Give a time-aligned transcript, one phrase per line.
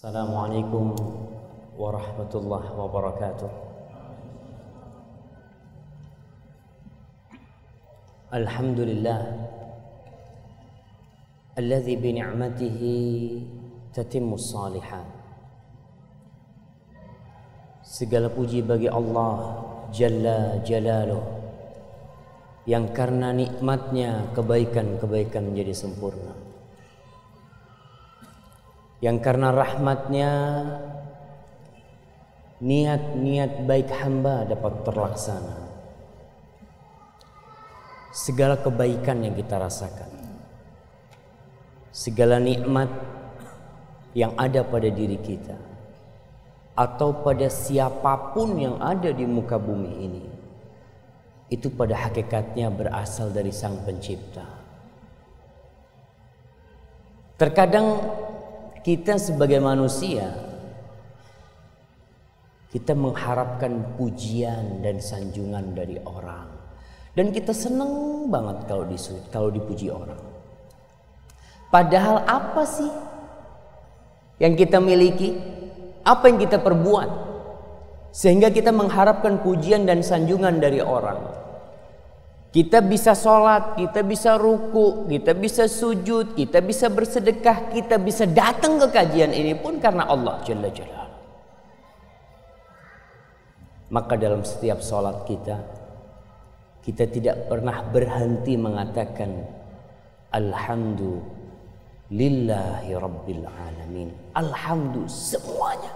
[0.00, 0.86] السلام عليكم
[1.80, 3.50] ورحمة الله وبركاته
[8.28, 9.20] الحمد لله
[11.56, 12.80] الذي بنعمته
[13.96, 15.08] تتم الصالحات
[17.80, 19.64] Segala puji bagi Allah
[19.96, 21.24] Jalla Jalaluh
[22.68, 26.49] Yang karena nikmatnya kebaikan-kebaikan menjadi sempurna
[29.01, 30.31] Yang karena rahmatnya
[32.61, 35.57] Niat-niat baik hamba dapat terlaksana.
[38.13, 40.13] Segala kebaikan yang kita rasakan
[41.89, 42.87] Segala nikmat
[44.13, 45.71] yang ada pada diri kita
[46.75, 50.25] atau pada siapa pun yang ada di muka bumi ini
[51.51, 54.47] itu pada hakikatnya berasal dari sang pencipta.
[57.35, 57.99] Terkadang
[58.81, 60.51] kita sebagai manusia
[62.71, 66.47] kita mengharapkan pujian dan sanjungan dari orang.
[67.11, 70.17] Dan kita senang banget kalau disu kalau dipuji orang.
[71.67, 72.87] Padahal apa sih
[74.39, 75.35] yang kita miliki?
[76.07, 77.29] Apa yang kita perbuat?
[78.15, 81.19] Sehingga kita mengharapkan pujian dan sanjungan dari orang.
[82.51, 88.75] Kita bisa sholat, kita bisa ruku, kita bisa sujud, kita bisa bersedekah, kita bisa datang
[88.75, 91.07] ke kajian ini pun karena Allah Jalla Jalla.
[93.87, 95.63] Maka dalam setiap sholat kita,
[96.83, 99.31] kita tidak pernah berhenti mengatakan
[100.35, 101.39] Alhamdulillah
[102.11, 104.11] lillahi rabbil alamin.
[104.35, 105.91] Alhamdulillah semuanya.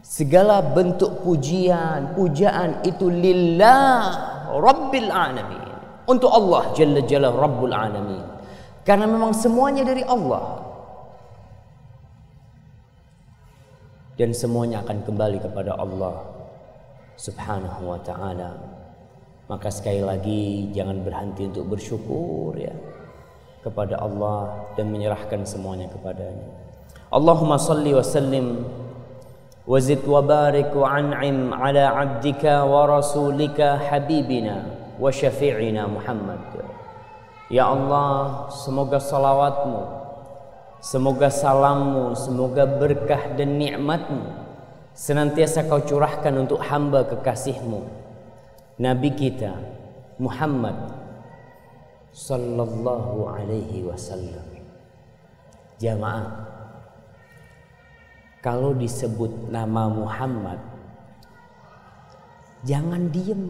[0.00, 5.68] Segala bentuk pujian pujaan itu lillah rabbil alamin.
[6.10, 8.24] Untuk Allah jalla jalla rabbul alamin.
[8.82, 10.66] Karena memang semuanya dari Allah.
[14.18, 16.18] Dan semuanya akan kembali kepada Allah
[17.20, 18.56] subhanahu wa taala.
[19.46, 22.72] Maka sekali lagi jangan berhenti untuk bersyukur ya
[23.60, 26.48] kepada Allah dan menyerahkan semuanya kepadanya.
[27.12, 28.64] Allahumma salli wa sallim
[29.70, 34.66] an'im ala abdika wa rasulika habibina
[34.98, 36.42] wa syafi'ina Muhammad.
[37.50, 39.82] Ya Allah, semoga salawatmu,
[40.82, 44.50] semoga salammu, semoga berkah dan nikmatmu
[44.94, 47.86] senantiasa kau curahkan untuk hamba kekasihmu,
[48.82, 49.54] Nabi kita
[50.18, 50.76] Muhammad
[52.10, 54.46] sallallahu alaihi wasallam.
[55.80, 56.49] Jamaah
[58.40, 60.60] kalau disebut nama Muhammad
[62.64, 63.40] jangan diem.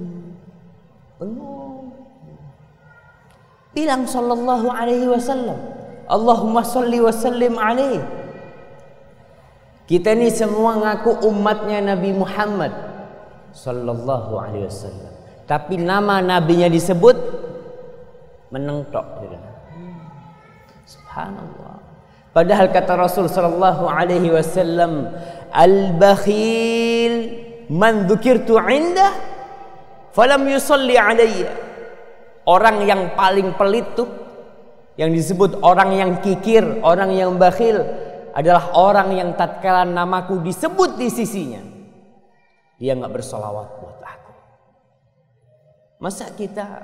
[1.19, 1.95] Bengong.
[3.71, 5.59] Bilang sallallahu alaihi wasallam.
[6.11, 8.03] Allahumma salli wa sallim alaihi.
[9.87, 12.71] Kita ini semua ngaku umatnya Nabi Muhammad
[13.55, 15.13] sallallahu alaihi wasallam.
[15.47, 17.19] Tapi nama nabinya disebut
[18.55, 19.39] meneng tok gitu.
[20.87, 21.60] Subhanallah.
[22.31, 25.11] Padahal kata Rasul sallallahu alaihi wasallam,
[25.51, 27.15] "Al-bakhil
[27.71, 29.11] man dzukirtu 'inda
[30.15, 31.51] falam yusalli alayya."
[32.47, 34.09] Orang yang paling pelit tuh
[34.99, 37.83] yang disebut orang yang kikir, orang yang bakhil
[38.35, 41.71] adalah orang yang tatkala namaku disebut di sisinya
[42.81, 44.33] dia nggak bersolawat buat aku.
[46.01, 46.81] Masa kita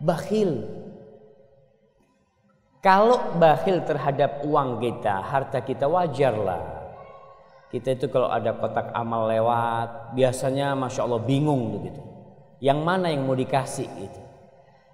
[0.00, 0.64] bakhil.
[2.86, 6.86] Kalau bakhil terhadap uang kita, harta kita wajarlah.
[7.66, 11.98] Kita itu kalau ada kotak amal lewat, biasanya masya Allah bingung begitu.
[12.62, 14.22] Yang mana yang mau dikasih itu?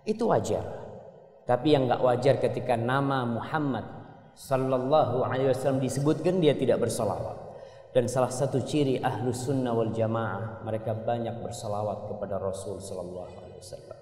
[0.09, 0.65] Itu wajar.
[1.45, 3.85] Tapi yang nggak wajar ketika nama Muhammad
[4.41, 7.37] Sallallahu Alaihi Wasallam disebutkan dia tidak bersolawat.
[7.93, 13.61] Dan salah satu ciri ahlu sunnah wal jamaah mereka banyak bersolawat kepada Rasul Sallallahu Alaihi
[13.61, 13.99] Wasallam.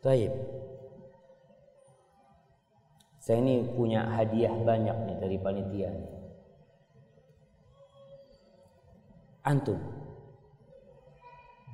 [0.00, 0.32] Taib.
[3.26, 5.90] Saya ini punya hadiah banyak nih dari panitia.
[9.42, 9.82] Antum.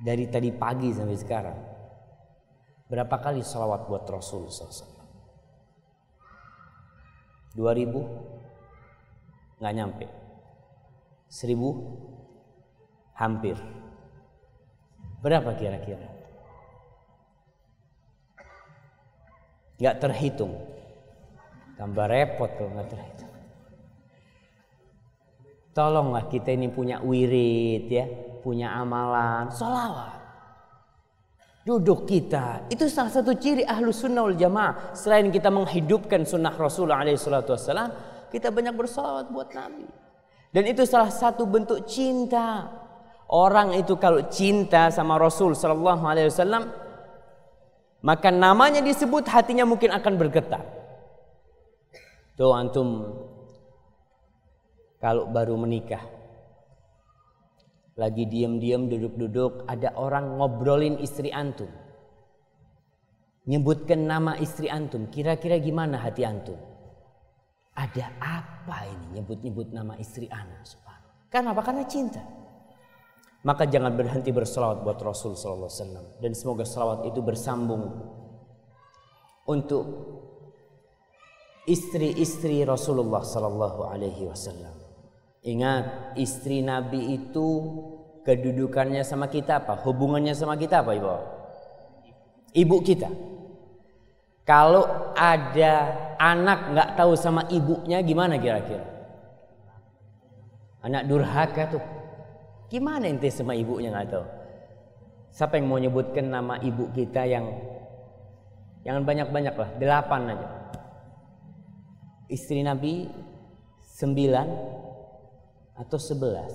[0.01, 1.53] Dari tadi pagi sampai sekarang.
[2.89, 4.97] Berapa kali salawat buat Rasul SAW?
[7.53, 9.61] 2000?
[9.61, 10.09] Nggak nyampe.
[11.29, 11.53] 1000?
[13.13, 13.61] Hampir.
[15.21, 16.09] Berapa kira-kira?
[19.73, 20.53] nggak terhitung
[21.75, 23.33] tambah repot kalau nggak terhitung
[25.73, 28.05] tolonglah kita ini punya wirid ya
[28.45, 30.21] punya amalan solawat
[31.63, 37.07] duduk kita itu salah satu ciri ahlu sunnah wal jamaah selain kita menghidupkan sunnah Rasulullah
[37.07, 39.85] SAW kita banyak bersolawat buat Nabi.
[40.49, 42.65] Dan itu salah satu bentuk cinta.
[43.29, 46.65] Orang itu kalau cinta sama Rasul Sallallahu Alaihi Wasallam,
[48.01, 50.65] maka namanya disebut hatinya mungkin akan bergetar.
[52.33, 53.13] Tuh antum
[54.97, 55.99] kalau baru menikah,
[57.99, 61.67] lagi diam-diam duduk-duduk, ada orang ngobrolin istri antum.
[63.43, 66.55] Nyebutkan nama istri antum, kira-kira gimana hati antum?
[67.75, 70.63] Ada apa ini nyebut-nyebut nama istri anak?
[71.27, 71.61] Karena apa?
[71.65, 72.23] Karena cinta.
[73.43, 77.91] Maka jangan berhenti berselawat buat Rasul Sallallahu Alaihi Wasallam dan semoga selawat itu bersambung
[79.43, 79.83] untuk
[81.63, 84.75] istri-istri Rasulullah Sallallahu Alaihi Wasallam.
[85.43, 87.47] Ingat istri Nabi itu
[88.23, 89.79] kedudukannya sama kita apa?
[89.83, 91.07] Hubungannya sama kita apa ibu?
[92.55, 93.09] Ibu kita.
[94.43, 95.73] Kalau ada
[96.19, 98.83] anak nggak tahu sama ibunya gimana kira-kira?
[100.83, 101.83] Anak durhaka tuh.
[102.67, 104.25] Gimana ente sama ibunya nggak tahu?
[105.31, 107.47] Siapa yang mau nyebutkan nama ibu kita yang
[108.83, 110.62] jangan banyak-banyak lah, delapan aja.
[112.31, 113.07] Istri Nabi
[113.93, 114.47] sembilan
[115.77, 116.53] atau sebelas.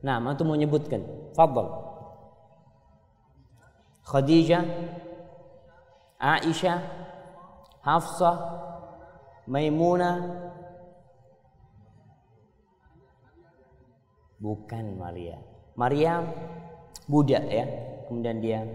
[0.00, 1.02] Nah, antum mau nyebutkan?
[1.36, 1.66] Fadl.
[4.06, 4.64] Khadijah,
[6.18, 6.80] Aisyah,
[7.84, 8.36] Hafsah,
[9.46, 10.18] Maimunah,
[14.40, 15.38] bukan Maria.
[15.76, 16.24] Maria
[17.06, 17.66] budak ya.
[18.08, 18.66] Kemudian dia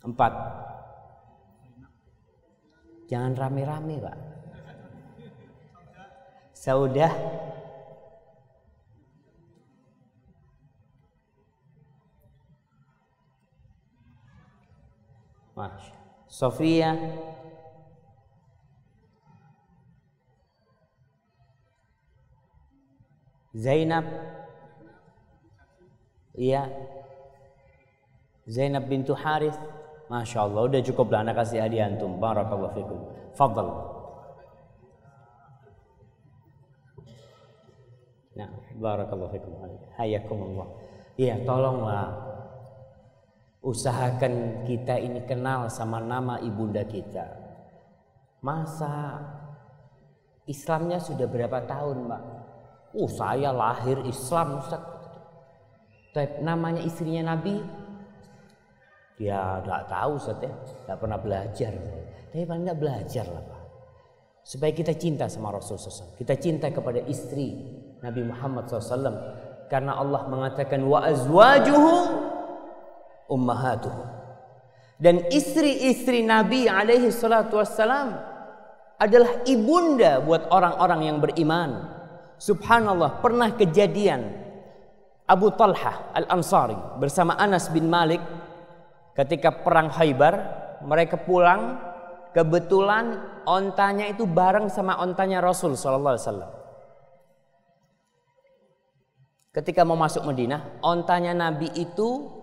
[0.00, 0.32] empat.
[3.12, 4.16] Jangan rame-rame, Pak.
[6.56, 7.12] Saudah.
[15.52, 15.92] Masya.
[16.24, 16.96] Sofia.
[23.52, 24.08] Zainab.
[26.32, 26.64] Iya.
[28.48, 29.60] Zainab bintu Harith
[30.12, 33.00] Masya Allah udah cukup lah anak kasih hadiah antum Barakallahu fikum
[33.32, 33.92] Fadal
[38.32, 38.48] Nah,
[38.80, 39.52] barakallahu fikum.
[40.00, 40.68] Hayakumullah.
[41.20, 42.08] Iya, tolonglah
[43.60, 47.28] usahakan kita ini kenal sama nama ibunda kita.
[48.40, 49.20] Masa
[50.48, 52.22] Islamnya sudah berapa tahun, Mbak?
[52.98, 54.82] Oh, saya lahir Islam, Ustaz.
[56.12, 57.62] Tapi namanya istrinya Nabi?
[59.22, 60.50] Ya, nggak tahu, Ustaz ya.
[60.90, 61.72] Nggak pernah belajar.
[62.34, 63.62] Tapi paling nggak belajar lah, Pak.
[64.42, 66.18] Supaya kita cinta sama Rasulullah SAW.
[66.18, 67.54] Kita cinta kepada istri
[68.02, 69.14] Nabi Muhammad SAW.
[69.70, 71.94] Karena Allah mengatakan wa azwajuhu
[73.30, 74.06] ummahatuhum.
[74.98, 78.18] Dan istri-istri Nabi alaihi salatu wassalam
[78.98, 81.90] adalah ibunda buat orang-orang yang beriman.
[82.42, 84.26] Subhanallah, pernah kejadian
[85.26, 88.18] Abu Talha Al-Ansari bersama Anas bin Malik
[89.16, 90.34] ketika perang Khaybar,
[90.84, 91.78] mereka pulang
[92.32, 96.52] kebetulan ontanya itu bareng sama ontanya Rasul sallallahu alaihi wasallam.
[99.52, 102.40] Ketika mau masuk Madinah, ontanya Nabi itu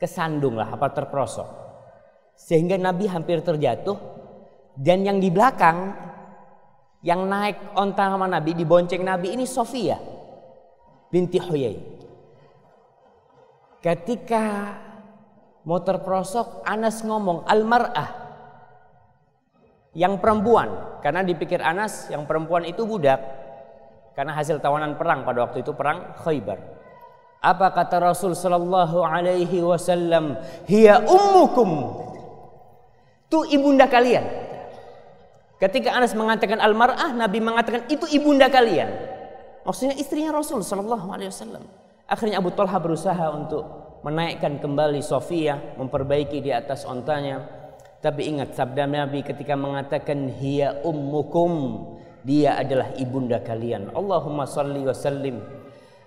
[0.00, 1.48] kesandung lah apa terperosok
[2.32, 4.00] sehingga Nabi hampir terjatuh
[4.80, 5.92] dan yang di belakang
[7.04, 10.00] yang naik onta sama Nabi dibonceng Nabi ini Sofia
[11.12, 11.99] binti Huyai
[13.80, 14.76] ketika
[15.64, 18.32] mau terperosok Anas ngomong almarah
[19.96, 23.18] yang perempuan karena dipikir Anas yang perempuan itu budak
[24.14, 26.80] karena hasil tawanan perang pada waktu itu perang Khaybar
[27.40, 30.36] apa kata Rasul sallallahu alaihi wasallam?
[30.68, 31.70] Hiya ummukum.
[33.32, 34.28] Itu ibunda kalian.
[35.56, 38.92] Ketika Anas mengatakan almar'ah, Nabi mengatakan itu ibunda kalian.
[39.64, 41.64] Maksudnya istrinya Rasul sallallahu alaihi wasallam.
[42.10, 43.62] Akhirnya Abu Talha berusaha untuk
[44.02, 47.46] menaikkan kembali Sofia, memperbaiki di atas ontanya.
[48.02, 51.86] Tapi ingat sabda Nabi ketika mengatakan hiya ummukum,
[52.26, 53.94] dia adalah ibunda kalian.
[53.94, 55.38] Allahumma salli wa sallim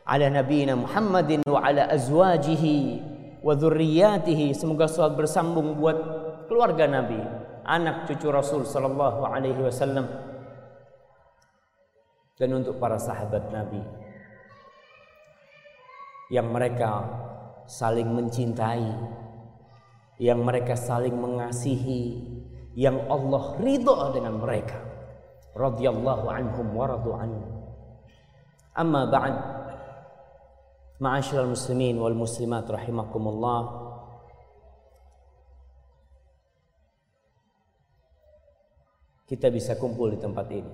[0.03, 2.99] ala nabiyina Muhammadin wa ala azwajihi
[3.39, 5.97] wa dzurriyyatihi semoga selalu bersambung buat
[6.47, 7.19] keluarga Nabi
[7.63, 10.07] anak cucu Rasul sallallahu alaihi wasallam
[12.35, 13.79] dan untuk para sahabat Nabi
[16.33, 17.05] yang mereka
[17.69, 18.89] saling mencintai
[20.17, 22.21] yang mereka saling mengasihi
[22.73, 24.81] yang Allah ridha dengan mereka.
[25.53, 27.43] Radhiyallahu anhum wa radu anhu.
[28.73, 29.35] Amma ba'd.
[30.97, 33.83] Ma'asyiral muslimin wal muslimat rahimakumullah.
[39.23, 40.73] kita bisa kumpul di tempat ini.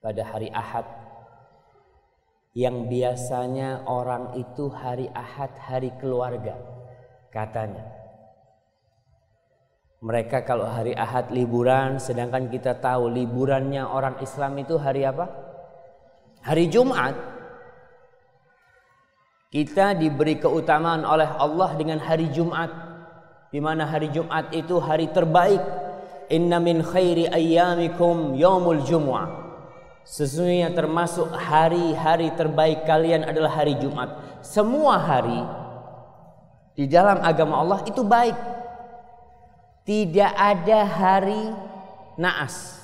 [0.00, 1.01] Pada hari Ahad
[2.52, 6.56] yang biasanya orang itu hari Ahad hari keluarga
[7.32, 7.84] katanya
[10.04, 15.32] mereka kalau hari Ahad liburan sedangkan kita tahu liburannya orang Islam itu hari apa
[16.44, 17.16] hari Jumat
[19.52, 22.92] kita diberi keutamaan oleh Allah dengan hari Jumat
[23.52, 25.60] di mana hari Jumat itu hari terbaik.
[26.32, 29.41] Inna min khairi ayyamikum yaumul jumu'ah.
[30.02, 34.42] Sesungguhnya termasuk hari-hari terbaik kalian adalah hari Jumat.
[34.42, 35.40] Semua hari
[36.74, 38.34] di dalam agama Allah itu baik.
[39.86, 41.42] Tidak ada hari
[42.18, 42.82] naas.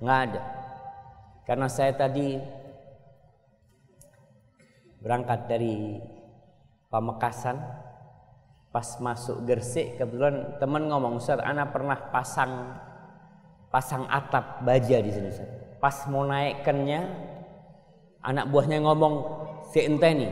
[0.00, 0.42] Nggak ada.
[1.48, 2.40] Karena saya tadi
[5.00, 6.00] berangkat dari
[6.90, 7.54] Pamekasan
[8.74, 12.78] pas masuk Gersik kebetulan teman ngomong Ustaz anak pernah pasang
[13.70, 15.59] pasang atap baja di sini Ustaz.
[15.80, 17.00] Pas mau naikkannya
[18.20, 19.14] anak buahnya ngomong
[19.72, 20.28] si enteni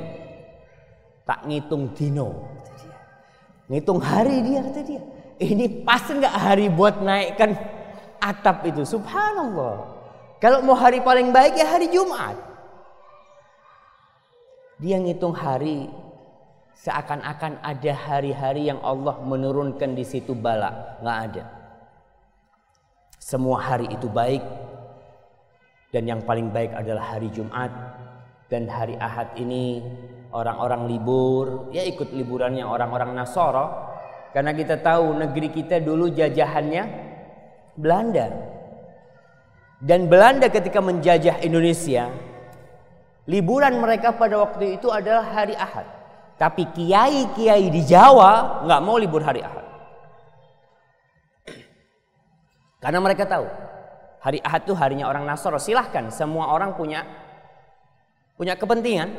[1.25, 2.49] tak ngitung dino.
[3.69, 5.03] Ngitung hari dia kata dia.
[5.39, 7.53] Ini pas nggak hari buat naikkan
[8.21, 8.85] atap itu?
[8.85, 9.97] Subhanallah.
[10.41, 12.37] Kalau mau hari paling baik ya hari Jumat.
[14.79, 15.91] Dia ngitung hari
[16.79, 21.45] seakan-akan ada hari-hari yang Allah menurunkan di situ bala, nggak ada.
[23.19, 24.41] Semua hari itu baik
[25.89, 27.73] dan yang paling baik adalah hari Jumat
[28.53, 29.81] dan hari Ahad ini
[30.33, 33.89] orang-orang libur, ya ikut liburannya orang-orang Nasoro
[34.37, 36.85] karena kita tahu negeri kita dulu jajahannya
[37.77, 38.27] Belanda.
[39.79, 42.11] Dan Belanda ketika menjajah Indonesia,
[43.31, 45.87] liburan mereka pada waktu itu adalah hari Ahad.
[46.39, 49.67] Tapi kiai-kiai di Jawa nggak mau libur hari Ahad.
[52.79, 53.68] Karena mereka tahu
[54.23, 55.59] hari Ahad itu harinya orang Nasoro.
[55.59, 57.07] Silahkan semua orang punya
[58.39, 59.11] punya kepentingan.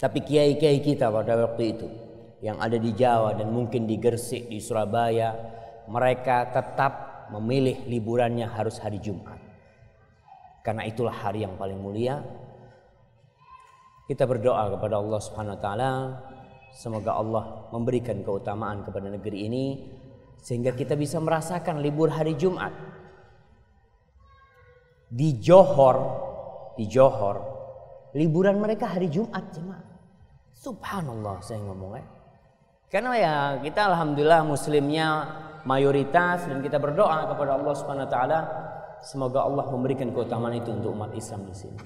[0.00, 1.88] Tapi kiai-kiai kita pada waktu itu
[2.40, 5.36] yang ada di Jawa dan mungkin di Gersik, di Surabaya,
[5.84, 9.36] mereka tetap memilih liburannya harus hari Jumat.
[10.64, 12.24] Karena itulah hari yang paling mulia
[14.10, 15.90] kita berdoa kepada Allah Subhanahu wa taala
[16.74, 19.64] semoga Allah memberikan keutamaan kepada negeri ini
[20.42, 22.74] sehingga kita bisa merasakan libur hari Jumat.
[25.10, 25.96] Di Johor,
[26.78, 27.36] di Johor,
[28.14, 29.82] liburan mereka hari Jumat jemaah.
[30.54, 32.06] Subhanallah saya ngomong ya.
[32.90, 35.08] Karena ya kita alhamdulillah muslimnya
[35.66, 38.38] mayoritas dan kita berdoa kepada Allah Subhanahu wa taala
[39.02, 41.78] semoga Allah memberikan keutamaan itu untuk umat Islam di sini.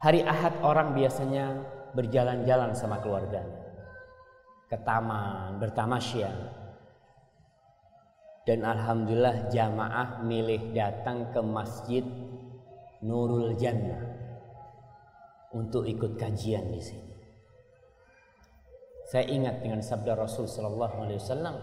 [0.00, 1.60] Hari Ahad orang biasanya
[1.92, 3.60] berjalan-jalan sama keluarganya.
[4.70, 6.30] Ke taman, bertamasya.
[8.48, 12.04] Dan Alhamdulillah jamaah milih datang ke masjid
[13.04, 14.16] Nurul Jannah.
[15.50, 17.10] Untuk ikut kajian di sini.
[19.10, 21.56] Saya ingat dengan sabda Rasul Sallallahu Alaihi Wasallam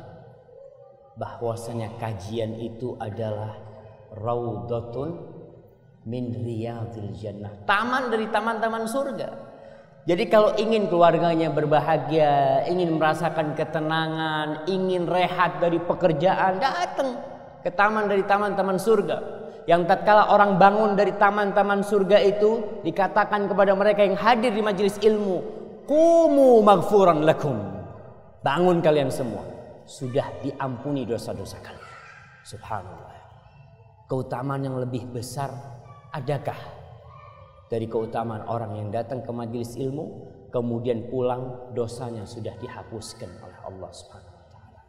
[1.15, 3.55] bahwasanya kajian itu adalah
[4.11, 5.15] raudatun
[6.03, 7.51] min riyadil jannah.
[7.63, 9.46] Taman dari taman-taman surga.
[10.07, 17.19] Jadi kalau ingin keluarganya berbahagia, ingin merasakan ketenangan, ingin rehat dari pekerjaan, datang
[17.59, 19.17] ke taman dari taman-taman surga.
[19.67, 24.95] Yang tatkala orang bangun dari taman-taman surga itu dikatakan kepada mereka yang hadir di majelis
[25.03, 25.43] ilmu,
[25.83, 27.59] "Kumu maghfuran lakum."
[28.39, 29.43] Bangun kalian semua.
[29.83, 31.95] Sudah diampuni dosa-dosa kalian.
[32.47, 33.19] Subhanallah.
[34.07, 35.51] Keutamaan yang lebih besar
[36.07, 36.76] Adakah
[37.67, 43.91] dari keutamaan orang yang datang ke majelis ilmu kemudian pulang dosanya sudah dihapuskan oleh Allah
[43.91, 44.81] Subhanahu wa.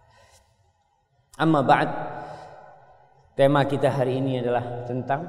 [1.38, 1.90] Amma ba'd
[3.34, 5.26] tema kita hari ini adalah tentang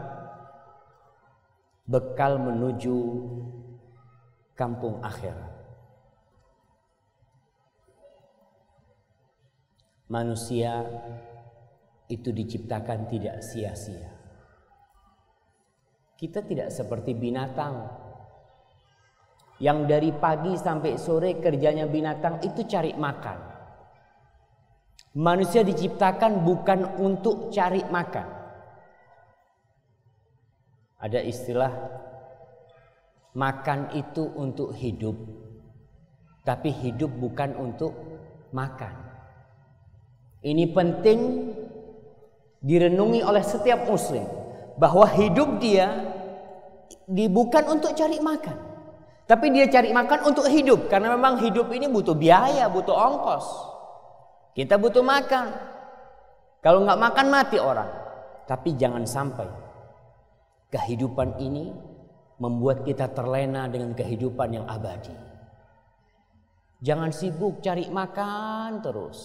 [1.89, 2.97] bekal menuju
[4.53, 5.57] kampung akhirat.
[10.09, 10.85] Manusia
[12.09, 14.18] itu diciptakan tidak sia-sia.
[16.19, 17.87] Kita tidak seperti binatang
[19.63, 23.39] yang dari pagi sampai sore kerjanya binatang itu cari makan.
[25.15, 28.27] Manusia diciptakan bukan untuk cari makan.
[30.99, 31.71] Ada istilah
[33.39, 35.15] makan itu untuk hidup,
[36.43, 37.95] tapi hidup bukan untuk
[38.51, 38.91] makan.
[40.43, 41.19] Ini penting
[42.59, 44.38] direnungi oleh setiap muslim
[44.79, 45.91] bahwa hidup dia
[47.11, 48.57] bukan untuk cari makan.
[49.27, 53.45] Tapi dia cari makan untuk hidup karena memang hidup ini butuh biaya, butuh ongkos.
[54.55, 55.53] Kita butuh makan.
[56.63, 57.91] Kalau nggak makan mati orang.
[58.49, 59.45] Tapi jangan sampai
[60.73, 61.69] kehidupan ini
[62.41, 65.13] membuat kita terlena dengan kehidupan yang abadi.
[66.81, 69.19] Jangan sibuk cari makan terus.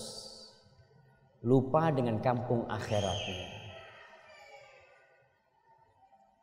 [1.47, 3.54] Lupa dengan kampung akhiratnya.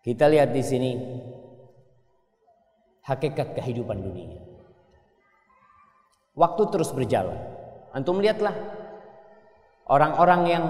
[0.01, 0.91] Kita lihat di sini
[3.05, 4.41] hakikat kehidupan dunia.
[6.33, 7.37] Waktu terus berjalan.
[7.93, 8.55] Antum lihatlah
[9.85, 10.65] orang-orang yang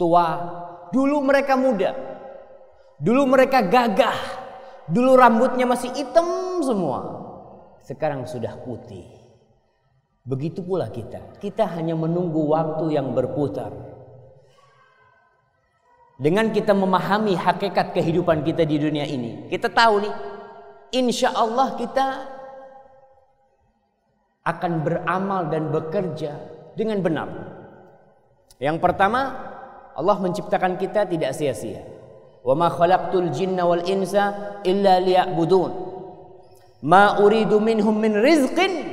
[0.00, 0.26] tua,
[0.94, 1.92] dulu mereka muda.
[2.96, 4.16] Dulu mereka gagah.
[4.88, 7.00] Dulu rambutnya masih hitam semua.
[7.84, 9.04] Sekarang sudah putih.
[10.24, 11.36] Begitu pula kita.
[11.36, 13.97] Kita hanya menunggu waktu yang berputar.
[16.18, 20.14] Dengan kita memahami hakikat kehidupan kita di dunia ini, kita tahu nih,
[20.98, 22.06] insya Allah kita
[24.42, 26.34] akan beramal dan bekerja
[26.74, 27.30] dengan benar.
[28.58, 29.30] Yang pertama,
[29.94, 31.86] Allah menciptakan kita tidak sia-sia.
[32.42, 35.70] Wa ma khalaqtul jinna wal insa illa liya'budun.
[36.82, 38.90] Ma uridu minhum min rizqin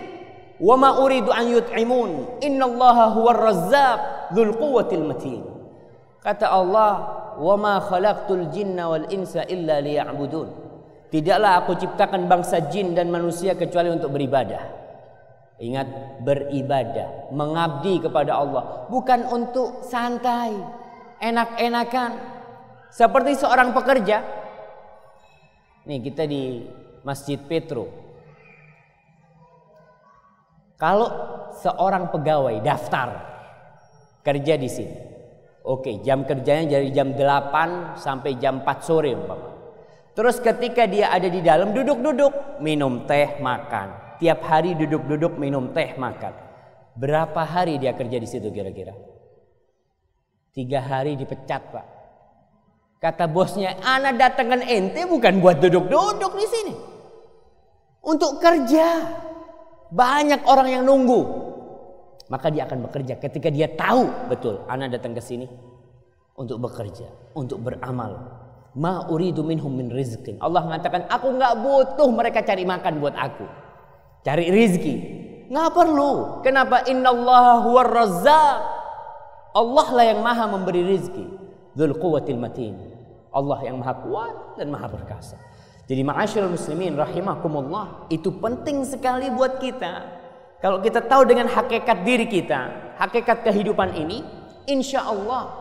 [0.61, 2.41] wa ma uridu an yut'imun.
[2.45, 3.99] Innallaha huwar razzaq
[4.37, 5.54] dzul quwwatil matin.
[6.25, 6.91] Kata Allah,
[7.37, 10.49] "Wa ma khalaqtul jinna wal insa illa liya'budun."
[11.13, 14.65] Tidaklah aku ciptakan bangsa jin dan manusia kecuali untuk beribadah.
[15.61, 15.87] Ingat
[16.25, 20.51] beribadah, mengabdi kepada Allah, bukan untuk santai,
[21.21, 22.11] enak-enakan.
[22.89, 24.25] Seperti seorang pekerja.
[25.85, 26.65] Nih kita di
[27.05, 27.85] Masjid Petro.
[30.75, 31.07] Kalau
[31.61, 33.09] seorang pegawai daftar
[34.25, 35.14] kerja di sini,
[35.65, 39.49] Oke, jam kerjanya dari jam 8 sampai jam 4 sore umpama.
[40.13, 44.21] Terus ketika dia ada di dalam duduk-duduk, minum teh, makan.
[44.21, 46.37] Tiap hari duduk-duduk minum teh, makan.
[46.95, 48.93] Berapa hari dia kerja di situ kira-kira?
[50.53, 51.85] Tiga hari dipecat pak.
[53.01, 56.73] Kata bosnya, anak datangkan ente bukan buat duduk-duduk di sini.
[58.05, 58.87] Untuk kerja.
[59.85, 61.21] Banyak orang yang nunggu
[62.27, 65.45] maka dia akan bekerja ketika dia tahu betul anak datang ke sini
[66.35, 68.43] untuk bekerja, untuk beramal.
[68.75, 70.35] Ma uridu minhum min rizqin.
[70.43, 73.47] Allah mengatakan, aku nggak butuh mereka cari makan buat aku.
[74.27, 74.95] Cari rizki.
[75.47, 76.43] Nggak perlu.
[76.43, 76.83] Kenapa?
[76.83, 78.59] Innallaha huwar razzaq.
[79.55, 81.23] Allah lah yang maha memberi rizki.
[81.71, 82.75] Dhul quwwatil matin.
[83.31, 85.39] Allah yang maha kuat dan maha perkasa.
[85.87, 90.24] Jadi ma'asyiral muslimin rahimakumullah, itu penting sekali buat kita
[90.63, 94.23] kalau kita tahu dengan hakikat diri kita, hakikat kehidupan ini,
[94.65, 95.51] insya Allah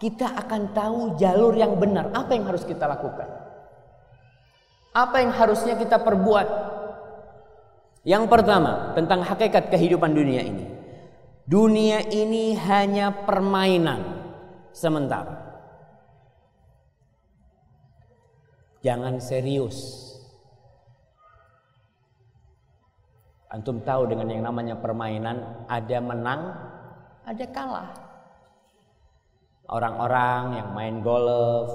[0.00, 2.08] kita akan tahu jalur yang benar.
[2.14, 3.28] Apa yang harus kita lakukan?
[4.96, 6.48] Apa yang harusnya kita perbuat?
[8.08, 10.64] Yang pertama, tentang hakikat kehidupan dunia ini.
[11.44, 14.00] Dunia ini hanya permainan
[14.72, 15.48] sementara.
[18.80, 20.07] Jangan serius
[23.48, 26.52] Antum tahu dengan yang namanya permainan ada menang,
[27.24, 27.90] ada kalah.
[29.68, 31.68] Orang-orang yang main golf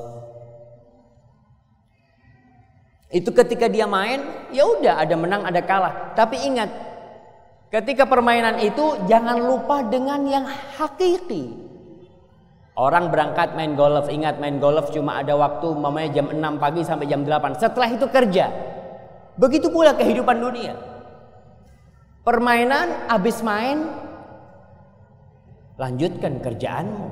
[3.09, 4.21] itu ketika dia main,
[4.53, 6.13] ya udah ada menang, ada kalah.
[6.13, 6.69] Tapi ingat,
[7.73, 10.45] ketika permainan itu jangan lupa dengan yang
[10.77, 11.57] hakiki.
[12.77, 17.05] Orang berangkat main golf, ingat main golf cuma ada waktu mamanya jam 6 pagi sampai
[17.09, 17.57] jam 8.
[17.57, 18.49] Setelah itu kerja.
[19.37, 20.92] Begitu pula kehidupan dunia.
[22.23, 23.83] Permainan habis main
[25.75, 27.07] lanjutkan kerjaanmu.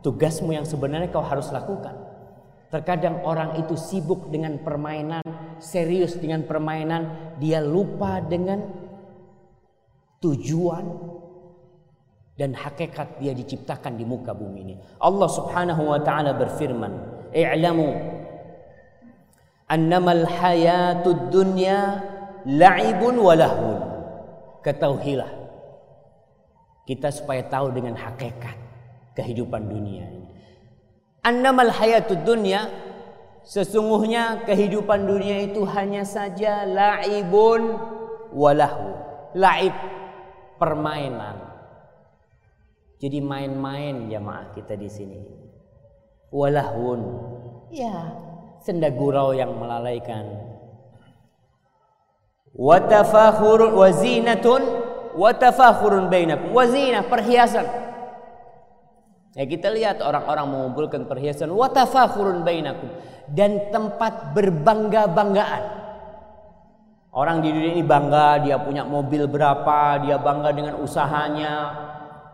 [0.00, 1.92] Tugasmu yang sebenarnya kau harus lakukan.
[2.72, 5.24] Terkadang orang itu sibuk dengan permainan,
[5.60, 8.60] serius dengan permainan, dia lupa dengan
[10.20, 10.84] tujuan
[12.38, 14.74] dan hakikat dia diciptakan di muka bumi ini.
[15.00, 16.92] Allah Subhanahu wa taala berfirman,
[17.34, 17.88] "I'lamu
[19.68, 22.00] annamal hayatud dunya
[22.48, 23.87] la'ibun wa lahun."
[24.64, 25.30] Ketahuilah
[26.88, 28.56] kita supaya tahu dengan hakikat
[29.12, 30.28] kehidupan dunia ini.
[31.20, 32.72] Annamal hayatud dunya
[33.44, 37.76] sesungguhnya kehidupan dunia itu hanya saja laibun
[38.32, 38.96] walahu.
[39.36, 39.76] Laib
[40.56, 41.36] permainan.
[42.98, 45.20] Jadi main-main jamaah kita di sini.
[46.32, 47.00] Walahun.
[47.68, 48.16] Ya,
[48.64, 50.47] senda gurau yang melalaikan
[52.54, 54.62] wa tafakhurun wa zinatun
[55.16, 57.66] wa tafakhurun bainakum wa zinah perhiasan
[59.34, 62.88] ya kita lihat orang-orang mengumpulkan perhiasan wa tafakhurun bainakum
[63.28, 65.62] dan tempat berbangga-banggaan
[67.12, 71.88] orang di dunia ini bangga dia punya mobil berapa dia bangga dengan usahanya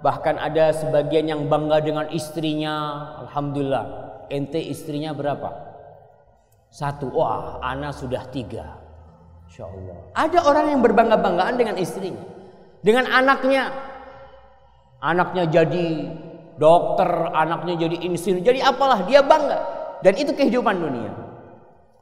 [0.05, 3.09] Bahkan ada sebagian yang bangga dengan istrinya.
[3.25, 3.85] Alhamdulillah.
[4.29, 5.49] Ente istrinya berapa?
[6.69, 7.09] Satu.
[7.09, 8.84] Wah, anak sudah tiga.
[9.55, 9.99] Insya Allah.
[10.19, 12.27] Ada orang yang berbangga-banggaan dengan istrinya.
[12.83, 13.71] Dengan anaknya.
[14.99, 16.11] Anaknya jadi
[16.59, 19.63] dokter, anaknya jadi insinyur, jadi apalah dia bangga.
[20.03, 21.15] Dan itu kehidupan dunia.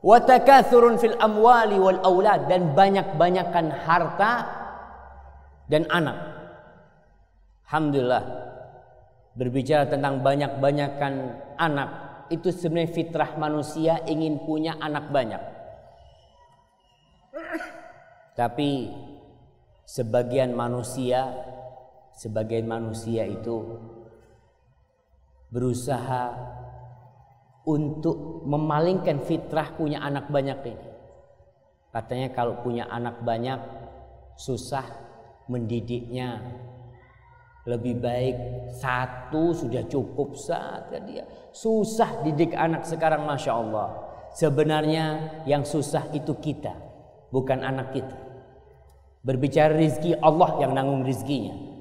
[0.00, 4.32] Wa takathurun fil amwali wal aulad dan banyak-banyakan harta
[5.68, 6.16] dan anak.
[7.68, 8.24] Alhamdulillah.
[9.36, 11.12] Berbicara tentang banyak-banyakan
[11.60, 11.88] anak,
[12.32, 15.61] itu sebenarnya fitrah manusia ingin punya anak banyak.
[18.32, 18.88] Tapi
[19.84, 21.32] sebagian manusia
[22.16, 23.80] sebagian manusia itu
[25.52, 26.32] berusaha
[27.68, 30.88] untuk memalingkan fitrah punya anak banyak ini.
[31.92, 33.60] Katanya kalau punya anak banyak
[34.36, 34.84] susah
[35.46, 36.40] mendidiknya.
[37.62, 38.36] Lebih baik
[38.74, 41.22] satu sudah cukup saat dia.
[41.54, 43.88] Susah didik anak sekarang Masya Allah.
[44.34, 45.04] Sebenarnya
[45.46, 46.74] yang susah itu kita.
[47.32, 48.16] Bukan anak kita.
[49.24, 51.72] Berbicara rizki Allah yang nanggung rizkinya.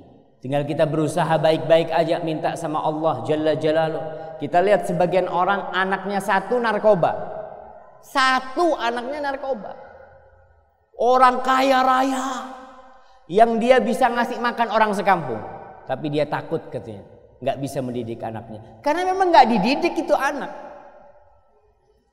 [0.41, 4.03] Tinggal kita berusaha baik-baik aja minta sama Allah Jalla Jalaluh.
[4.39, 7.13] Kita lihat sebagian orang anaknya satu narkoba.
[8.01, 9.77] Satu anaknya narkoba.
[10.97, 12.25] Orang kaya raya
[13.29, 15.41] yang dia bisa ngasih makan orang sekampung.
[15.85, 17.05] Tapi dia takut katanya.
[17.41, 18.81] Nggak bisa mendidik anaknya.
[18.85, 20.70] Karena memang nggak dididik itu anak.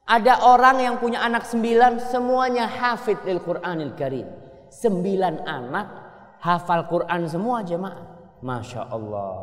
[0.08, 4.24] Ada orang yang punya anak sembilan semuanya hafid Al-Quranil Karim.
[4.72, 5.86] Sembilan anak
[6.40, 8.08] hafal Quran semua jemaah.
[8.40, 9.36] Masya Allah.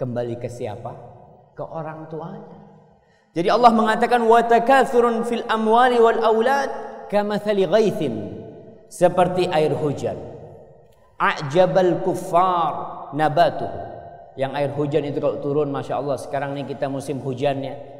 [0.00, 0.96] Kembali ke siapa?
[1.52, 2.56] Ke orang tuanya.
[3.36, 6.72] Jadi Allah mengatakan wa takathurun fil amwali wal aulad
[7.12, 8.40] kamathali ghaithin
[8.88, 10.16] seperti air hujan.
[11.20, 12.72] A'jabal kuffar
[13.12, 13.92] nabatuhu.
[14.40, 17.91] Yang air hujan itu kalau turun Masya Allah sekarang ini kita musim hujannya.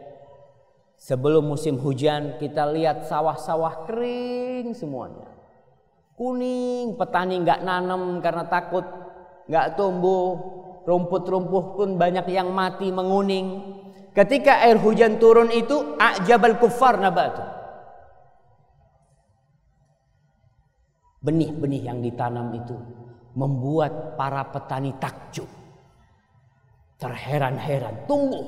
[1.02, 5.26] Sebelum musim hujan kita lihat sawah-sawah kering semuanya.
[6.14, 8.86] Kuning, petani nggak nanam karena takut
[9.50, 10.38] nggak tumbuh,
[10.86, 13.74] rumput-rumput pun banyak yang mati menguning.
[14.14, 17.42] Ketika air hujan turun itu ajabal kufar nabatu.
[21.18, 22.78] Benih-benih yang ditanam itu
[23.34, 25.50] membuat para petani takjub.
[27.02, 28.46] Terheran-heran, tumbuh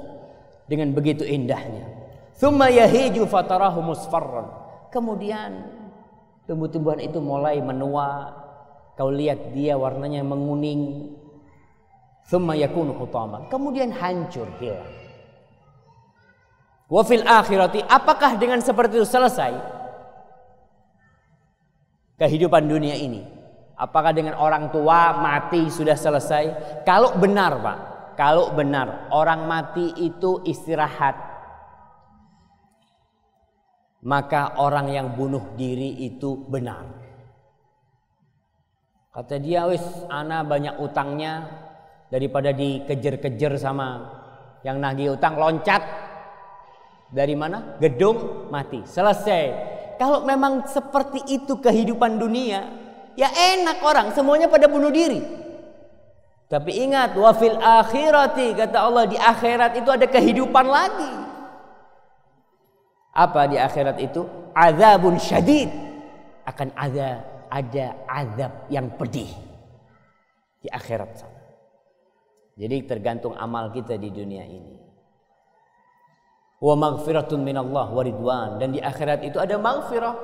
[0.70, 2.03] dengan begitu indahnya.
[2.38, 4.50] Thumma yahiju fatarahu musfarran.
[4.90, 5.70] Kemudian
[6.46, 8.42] tumbuh-tumbuhan itu mulai menua,
[8.94, 11.10] Kau lihat dia warnanya menguning.
[12.30, 12.94] Thumma yakunu.
[13.50, 14.86] Kemudian hancur, hilang.
[16.86, 19.52] Wa fil akhirati, apakah dengan seperti itu selesai?
[22.14, 23.26] Kehidupan dunia ini.
[23.74, 26.44] Apakah dengan orang tua mati sudah selesai?
[26.86, 27.78] Kalau benar Pak,
[28.14, 31.33] kalau benar orang mati itu istirahat.
[34.04, 36.84] Maka orang yang bunuh diri itu benar.
[39.08, 39.80] Kata dia, wis
[40.12, 41.48] ana banyak utangnya
[42.12, 44.04] daripada dikejar-kejar sama
[44.60, 45.80] yang nagih utang loncat
[47.08, 47.80] dari mana?
[47.80, 48.84] Gedung mati.
[48.84, 49.72] Selesai.
[49.96, 52.66] Kalau memang seperti itu kehidupan dunia,
[53.14, 55.22] ya enak orang semuanya pada bunuh diri.
[56.44, 61.12] Tapi ingat wafil akhirati kata Allah di akhirat itu ada kehidupan lagi.
[63.14, 64.26] Apa di akhirat itu?
[64.52, 65.70] Azabun syadid.
[66.44, 67.22] Akan ada
[67.54, 69.30] ada azab yang pedih
[70.58, 71.42] di akhirat sana.
[72.58, 74.74] Jadi tergantung amal kita di dunia ini.
[76.58, 78.02] Wa maghfiratun minallah wa
[78.58, 80.14] dan di akhirat itu ada maghfirah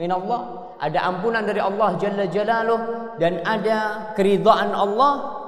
[0.00, 2.80] minallah, ada ampunan dari Allah jalla jalaluh
[3.20, 5.38] dan ada keridhaan Allah.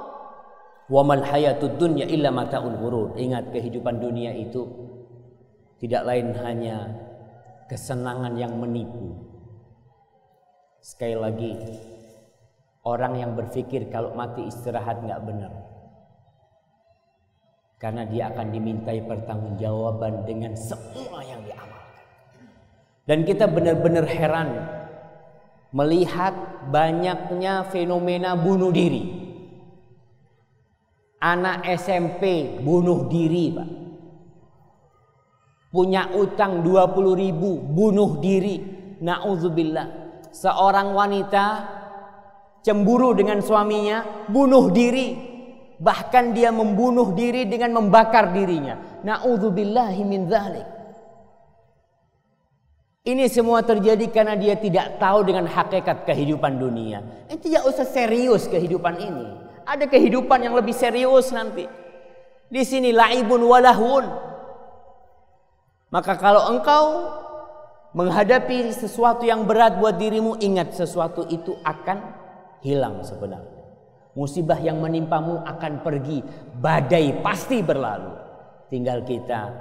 [0.87, 3.15] Wa mal hayatud dunya illa mataul ghurur.
[3.15, 4.67] Ingat kehidupan dunia itu
[5.83, 6.95] tidak lain hanya
[7.67, 9.19] kesenangan yang menipu.
[10.79, 11.51] Sekali lagi,
[12.87, 15.51] orang yang berpikir kalau mati istirahat nggak benar.
[17.83, 21.99] Karena dia akan dimintai pertanggungjawaban dengan semua yang diamalkan.
[23.03, 24.63] Dan kita benar-benar heran
[25.75, 26.31] melihat
[26.71, 29.03] banyaknya fenomena bunuh diri.
[31.19, 33.82] Anak SMP bunuh diri, Pak.
[35.73, 38.61] Punya utang 20 ribu, bunuh diri.
[39.01, 41.45] Na'udzubillah seorang wanita
[42.65, 45.31] cemburu dengan suaminya, bunuh diri.
[45.77, 49.01] Bahkan dia membunuh diri dengan membakar dirinya.
[49.05, 50.67] Na'udzubillahi min dzalik.
[53.03, 57.03] Ini semua terjadi karena dia tidak tahu dengan hakikat kehidupan dunia.
[57.27, 59.27] Itu tidak usah serius kehidupan ini.
[59.67, 61.67] Ada kehidupan yang lebih serius nanti.
[62.47, 64.31] Di sini laibun walahun.
[65.93, 66.85] Maka kalau engkau
[67.93, 72.01] menghadapi sesuatu yang berat buat dirimu, ingat sesuatu itu akan
[72.65, 73.61] hilang sebenarnya.
[74.17, 76.25] Musibah yang menimpamu akan pergi,
[76.57, 78.09] badai pasti berlalu.
[78.73, 79.53] Tinggal kita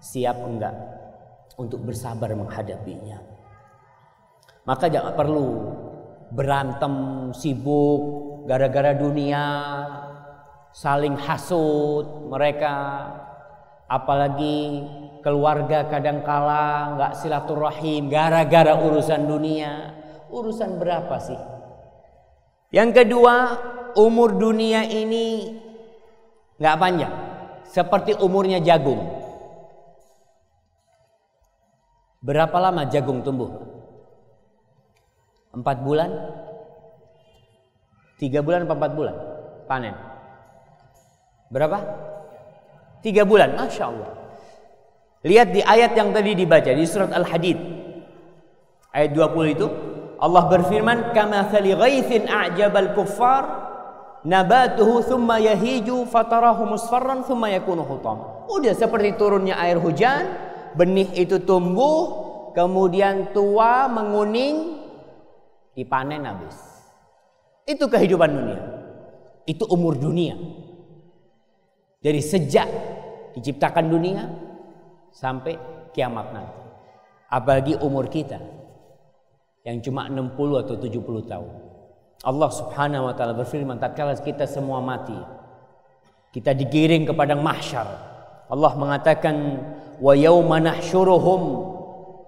[0.00, 0.72] siap enggak
[1.60, 3.20] untuk bersabar menghadapinya.
[4.64, 5.48] Maka jangan perlu
[6.32, 6.94] berantem,
[7.36, 8.00] sibuk
[8.48, 9.44] gara-gara dunia,
[10.72, 12.76] saling hasut mereka,
[13.88, 14.88] apalagi
[15.20, 19.96] keluarga kadang kala nggak silaturahim gara-gara urusan dunia.
[20.30, 21.40] Urusan berapa sih?
[22.70, 23.34] Yang kedua,
[23.98, 25.58] umur dunia ini
[26.60, 27.14] nggak panjang,
[27.66, 29.00] seperti umurnya jagung.
[32.20, 33.48] Berapa lama jagung tumbuh?
[35.50, 36.10] Empat bulan?
[38.20, 39.16] Tiga bulan empat bulan?
[39.64, 39.96] Panen.
[41.48, 41.80] Berapa?
[43.00, 44.19] Tiga bulan, Masya Allah.
[45.20, 47.58] Lihat di ayat yang tadi dibaca di surat Al-Hadid.
[48.88, 49.66] Ayat 20 itu
[50.16, 53.44] Allah berfirman kama thali ghaithin a'jabal kuffar
[54.24, 58.48] nabatuhu thumma yahiju fatarahu musfarran thumma yakunu hutam.
[58.48, 60.24] Udah seperti turunnya air hujan,
[60.72, 64.80] benih itu tumbuh, kemudian tua, menguning,
[65.76, 66.56] dipanen habis.
[67.68, 68.60] Itu kehidupan dunia.
[69.44, 70.34] Itu umur dunia.
[72.00, 72.68] Dari sejak
[73.36, 74.49] diciptakan dunia
[75.10, 75.58] sampai
[75.94, 76.60] kiamat nanti.
[77.30, 78.38] Apalagi umur kita
[79.62, 81.52] yang cuma 60 atau 70 tahun.
[82.20, 85.16] Allah Subhanahu wa taala berfirman tatkala kita semua mati
[86.30, 87.86] kita digiring ke padang mahsyar.
[88.50, 89.34] Allah mengatakan
[89.98, 91.42] wa yauma nahsyuruhum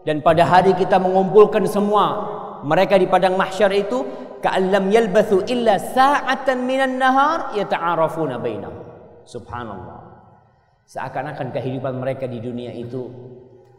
[0.03, 2.31] dan pada hari kita mengumpulkan semua
[2.67, 4.03] mereka di padang mahsyar itu
[4.43, 8.83] ka'allam yalbathu illa sa'atan minan nahar yata'arafuna bainahum.
[9.23, 10.02] Subhanallah.
[10.93, 13.09] Seakan-akan kehidupan mereka di dunia itu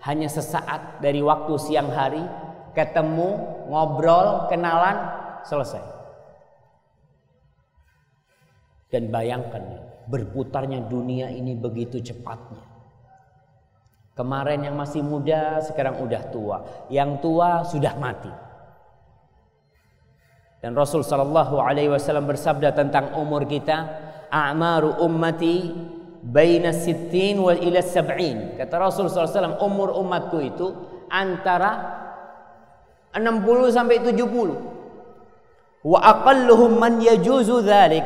[0.02, 2.26] hanya sesaat dari waktu siang hari
[2.74, 3.38] ketemu,
[3.70, 4.98] ngobrol, kenalan,
[5.46, 5.86] selesai.
[8.90, 9.62] Dan bayangkan
[10.10, 12.66] berputarnya dunia ini begitu cepatnya.
[14.18, 16.58] Kemarin yang masih muda sekarang udah tua,
[16.90, 18.34] yang tua sudah mati.
[20.66, 23.86] Dan Rasul sallallahu alaihi wasallam bersabda tentang umur kita,
[24.34, 25.93] "A'maru ummati
[26.24, 30.68] baina sittin wa ila sab'in." Kata Rasul wasallam, umur umatku itu
[31.12, 32.00] antara
[33.14, 34.58] 60 sampai 70.
[35.84, 38.02] Wa aqalluhum man yajuzu dzalik.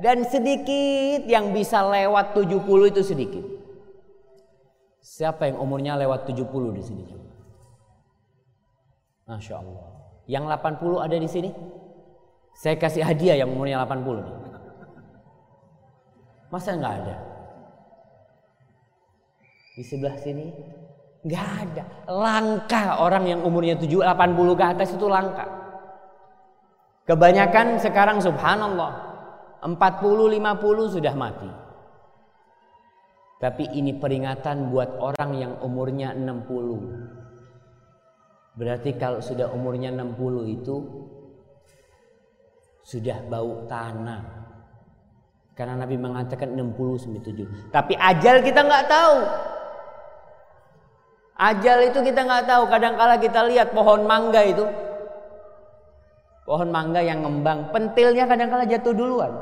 [0.00, 3.44] Dan sedikit yang bisa lewat 70 itu sedikit.
[5.04, 7.04] Siapa yang umurnya lewat 70 di sini?
[9.28, 9.88] Masya Allah.
[10.24, 11.50] Yang 80 ada di sini?
[12.56, 14.36] Saya kasih hadiah yang umurnya 80 nih.
[16.48, 17.29] Masa nggak ada?
[19.80, 20.52] Di sebelah sini
[21.20, 21.84] Nggak ada.
[22.08, 25.44] Langka orang yang umurnya 7, 80 ke atas itu langka.
[27.04, 29.12] Kebanyakan sekarang subhanallah.
[29.60, 31.52] 40, 50 sudah mati.
[33.36, 38.56] Tapi ini peringatan buat orang yang umurnya 60.
[38.56, 40.76] Berarti kalau sudah umurnya 60 itu
[42.80, 44.40] sudah bau tanah.
[45.52, 47.68] Karena Nabi mengatakan 60 sampai 7.
[47.68, 49.20] Tapi ajal kita nggak tahu.
[51.40, 52.68] Ajal itu kita nggak tahu.
[52.68, 54.68] Kadang-kala kita lihat pohon mangga itu,
[56.44, 59.32] pohon mangga yang ngembang, pentilnya kadang-kala jatuh duluan.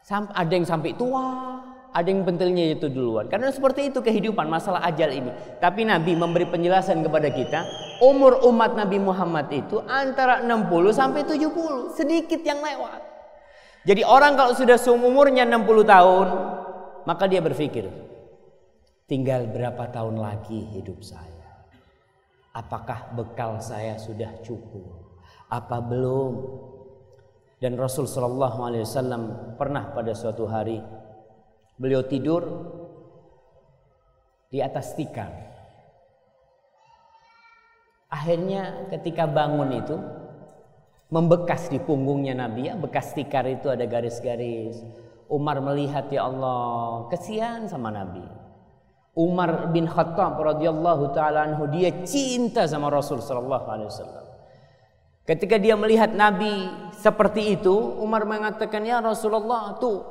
[0.00, 1.60] Sampai ada yang sampai tua,
[1.92, 3.28] ada yang pentilnya jatuh duluan.
[3.28, 5.28] Karena seperti itu kehidupan masalah ajal ini.
[5.60, 7.60] Tapi Nabi memberi penjelasan kepada kita,
[8.00, 13.04] umur umat Nabi Muhammad itu antara 60 sampai 70, sedikit yang lewat.
[13.84, 16.26] Jadi orang kalau sudah seumurnya 60 tahun,
[17.04, 17.86] maka dia berpikir,
[19.06, 21.62] Tinggal berapa tahun lagi hidup saya?
[22.50, 24.82] Apakah bekal saya sudah cukup?
[25.46, 26.34] Apa belum?
[27.62, 29.22] Dan Rasul Shallallahu Alaihi Wasallam
[29.54, 30.82] pernah pada suatu hari
[31.78, 32.42] beliau tidur
[34.50, 35.30] di atas tikar.
[38.10, 39.96] Akhirnya ketika bangun itu
[41.14, 44.82] membekas di punggungnya Nabi ya, bekas tikar itu ada garis-garis.
[45.30, 48.45] Umar melihat ya Allah, kesian sama Nabi.
[49.16, 54.24] Umar bin Khattab radhiyallahu taala anhu dia cinta sama Rasul sallallahu alaihi wasallam.
[55.24, 60.04] Ketika dia melihat Nabi seperti itu, Umar mengatakan, "Ya Rasulullah, tuh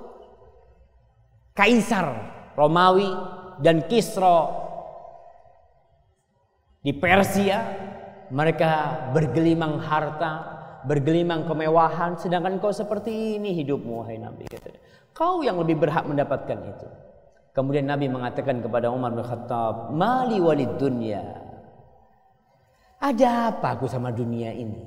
[1.55, 3.07] kaisar Romawi
[3.61, 4.51] dan Kisra
[6.83, 7.61] di Persia,
[8.33, 10.33] mereka bergelimang harta,
[10.85, 14.81] bergelimang kemewahan sedangkan kau seperti ini hidupmu wahai Nabi katanya.
[15.15, 16.87] Kau yang lebih berhak mendapatkan itu.
[17.55, 21.23] Kemudian Nabi mengatakan kepada Umar bin Khattab, "Mali walid dunya."
[22.99, 24.83] Ada apa aku sama dunia ini?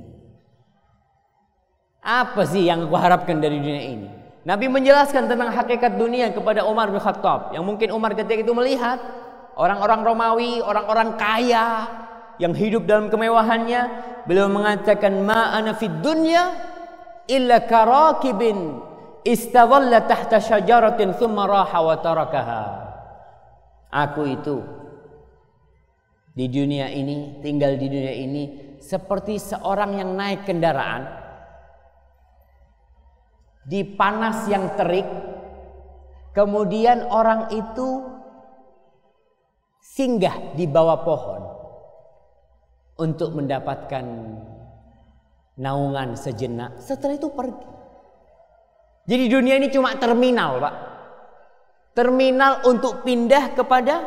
[2.04, 4.08] Apa sih yang aku harapkan dari dunia ini?
[4.44, 9.00] Nabi menjelaskan tentang hakikat dunia kepada Umar bin Khattab yang mungkin Umar ketika itu melihat
[9.56, 11.88] orang-orang Romawi, orang-orang kaya
[12.36, 13.80] yang hidup dalam kemewahannya,
[14.28, 16.52] beliau mengatakan ma ana fid dunya
[17.28, 18.87] illa karakibin
[19.28, 22.62] istadalla tahta syajaratin thumma raha wa tarakaha.
[23.88, 24.64] Aku itu
[26.32, 28.42] di dunia ini, tinggal di dunia ini
[28.80, 31.08] seperti seorang yang naik kendaraan
[33.68, 35.08] di panas yang terik.
[36.32, 38.06] Kemudian orang itu
[39.82, 41.42] singgah di bawah pohon
[43.02, 44.04] untuk mendapatkan
[45.58, 46.78] naungan sejenak.
[46.78, 47.77] Setelah itu pergi.
[49.08, 50.74] Jadi dunia ini cuma terminal, Pak.
[51.96, 54.04] Terminal untuk pindah kepada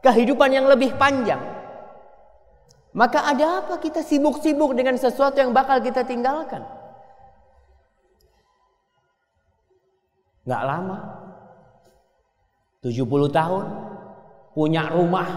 [0.00, 1.44] kehidupan yang lebih panjang.
[2.96, 6.64] Maka ada apa kita sibuk-sibuk dengan sesuatu yang bakal kita tinggalkan?
[10.48, 10.98] Gak lama.
[12.80, 13.64] 70 tahun.
[14.56, 15.28] Punya rumah.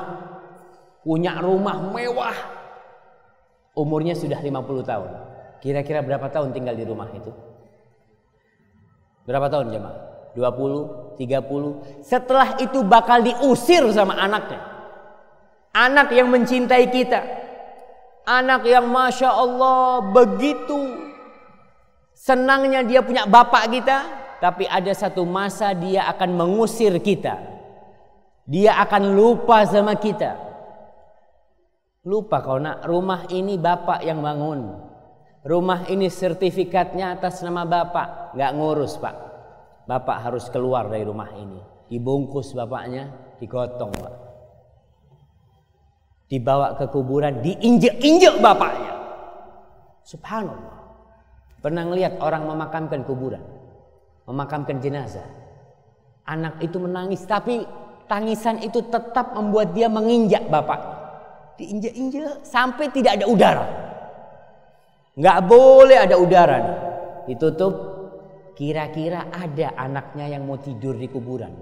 [1.04, 2.38] Punya rumah mewah.
[3.76, 5.12] Umurnya sudah 50 tahun.
[5.60, 7.51] Kira-kira berapa tahun tinggal di rumah itu?
[9.26, 10.12] Berapa tahun jemaah?
[10.34, 12.06] 20, 30.
[12.06, 14.60] Setelah itu bakal diusir sama anaknya.
[15.76, 17.20] Anak yang mencintai kita.
[18.28, 21.12] Anak yang Masya Allah begitu
[22.16, 23.98] senangnya dia punya bapak kita.
[24.42, 27.38] Tapi ada satu masa dia akan mengusir kita.
[28.50, 30.34] Dia akan lupa sama kita.
[32.02, 34.91] Lupa kau nak rumah ini bapak yang bangun.
[35.42, 39.16] Rumah ini sertifikatnya atas nama bapak, nggak ngurus pak.
[39.90, 41.58] Bapak harus keluar dari rumah ini.
[41.90, 43.10] Dibungkus bapaknya,
[43.42, 44.16] digotong pak.
[46.30, 48.94] Dibawa ke kuburan, diinjek-injek bapaknya.
[50.06, 50.78] Subhanallah.
[51.58, 53.42] Pernah ngeliat orang memakamkan kuburan,
[54.30, 55.26] memakamkan jenazah.
[56.30, 57.66] Anak itu menangis, tapi
[58.06, 60.80] tangisan itu tetap membuat dia menginjak bapak.
[61.58, 63.91] Diinjak-injak sampai tidak ada udara.
[65.22, 66.60] Nggak boleh ada udara.
[67.30, 67.94] Ditutup.
[68.58, 71.54] Kira-kira ada anaknya yang mau tidur di kuburan.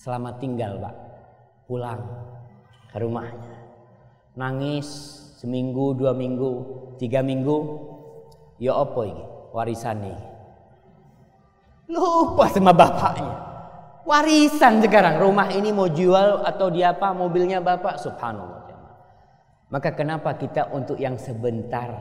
[0.00, 0.96] Selamat tinggal pak.
[1.68, 2.00] Pulang
[2.88, 3.52] ke rumahnya.
[4.36, 4.88] Nangis
[5.36, 6.52] seminggu, dua minggu,
[6.96, 7.56] tiga minggu.
[8.56, 9.24] Ya apa ini?
[9.52, 10.20] Warisan nih.
[11.92, 13.34] Lupa sama bapaknya.
[14.08, 15.20] Warisan sekarang.
[15.20, 17.12] Rumah ini mau jual atau dia apa?
[17.12, 18.00] Mobilnya bapak.
[18.00, 18.59] Subhanallah.
[19.70, 21.94] Maka kenapa kita untuk yang sebentar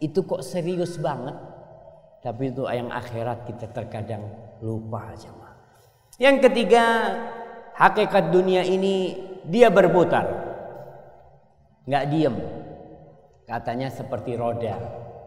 [0.00, 1.36] itu kok serius banget?
[2.24, 4.24] Tapi untuk yang akhirat kita terkadang
[4.64, 5.28] lupa aja.
[6.20, 6.84] Yang ketiga,
[7.74, 9.16] hakikat dunia ini
[9.48, 10.28] dia berputar.
[11.88, 12.36] Nggak diem.
[13.48, 14.76] Katanya seperti roda.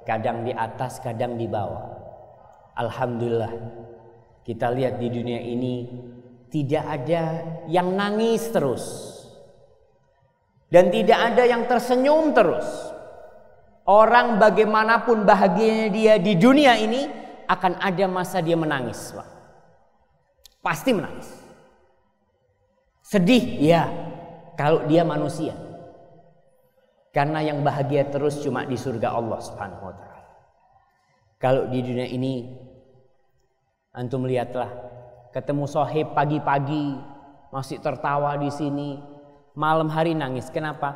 [0.05, 1.89] Kadang di atas, kadang di bawah.
[2.77, 3.53] Alhamdulillah.
[4.45, 5.89] Kita lihat di dunia ini
[6.53, 7.23] tidak ada
[7.65, 9.14] yang nangis terus.
[10.75, 12.67] Dan tidak ada yang tersenyum terus.
[13.87, 17.07] Orang bagaimanapun bahagianya dia di dunia ini
[17.47, 19.15] akan ada masa dia menangis.
[19.15, 19.27] Pak.
[20.59, 21.31] Pasti menangis.
[23.07, 23.87] Sedih, ya.
[24.59, 25.55] Kalau dia manusia.
[27.15, 30.27] Karena yang bahagia terus cuma di surga Allah Subhanahu wa taala.
[31.39, 32.51] Kalau di dunia ini
[33.95, 34.67] antum lihatlah
[35.31, 36.99] ketemu sohib pagi-pagi
[37.55, 39.14] masih tertawa di sini,
[39.55, 40.51] malam hari nangis.
[40.51, 40.93] Kenapa?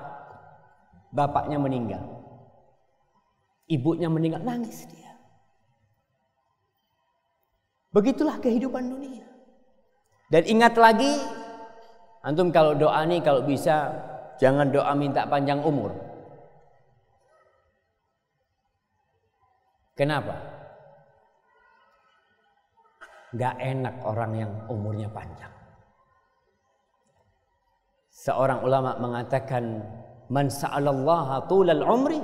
[1.09, 2.03] Bapaknya meninggal.
[3.65, 5.15] Ibunya meninggal, nangis dia.
[7.89, 9.25] Begitulah kehidupan dunia.
[10.29, 11.09] Dan ingat lagi,
[12.21, 13.89] antum kalau doa nih kalau bisa
[14.37, 15.89] jangan doa minta panjang umur.
[19.97, 20.37] Kenapa?
[23.33, 25.58] Gak enak orang yang umurnya panjang.
[28.29, 29.81] Seorang ulama mengatakan
[30.29, 32.21] man sa'alallaha tulal umri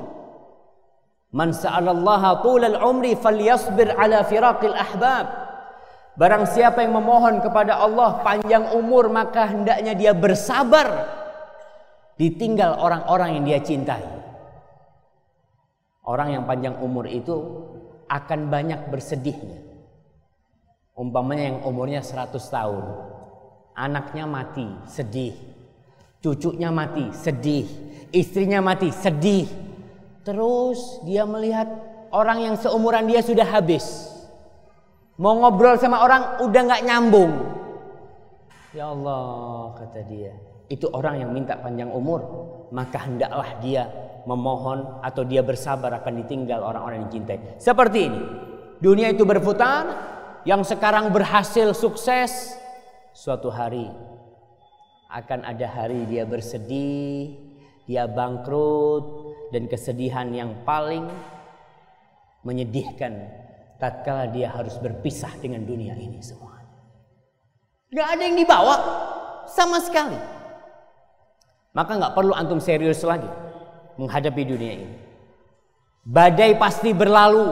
[1.34, 5.26] man sa'alallaha tulal umri falyasbir ala firaqil ahbab
[6.16, 11.12] Barang siapa yang memohon kepada Allah panjang umur maka hendaknya dia bersabar
[12.16, 14.06] ditinggal orang-orang yang dia cintai.
[16.08, 17.36] Orang yang panjang umur itu
[18.08, 19.60] akan banyak bersedihnya.
[20.96, 22.84] Umpamanya yang umurnya 100 tahun,
[23.76, 25.55] anaknya mati, sedih.
[26.26, 27.70] Cucunya mati, sedih.
[28.10, 29.46] Istrinya mati, sedih.
[30.26, 31.70] Terus dia melihat
[32.10, 34.10] orang yang seumuran dia sudah habis.
[35.22, 37.30] Mau ngobrol sama orang udah nggak nyambung.
[38.74, 40.34] Ya Allah kata dia.
[40.66, 42.26] Itu orang yang minta panjang umur.
[42.74, 43.86] Maka hendaklah dia
[44.26, 47.38] memohon atau dia bersabar akan ditinggal orang-orang yang cintai.
[47.62, 48.22] Seperti ini.
[48.82, 50.18] Dunia itu berputar.
[50.42, 52.58] Yang sekarang berhasil sukses.
[53.14, 54.15] Suatu hari
[55.16, 57.40] akan ada hari dia bersedih.
[57.88, 59.24] Dia bangkrut.
[59.56, 61.08] Dan kesedihan yang paling
[62.44, 63.32] menyedihkan
[63.80, 66.60] tatkala dia harus berpisah dengan dunia ini semua.
[67.96, 68.76] Gak ada yang dibawa
[69.48, 70.18] sama sekali.
[71.76, 73.28] Maka nggak perlu antum serius lagi
[74.00, 74.96] menghadapi dunia ini.
[76.08, 77.52] Badai pasti berlalu.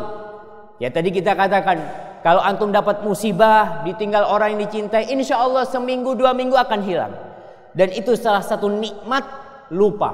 [0.79, 1.79] Ya tadi kita katakan
[2.23, 7.32] kalau antum dapat musibah ditinggal orang yang dicintai, insya Allah seminggu dua minggu akan hilang.
[7.73, 9.25] Dan itu salah satu nikmat
[9.73, 10.09] lupa.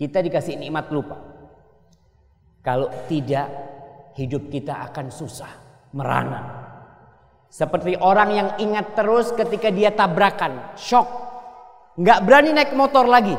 [0.00, 1.20] Kita dikasih nikmat lupa.
[2.64, 3.48] Kalau tidak
[4.16, 5.52] hidup kita akan susah,
[5.92, 6.40] merana.
[7.52, 11.08] Seperti orang yang ingat terus ketika dia tabrakan, shock.
[12.00, 13.36] Nggak berani naik motor lagi.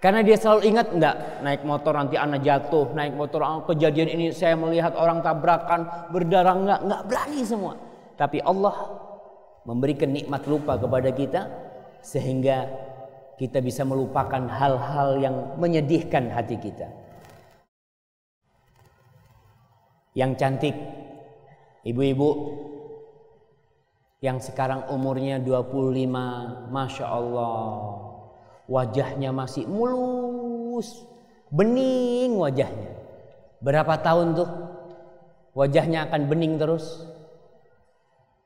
[0.00, 4.26] Karena dia selalu ingat enggak naik motor nanti anak jatuh, naik motor oh, kejadian ini
[4.32, 7.76] saya melihat orang tabrakan berdarah enggak, enggak berani semua.
[8.16, 8.74] Tapi Allah
[9.70, 11.46] memberikan nikmat lupa kepada kita
[12.02, 12.66] sehingga
[13.38, 16.90] kita bisa melupakan hal-hal yang menyedihkan hati kita.
[20.14, 20.74] yang cantik,
[21.86, 22.30] ibu-ibu
[24.20, 27.72] yang sekarang umurnya 25, Masya Allah,
[28.68, 31.06] wajahnya masih mulus,
[31.48, 32.92] bening wajahnya.
[33.64, 34.50] Berapa tahun tuh
[35.56, 37.06] wajahnya akan bening terus?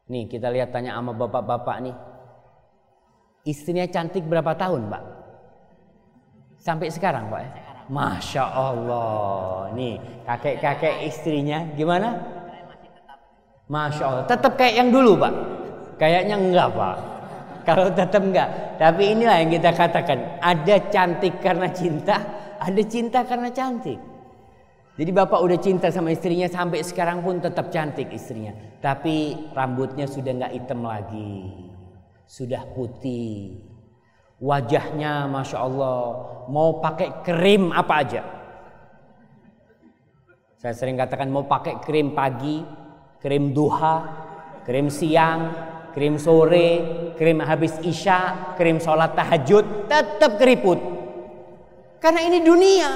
[0.04, 1.96] Nih kita lihat tanya sama bapak-bapak nih.
[3.48, 5.02] Istrinya cantik berapa tahun pak?
[6.60, 7.50] Sampai sekarang pak ya?
[7.88, 9.72] Masya Allah.
[9.72, 12.20] Nih kakek-kakek istrinya gimana?
[13.68, 14.24] Masya Allah.
[14.28, 15.32] Tetap kayak yang dulu pak?
[15.96, 16.96] Kayaknya enggak pak.
[17.64, 18.76] Kalau tetap enggak.
[18.76, 20.40] Tapi inilah yang kita katakan.
[20.44, 22.16] Ada cantik karena cinta.
[22.60, 24.13] Ada cinta karena cantik.
[24.94, 28.54] Jadi bapak udah cinta sama istrinya sampai sekarang pun tetap cantik istrinya.
[28.78, 31.50] Tapi rambutnya sudah nggak hitam lagi.
[32.30, 33.58] Sudah putih.
[34.38, 35.98] Wajahnya Masya Allah
[36.46, 38.22] mau pakai krim apa aja.
[40.62, 42.62] Saya sering katakan mau pakai krim pagi,
[43.18, 43.96] krim duha,
[44.62, 45.50] krim siang,
[45.90, 46.70] krim sore,
[47.18, 50.78] krim habis isya, krim sholat tahajud, tetap keriput.
[51.98, 52.90] Karena ini dunia.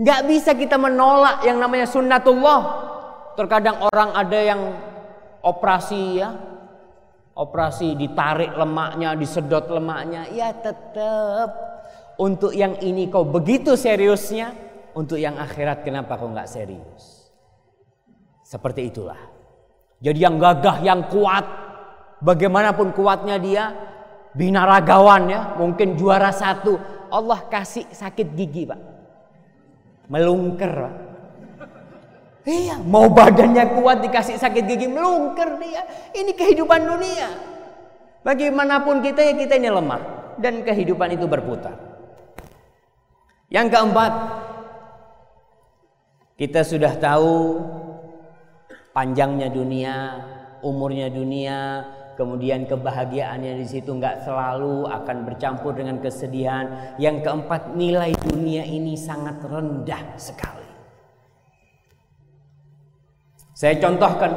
[0.00, 2.60] Gak bisa kita menolak yang namanya sunnatullah.
[3.36, 4.60] Terkadang orang ada yang
[5.44, 6.32] operasi ya,
[7.36, 11.48] operasi ditarik lemaknya, disedot lemaknya, ya tetap
[12.20, 14.52] untuk yang ini kau begitu seriusnya,
[14.92, 17.32] untuk yang akhirat kenapa kau nggak serius?
[18.44, 19.20] Seperti itulah.
[20.00, 21.44] Jadi yang gagah, yang kuat,
[22.20, 23.72] bagaimanapun kuatnya dia,
[24.36, 26.76] binaragawan ya, mungkin juara satu,
[27.08, 28.80] Allah kasih sakit gigi pak,
[30.10, 31.06] melungker.
[32.42, 35.86] Iya, mau badannya kuat dikasih sakit gigi melungker dia.
[36.10, 37.28] Ini kehidupan dunia.
[38.26, 41.78] Bagaimanapun kita ya kita ini lemah dan kehidupan itu berputar.
[43.48, 44.12] Yang keempat,
[46.36, 47.60] kita sudah tahu
[48.90, 49.96] panjangnya dunia,
[50.64, 51.86] umurnya dunia,
[52.20, 56.92] kemudian kebahagiaannya di situ nggak selalu akan bercampur dengan kesedihan.
[57.00, 60.68] Yang keempat, nilai dunia ini sangat rendah sekali.
[63.56, 64.32] Saya contohkan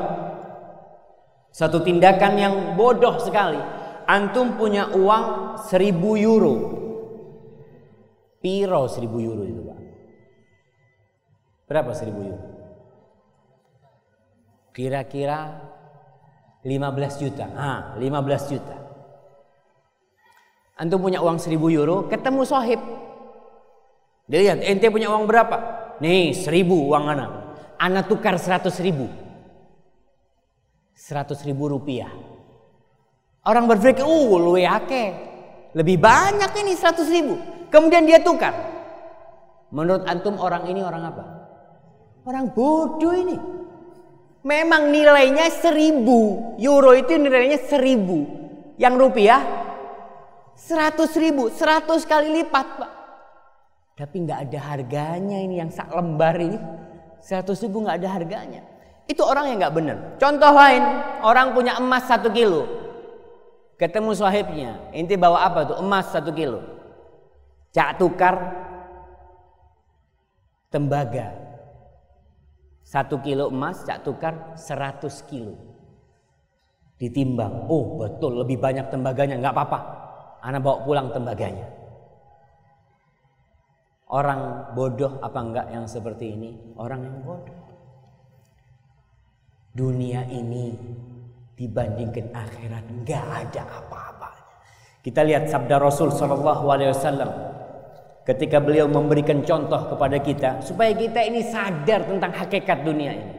[1.51, 3.59] satu tindakan yang bodoh sekali.
[4.07, 6.55] Antum punya uang seribu euro.
[8.39, 9.79] Piro seribu euro itu Pak?
[11.67, 12.47] Berapa seribu euro?
[14.75, 15.71] Kira-kira
[16.63, 17.45] 15 juta.
[17.53, 18.75] Ah, 15 juta.
[20.79, 22.81] Antum punya uang seribu euro, ketemu sohib.
[24.25, 25.57] Dia lihat, ente punya uang berapa?
[25.99, 27.31] Nih, seribu uang anak.
[27.77, 29.11] Anak tukar seratus ribu.
[30.95, 32.09] Seratus ribu rupiah.
[33.43, 35.13] Orang berpikir, uh lu yake.
[35.75, 37.35] Lebih banyak ini seratus ribu.
[37.67, 38.55] Kemudian dia tukar.
[39.73, 41.23] Menurut antum orang ini orang apa?
[42.23, 43.35] Orang bodoh ini.
[44.43, 46.53] Memang nilainya seribu.
[46.59, 48.27] Euro itu nilainya seribu.
[48.75, 49.41] Yang rupiah
[50.59, 51.47] seratus ribu.
[51.47, 52.91] Seratus kali lipat pak.
[53.93, 56.59] Tapi nggak ada harganya ini yang sak lembar ini.
[57.23, 58.61] 100 ribu nggak ada harganya.
[59.07, 59.97] Itu orang yang nggak benar.
[60.19, 60.83] Contoh lain,
[61.23, 62.67] orang punya emas satu kilo.
[63.79, 65.77] Ketemu sahibnya, inti bawa apa tuh?
[65.79, 66.59] Emas satu kilo.
[67.71, 68.35] Cak tukar
[70.71, 71.42] tembaga.
[72.93, 75.57] Satu kilo emas cak tukar seratus kilo.
[77.01, 77.65] Ditimbang.
[77.65, 79.41] Oh betul lebih banyak tembaganya.
[79.41, 79.79] nggak apa-apa.
[80.45, 81.65] Anak bawa pulang tembaganya.
[84.13, 86.53] Orang bodoh apa enggak yang seperti ini?
[86.77, 87.57] Orang yang bodoh.
[89.73, 90.77] Dunia ini
[91.57, 94.53] dibandingkan akhirat nggak ada apa-apanya.
[95.01, 97.29] Kita lihat sabda Rasul Shallallahu Alaihi Wasallam
[98.23, 103.35] ketika beliau memberikan contoh kepada kita supaya kita ini sadar tentang hakikat dunia ini.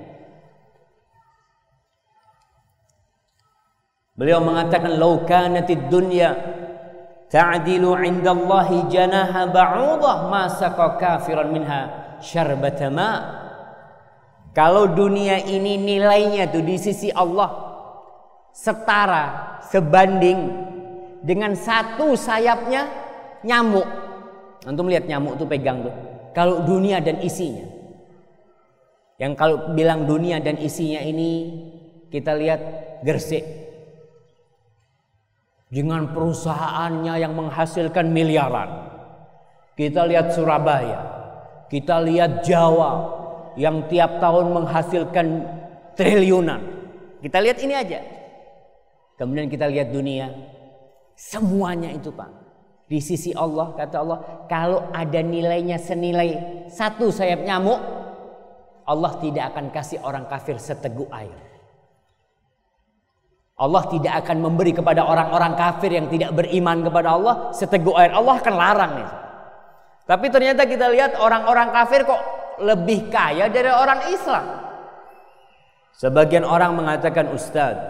[4.14, 6.30] Beliau mengatakan, "Lau kanatid dunya
[7.32, 11.82] ta'dilu 'inda Allah janaha ba'udah ma saqa kafiran minha
[12.22, 13.10] syarbata ma
[14.54, 17.50] kalau dunia ini nilainya tuh di sisi Allah
[18.54, 20.38] setara sebanding
[21.26, 22.86] dengan satu sayapnya
[23.42, 24.03] nyamuk
[24.64, 25.94] antum lihat nyamuk tuh pegang tuh
[26.32, 27.64] kalau dunia dan isinya
[29.20, 31.54] yang kalau bilang dunia dan isinya ini
[32.10, 32.60] kita lihat
[33.06, 33.64] gersik
[35.74, 38.94] dengan perusahaannya yang menghasilkan miliaran.
[39.74, 41.02] Kita lihat Surabaya,
[41.66, 43.10] kita lihat Jawa
[43.58, 45.26] yang tiap tahun menghasilkan
[45.98, 46.62] triliunan.
[47.18, 48.00] Kita lihat ini aja.
[49.18, 50.30] Kemudian kita lihat dunia,
[51.18, 52.43] semuanya itu Pak.
[52.84, 57.80] Di sisi Allah, kata Allah, kalau ada nilainya senilai satu sayap nyamuk,
[58.84, 61.32] Allah tidak akan kasih orang kafir seteguk air.
[63.54, 68.12] Allah tidak akan memberi kepada orang-orang kafir yang tidak beriman kepada Allah seteguk air.
[68.12, 69.10] Allah akan larang nih.
[70.04, 72.20] Tapi ternyata kita lihat orang-orang kafir kok
[72.60, 74.44] lebih kaya dari orang Islam.
[75.94, 77.86] Sebagian orang mengatakan Ustadz,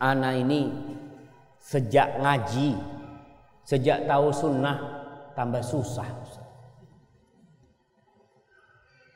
[0.00, 0.72] anak ini
[1.60, 2.74] sejak ngaji,
[3.68, 4.76] sejak tahu sunnah
[5.36, 6.08] tambah susah.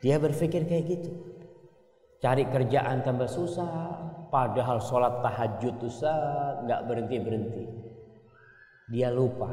[0.04, 1.10] Dia berpikir kayak gitu.
[2.20, 7.68] Cari kerjaan tambah susah, Padahal sholat tahajud Ustaz nggak berhenti-berhenti.
[8.88, 9.52] Dia lupa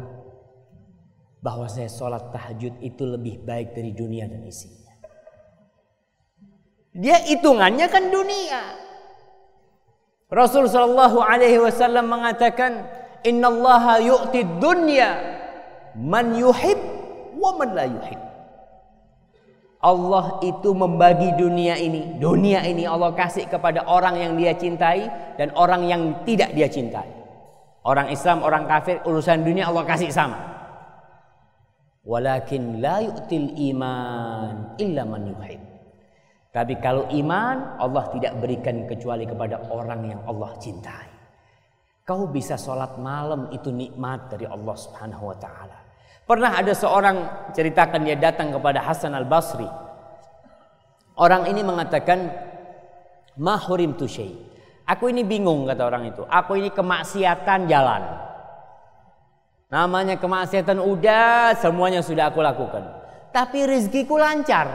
[1.44, 4.96] bahwa saya sholat tahajud itu lebih baik dari dunia dan isinya.
[6.96, 8.64] Dia hitungannya kan dunia.
[10.32, 12.88] Rasul Shallallahu Alaihi Wasallam mengatakan,
[13.28, 15.10] Inna Allah yu'ti dunya
[16.00, 16.80] man yuhib
[17.36, 18.20] wa man la yuhib.
[19.80, 22.20] Allah itu membagi dunia ini.
[22.20, 25.08] Dunia ini Allah kasih kepada orang yang dia cintai
[25.40, 27.08] dan orang yang tidak dia cintai.
[27.88, 30.36] Orang Islam, orang kafir, urusan dunia Allah kasih sama.
[32.04, 35.62] Walakin la yu'til iman illa man yuhib.
[36.50, 41.09] Tapi kalau iman Allah tidak berikan kecuali kepada orang yang Allah cintai.
[42.10, 45.78] Kau bisa sholat malam itu nikmat dari Allah Subhanahu wa taala.
[46.26, 47.18] Pernah ada seorang
[47.54, 49.70] ceritakan dia datang kepada Hasan al Basri.
[51.14, 52.34] Orang ini mengatakan,
[53.38, 54.10] mahurim tu
[54.90, 56.26] Aku ini bingung kata orang itu.
[56.26, 58.02] Aku ini kemaksiatan jalan.
[59.70, 62.90] Namanya kemaksiatan udah semuanya sudah aku lakukan.
[63.30, 64.66] Tapi rezekiku lancar.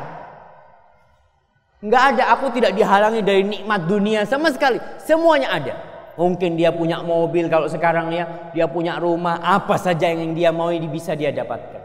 [1.82, 4.78] Enggak ada, aku tidak dihalangi dari nikmat dunia sama sekali.
[5.02, 5.93] Semuanya ada.
[6.14, 10.70] Mungkin dia punya mobil kalau sekarang ya, dia punya rumah, apa saja yang dia mau
[10.70, 11.82] bisa dia dapatkan.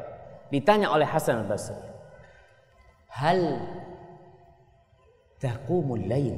[0.53, 1.77] Ditanya oleh Hasan al-Basri.
[3.09, 3.41] Hal
[5.41, 6.37] taqumul lain?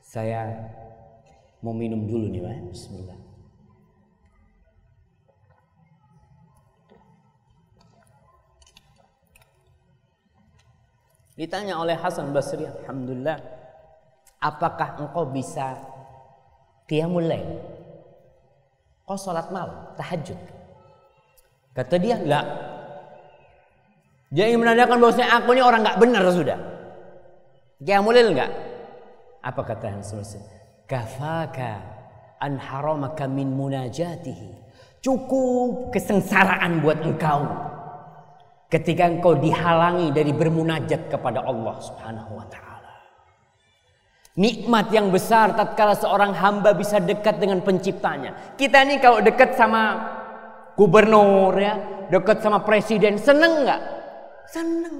[0.00, 0.48] Saya
[1.60, 2.72] mau minum dulu nih, Pak.
[2.72, 3.20] Bismillah.
[11.36, 13.36] Ditanya oleh Hasan Basri, Alhamdulillah,
[14.40, 15.76] apakah engkau bisa
[16.86, 17.58] Qiyamul Lail.
[19.06, 20.38] Kau sholat malam, tahajud.
[21.74, 22.46] Kata dia, enggak.
[24.34, 26.58] Dia ingin menandakan bahwasanya aku ini orang enggak benar sudah.
[27.82, 28.50] Qiyamul Lail enggak?
[29.46, 30.42] Apa kata selesai?
[30.90, 31.82] Kafaka
[32.42, 34.66] an haramaka min munajatihi.
[35.02, 37.46] Cukup kesengsaraan buat engkau
[38.66, 42.65] ketika engkau dihalangi dari bermunajat kepada Allah Subhanahu wa taala.
[44.36, 48.52] Nikmat yang besar tatkala seorang hamba bisa dekat dengan penciptanya.
[48.52, 49.96] Kita ini kalau dekat sama
[50.76, 53.82] gubernur ya, dekat sama presiden, seneng nggak?
[54.52, 54.96] Seneng.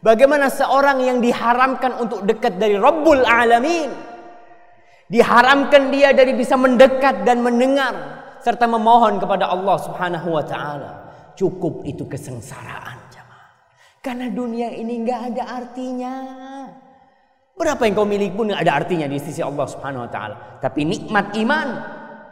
[0.00, 3.92] Bagaimana seorang yang diharamkan untuk dekat dari Rabbul Alamin.
[5.12, 7.92] Diharamkan dia dari bisa mendekat dan mendengar
[8.40, 10.92] serta memohon kepada Allah Subhanahu wa taala.
[11.36, 13.52] Cukup itu kesengsaraan jemaah.
[14.00, 16.14] Karena dunia ini nggak ada artinya.
[17.52, 20.36] Berapa yang kau miliki pun ada artinya di sisi Allah Subhanahu wa taala.
[20.58, 21.68] Tapi nikmat iman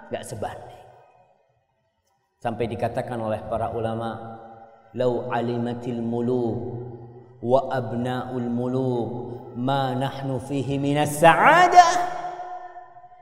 [0.09, 0.81] gak sebanding.
[2.41, 4.41] Sampai dikatakan oleh para ulama,
[4.97, 6.57] "Lau alimatil muluk
[7.45, 9.09] wa abnaul muluk
[9.61, 11.93] ma nahnu fihi minas sa'adah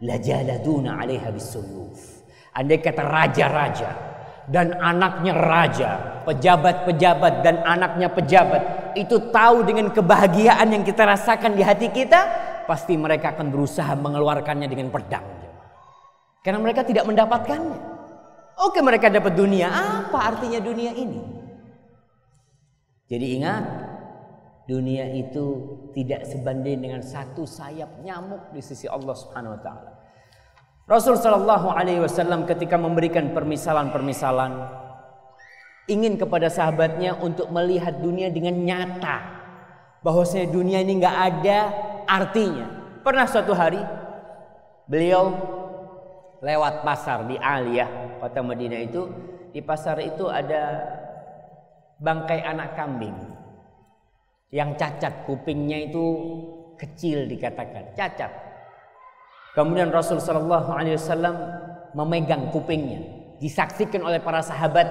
[0.06, 2.22] lajaladuna 'alaiha bisuyuf.
[2.54, 4.07] Andai kata raja-raja
[4.48, 5.90] dan anaknya raja,
[6.24, 12.20] pejabat-pejabat dan anaknya pejabat itu tahu dengan kebahagiaan yang kita rasakan di hati kita,
[12.64, 15.24] pasti mereka akan berusaha mengeluarkannya dengan pedang.
[16.40, 18.00] Karena mereka tidak mendapatkannya.
[18.58, 21.20] Oke mereka dapat dunia, apa artinya dunia ini?
[23.08, 23.64] Jadi ingat,
[24.68, 29.97] dunia itu tidak sebanding dengan satu sayap nyamuk di sisi Allah Subhanahu wa taala.
[30.88, 34.56] Rasul sallallahu alaihi wasallam ketika memberikan permisalan-permisalan
[35.84, 39.20] ingin kepada sahabatnya untuk melihat dunia dengan nyata
[40.00, 41.58] bahwasanya dunia ini nggak ada
[42.08, 42.66] artinya.
[43.04, 43.84] Pernah suatu hari
[44.88, 45.36] beliau
[46.40, 49.12] lewat pasar di Aliyah kota Madinah itu
[49.52, 50.88] di pasar itu ada
[52.00, 53.16] bangkai anak kambing
[54.48, 56.04] yang cacat kupingnya itu
[56.80, 58.47] kecil dikatakan cacat
[59.58, 61.34] Kemudian Rasul Shallallahu Alaihi Wasallam
[61.90, 63.02] memegang kupingnya,
[63.42, 64.86] disaksikan oleh para sahabat.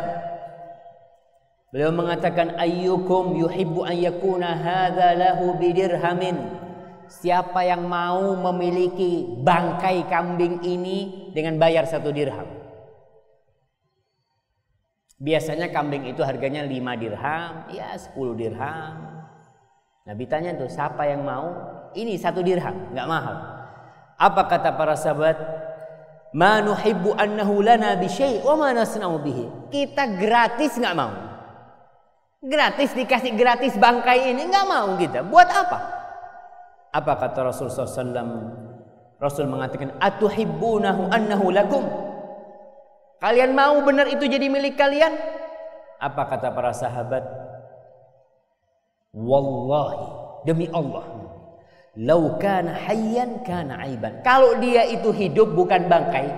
[1.71, 6.35] Beliau mengatakan ayyukum yuhibbu an yakuna hadza lahu bidirhamin.
[7.07, 12.51] Siapa yang mau memiliki bangkai kambing ini dengan bayar satu dirham?
[15.15, 18.95] Biasanya kambing itu harganya 5 dirham, ya 10 dirham.
[20.03, 21.55] Nabi tanya tuh, siapa yang mau?
[21.95, 23.56] Ini satu dirham, nggak mahal.
[24.17, 25.37] Apa kata para sahabat?
[26.33, 29.45] Ma nuhibbu annahu lana bi syai' wa ma nasna'u bihi.
[29.69, 31.13] Kita gratis nggak mau.
[32.41, 35.21] Gratis dikasih gratis bangkai ini nggak mau kita.
[35.21, 35.79] Buat apa?
[36.97, 38.57] Apa kata Rasul SAW?
[39.17, 41.85] Rasul mengatakan atuhibbunahu annahu lakum.
[43.17, 45.13] Kalian mau benar itu jadi milik kalian?
[45.97, 47.25] Apa kata para sahabat?
[49.17, 50.05] Wallahi
[50.45, 51.26] demi Allah
[51.97, 54.21] Lau kana hayyan kana aiban.
[54.21, 56.29] Kalau dia itu hidup bukan bangkai,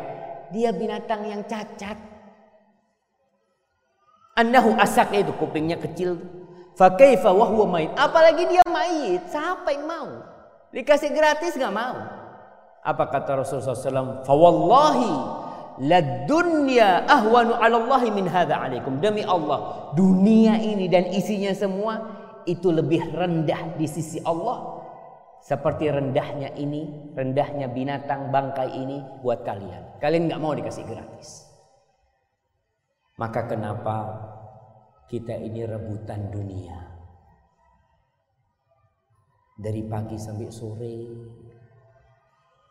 [0.56, 2.00] dia binatang yang cacat.
[4.40, 6.16] Annahu asak itu kupingnya kecil.
[6.80, 7.92] Fa kaifa wa huwa mayit.
[8.00, 10.24] Apalagi dia mayit, siapa yang mau?
[10.72, 12.08] Dikasih gratis nggak mau.
[12.80, 14.24] Apa kata Rasulullah SAW?
[14.24, 15.12] Fa wallahi
[15.84, 19.04] la dunya ahwanu 'ala Allah min hadza 'alaikum.
[19.04, 22.00] Demi Allah, dunia ini dan isinya semua
[22.48, 24.88] itu lebih rendah di sisi Allah
[25.50, 29.98] seperti rendahnya ini, rendahnya binatang bangkai ini buat kalian.
[29.98, 31.50] Kalian nggak mau dikasih gratis.
[33.18, 33.98] Maka kenapa
[35.10, 36.78] kita ini rebutan dunia?
[39.58, 40.98] Dari pagi sampai sore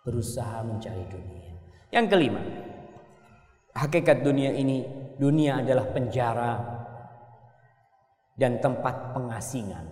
[0.06, 1.52] berusaha mencari dunia.
[1.90, 2.42] Yang kelima,
[3.74, 4.86] hakikat dunia ini,
[5.18, 6.52] dunia adalah penjara
[8.38, 9.84] dan tempat pengasingan.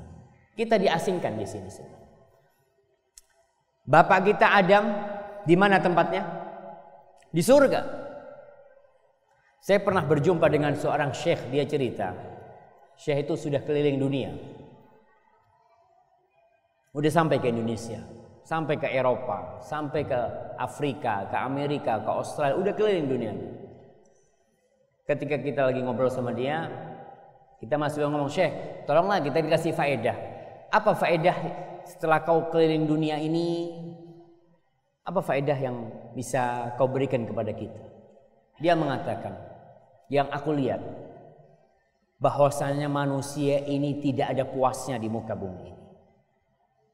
[0.55, 1.69] Kita diasingkan di sini.
[1.69, 1.96] sini.
[3.87, 4.91] Bapak kita Adam
[5.47, 6.27] di mana tempatnya?
[7.31, 7.87] Di surga.
[9.63, 12.11] Saya pernah berjumpa dengan seorang syekh, dia cerita.
[12.99, 14.31] Syekh itu sudah keliling dunia.
[16.95, 18.03] Udah sampai ke Indonesia,
[18.43, 20.21] sampai ke Eropa, sampai ke
[20.59, 23.35] Afrika, ke Amerika, ke Australia, udah keliling dunia.
[25.07, 26.67] Ketika kita lagi ngobrol sama dia,
[27.63, 30.17] kita masih ngomong, Syekh, tolonglah kita dikasih faedah.
[30.75, 31.37] Apa faedah
[31.87, 33.71] setelah kau keliling dunia ini
[35.07, 35.77] apa faedah yang
[36.19, 37.79] bisa kau berikan kepada kita?
[38.59, 39.39] Dia mengatakan,
[40.11, 40.83] yang aku lihat
[42.19, 45.85] bahwasanya manusia ini tidak ada puasnya di muka bumi ini.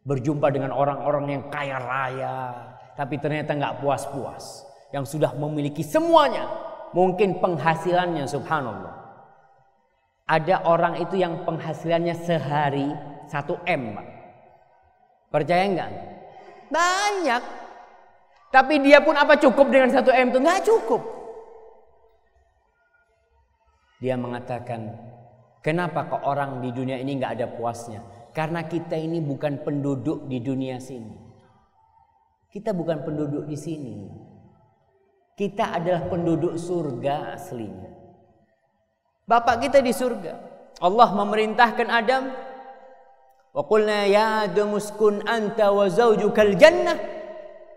[0.03, 2.37] Berjumpa dengan orang-orang yang kaya raya,
[2.99, 4.69] tapi ternyata nggak puas-puas.
[4.93, 6.51] Yang sudah memiliki semuanya,
[6.93, 8.93] mungkin penghasilannya subhanallah.
[10.29, 12.93] Ada orang itu yang penghasilannya sehari
[13.31, 14.12] satu M, Pak.
[15.33, 15.91] Percaya enggak?
[16.69, 17.43] Banyak.
[18.53, 20.39] Tapi dia pun apa cukup dengan satu M itu?
[20.45, 21.03] Enggak cukup.
[24.05, 24.93] Dia mengatakan,
[25.65, 28.05] kenapa kok orang di dunia ini enggak ada puasnya?
[28.37, 31.17] Karena kita ini bukan penduduk di dunia sini.
[32.53, 33.97] Kita bukan penduduk di sini.
[35.33, 37.89] Kita adalah penduduk surga aslinya.
[39.25, 40.35] Bapak kita di surga.
[40.85, 42.52] Allah memerintahkan Adam
[43.53, 46.97] Wa qulna ya Adam uskun anta wa zaujukal jannah.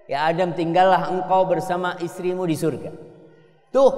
[0.07, 2.91] Ya Adam tinggallah engkau bersama istrimu di surga.
[3.75, 3.93] Tuh.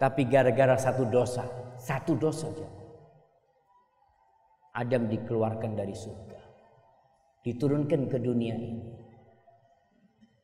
[0.00, 1.44] Tapi gara-gara satu dosa,
[1.78, 2.68] satu dosa saja.
[4.74, 6.40] Adam dikeluarkan dari surga.
[7.44, 8.82] Diturunkan ke dunia ini.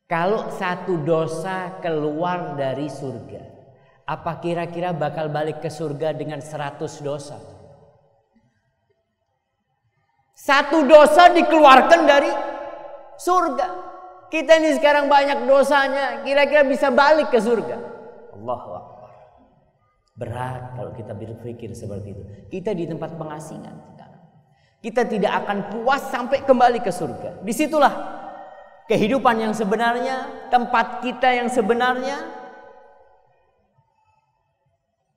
[0.07, 3.43] Kalau satu dosa keluar dari surga,
[4.07, 7.39] apa kira-kira bakal balik ke surga dengan seratus dosa?
[10.41, 12.33] Satu dosa dikeluarkan dari
[13.13, 13.67] surga.
[14.33, 17.77] Kita ini sekarang banyak dosanya, kira-kira bisa balik ke surga.
[18.33, 19.13] Allah Akbar.
[20.17, 22.23] Berat kalau kita berpikir seperti itu.
[22.49, 24.23] Kita di tempat pengasingan sekarang.
[24.81, 27.45] Kita tidak akan puas sampai kembali ke surga.
[27.45, 27.93] Di situlah
[28.89, 32.17] kehidupan yang sebenarnya, tempat kita yang sebenarnya.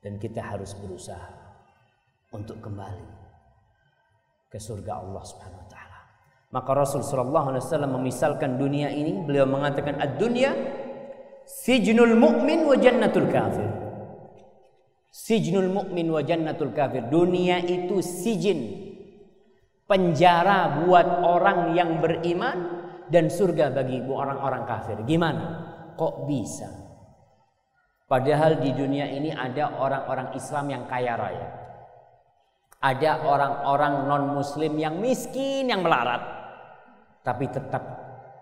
[0.04, 1.32] Dan kita harus berusaha
[2.28, 3.13] untuk kembali
[4.54, 5.98] ke surga Allah Subhanahu wa taala.
[6.54, 10.54] Maka Rasul sallallahu alaihi wasallam memisalkan dunia ini, beliau mengatakan ad-dunya
[11.42, 13.66] sijnul mu'min wa jannatul kafir.
[15.10, 17.02] Sijnul mu'min wa jannatul kafir.
[17.10, 18.94] Dunia itu sijin
[19.90, 25.02] penjara buat orang yang beriman dan surga bagi orang-orang kafir.
[25.02, 25.74] Gimana?
[25.98, 26.70] Kok bisa?
[28.06, 31.63] Padahal di dunia ini ada orang-orang Islam yang kaya raya.
[32.84, 36.20] Ada orang-orang non-muslim yang miskin, yang melarat.
[37.24, 37.80] Tapi tetap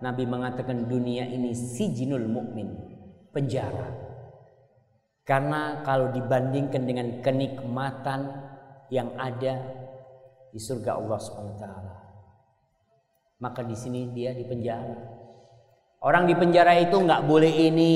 [0.03, 2.75] Nabi mengatakan dunia ini sijinul mukmin,
[3.31, 3.87] penjara.
[5.23, 8.27] Karena kalau dibandingkan dengan kenikmatan
[8.91, 9.63] yang ada
[10.51, 11.65] di surga Allah SWT,
[13.39, 15.23] maka di sini dia di penjara.
[16.03, 17.95] Orang di penjara itu nggak boleh ini,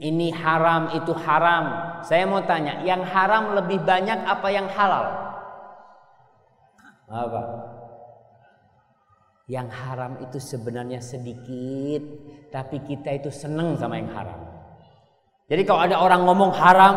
[0.00, 2.00] ini haram, itu haram.
[2.00, 5.25] Saya mau tanya, yang haram lebih banyak apa yang halal?
[7.06, 7.42] Apa?
[9.46, 12.02] Yang haram itu sebenarnya sedikit,
[12.50, 14.42] tapi kita itu seneng sama yang haram.
[15.46, 16.94] Jadi kalau ada orang ngomong haram,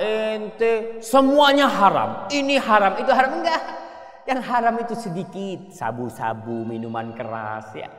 [0.00, 2.24] ente semuanya haram.
[2.32, 3.60] Ini haram, itu haram enggak.
[4.24, 7.92] Yang haram itu sedikit, sabu-sabu, minuman keras ya.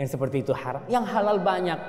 [0.00, 0.80] Yang seperti itu haram.
[0.88, 1.80] Yang halal banyak.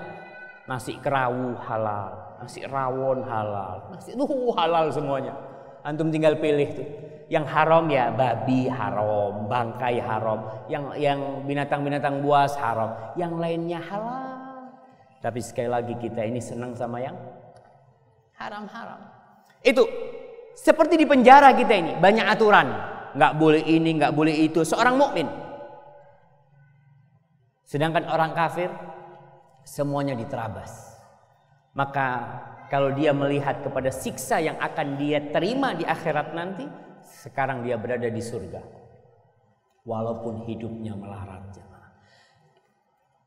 [0.68, 5.32] Nasi kerawu halal, nasi rawon halal, nasi itu halal semuanya.
[5.80, 6.88] Antum tinggal pilih tuh
[7.28, 14.72] yang haram ya babi haram, bangkai haram, yang yang binatang-binatang buas haram, yang lainnya halal.
[15.20, 17.16] Tapi sekali lagi kita ini senang sama yang
[18.40, 19.02] haram-haram.
[19.60, 19.84] Itu
[20.56, 22.68] seperti di penjara kita ini banyak aturan,
[23.18, 24.64] nggak boleh ini, nggak boleh itu.
[24.64, 25.28] Seorang mukmin.
[27.68, 28.72] Sedangkan orang kafir
[29.68, 30.96] semuanya diterabas.
[31.76, 32.08] Maka
[32.72, 36.87] kalau dia melihat kepada siksa yang akan dia terima di akhirat nanti,
[37.18, 38.62] sekarang dia berada di surga.
[39.88, 41.58] Walaupun hidupnya melarat.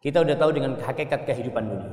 [0.01, 1.93] Kita udah tahu dengan hakikat kehidupan dunia.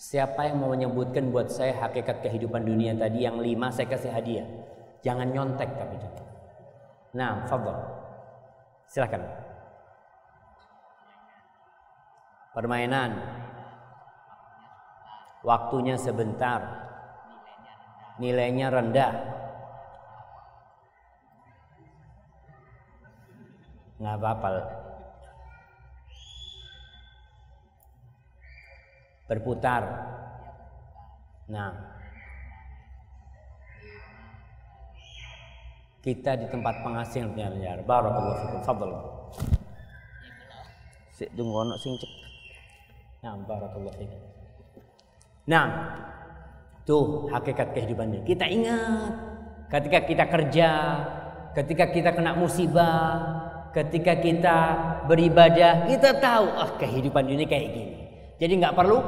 [0.00, 4.48] Siapa yang mau menyebutkan buat saya hakikat kehidupan dunia tadi yang lima saya kasih hadiah.
[5.00, 5.96] Jangan nyontek tapi
[7.10, 7.74] Nah, fadol.
[8.86, 9.22] Silakan.
[12.54, 13.10] Permainan.
[15.40, 16.60] Waktunya sebentar.
[18.20, 19.39] Nilainya rendah.
[24.00, 24.48] Nggak apa-apa.
[29.28, 29.82] Berputar.
[31.52, 31.70] Nah.
[36.00, 38.60] Kita di tempat pengasing penyiar barakallahu fikum.
[38.64, 38.92] Fadl.
[41.12, 42.12] Sik tunggu ono sing cek.
[43.20, 44.20] Nah barakallahu fikum.
[45.44, 45.68] Nah.
[46.88, 48.24] Tuh hakikat kehidupannya.
[48.24, 49.12] Kita ingat.
[49.68, 50.70] Ketika kita kerja
[51.54, 54.56] ketika kita kena musibah ketika kita
[55.06, 57.96] beribadah kita tahu ah kehidupan dunia kayak gini.
[58.40, 58.98] Jadi nggak perlu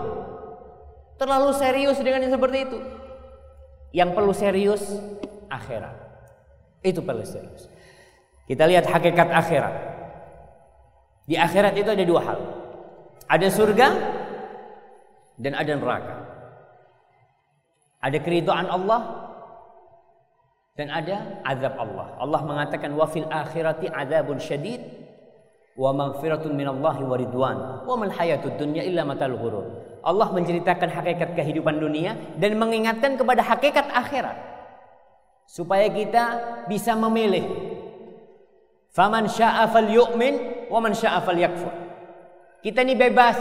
[1.18, 2.78] terlalu serius dengan yang seperti itu.
[3.92, 4.82] Yang perlu serius
[5.50, 5.96] akhirat.
[6.82, 7.68] Itu perlu serius.
[8.48, 9.74] Kita lihat hakikat akhirat.
[11.28, 12.38] Di akhirat itu ada dua hal.
[13.30, 13.88] Ada surga
[15.38, 16.16] dan ada neraka.
[18.02, 19.21] Ada keridhaan Allah
[20.72, 22.16] dan ada azab Allah.
[22.16, 24.80] Allah mengatakan wa fil akhirati adzabun syadid
[25.76, 30.00] wa maghfiratun minallahi wa ridwan wa mal hayatud dunya illa matal ghurur.
[30.02, 34.34] Allah menceritakan hakikat kehidupan dunia dan mengingatkan kepada hakikat akhirat
[35.46, 36.24] supaya kita
[36.66, 37.44] bisa memilih.
[38.92, 41.72] Faman syaa'a falyu'min wa man syaa'a falyakfur.
[42.60, 43.40] Kita ini bebas.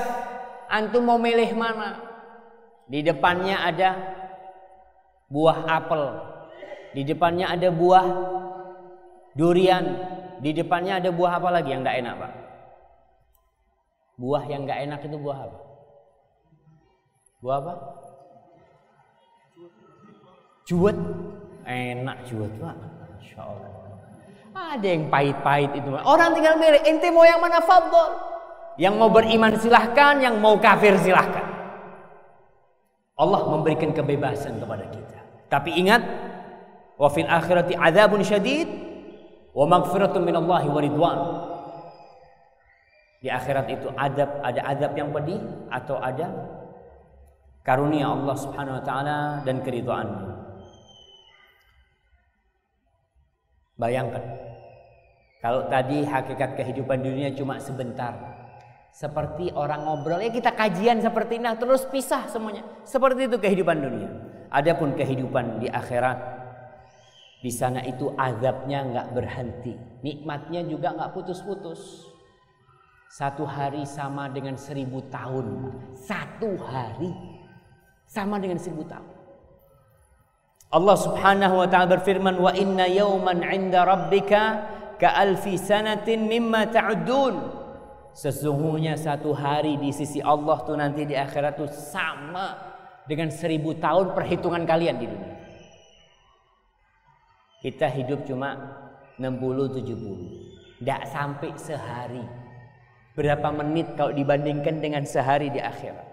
[0.71, 1.99] Antum mau milih mana?
[2.87, 3.91] Di depannya ada
[5.27, 6.30] buah apel,
[6.91, 8.05] di depannya ada buah
[9.35, 9.85] durian.
[10.41, 12.33] Di depannya ada buah apa lagi yang tidak enak, Pak?
[14.17, 15.59] Buah yang nggak enak itu buah apa?
[17.41, 17.73] Buah apa?
[20.65, 20.97] Juwet.
[21.61, 22.75] Enak juwet, Pak.
[23.21, 23.69] Masya Allah.
[24.51, 25.87] Ada yang pahit-pahit itu.
[25.93, 26.81] Orang tinggal milih.
[26.83, 28.17] Ente mau yang mana fadol?
[28.81, 31.45] Yang mau beriman silahkan, yang mau kafir silahkan.
[33.13, 35.19] Allah memberikan kebebasan kepada kita.
[35.51, 36.01] Tapi ingat,
[37.01, 38.69] wa fil akhirati adzabun syadid
[39.51, 41.19] Wa maghfiratun minallahi wa ridwan.
[43.21, 45.37] Di akhirat itu adab, ada adab yang pedih
[45.69, 46.27] atau ada
[47.61, 50.25] karunia Allah Subhanahu wa taala dan keridhaannya.
[53.77, 54.23] Bayangkan
[55.37, 58.17] kalau tadi hakikat kehidupan dunia cuma sebentar.
[58.91, 62.65] Seperti orang ngobrol, ya kita kajian seperti nah terus pisah semuanya.
[62.83, 64.09] Seperti itu kehidupan dunia.
[64.51, 66.17] Adapun kehidupan di akhirat,
[67.41, 69.73] di sana itu azabnya nggak berhenti,
[70.05, 72.05] nikmatnya juga nggak putus-putus.
[73.11, 75.73] Satu hari sama dengan seribu tahun.
[75.97, 77.11] Satu hari
[78.05, 79.09] sama dengan seribu tahun.
[80.71, 84.63] Allah subhanahu wa ta'ala berfirman wa inna yawman inda rabbika
[84.95, 87.35] ka alfi sanatin mimma ta'udun
[88.15, 92.55] sesungguhnya satu hari di sisi Allah tuh nanti di akhirat tuh sama
[93.03, 95.40] dengan seribu tahun perhitungan kalian di dunia
[97.61, 98.57] kita hidup cuma
[99.21, 102.41] 60-70 tidak sampai sehari
[103.11, 106.07] Berapa menit kalau dibandingkan dengan sehari di akhirat.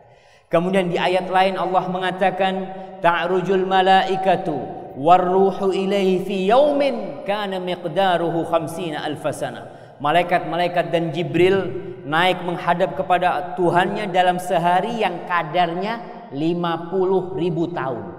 [0.51, 2.55] Kemudian di ayat lain Allah mengatakan
[2.99, 4.59] ta'rujul malaikatu
[4.99, 9.95] warruhu ilaihi fi yaumin kana miqdaruhu khamsina alfasana.
[10.03, 11.71] Malaikat-malaikat dan Jibril
[12.03, 16.03] naik menghadap kepada Tuhannya dalam sehari yang kadarnya
[16.35, 18.18] 50 ribu tahun.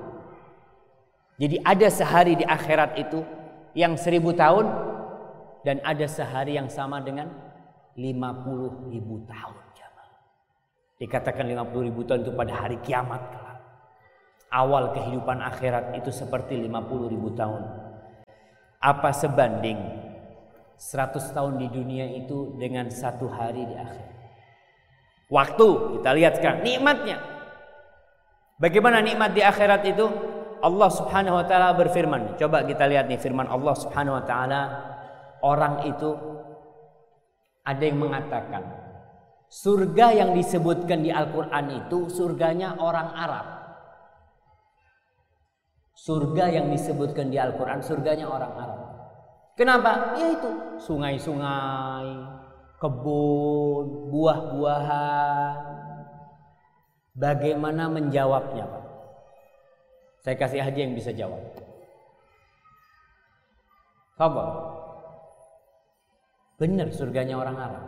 [1.40, 3.24] Jadi ada sehari di akhirat itu
[3.72, 4.68] yang seribu tahun
[5.64, 7.32] dan ada sehari yang sama dengan
[7.96, 9.70] 50 ribu tahun.
[11.00, 13.24] Dikatakan 50 ribu tahun itu pada hari kiamat.
[14.52, 17.64] Awal kehidupan akhirat itu seperti 50 ribu tahun.
[18.84, 19.80] Apa sebanding
[20.76, 24.16] 100 tahun di dunia itu dengan satu hari di akhirat.
[25.32, 27.18] Waktu kita lihat sekarang nikmatnya.
[28.60, 30.04] Bagaimana nikmat di akhirat itu?
[30.60, 32.36] Allah Subhanahu wa taala berfirman.
[32.36, 34.62] Coba kita lihat nih firman Allah Subhanahu wa taala.
[35.40, 36.16] Orang itu
[37.64, 38.64] ada yang mengatakan
[39.48, 43.46] surga yang disebutkan di Al-Quran itu surganya orang Arab.
[45.96, 48.80] Surga yang disebutkan di Al-Quran surganya orang Arab.
[49.60, 50.16] Kenapa?
[50.16, 52.08] Ya itu sungai-sungai,
[52.80, 55.60] kebun, buah-buahan.
[57.20, 58.89] Bagaimana menjawabnya, Pak?
[60.20, 61.40] Saya kasih aja yang bisa jawab.
[64.20, 64.52] Sabar.
[66.60, 67.86] Benar surganya orang Arab.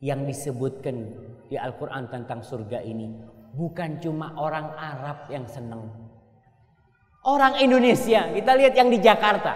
[0.00, 0.96] Yang disebutkan
[1.52, 3.12] di Al-Quran tentang surga ini
[3.52, 5.88] bukan cuma orang Arab yang senang.
[7.28, 9.52] Orang Indonesia, kita lihat yang di Jakarta.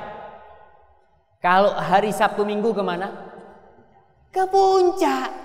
[1.41, 3.09] Kalau hari Sabtu Minggu ke mana?
[4.29, 5.42] Ke puncak.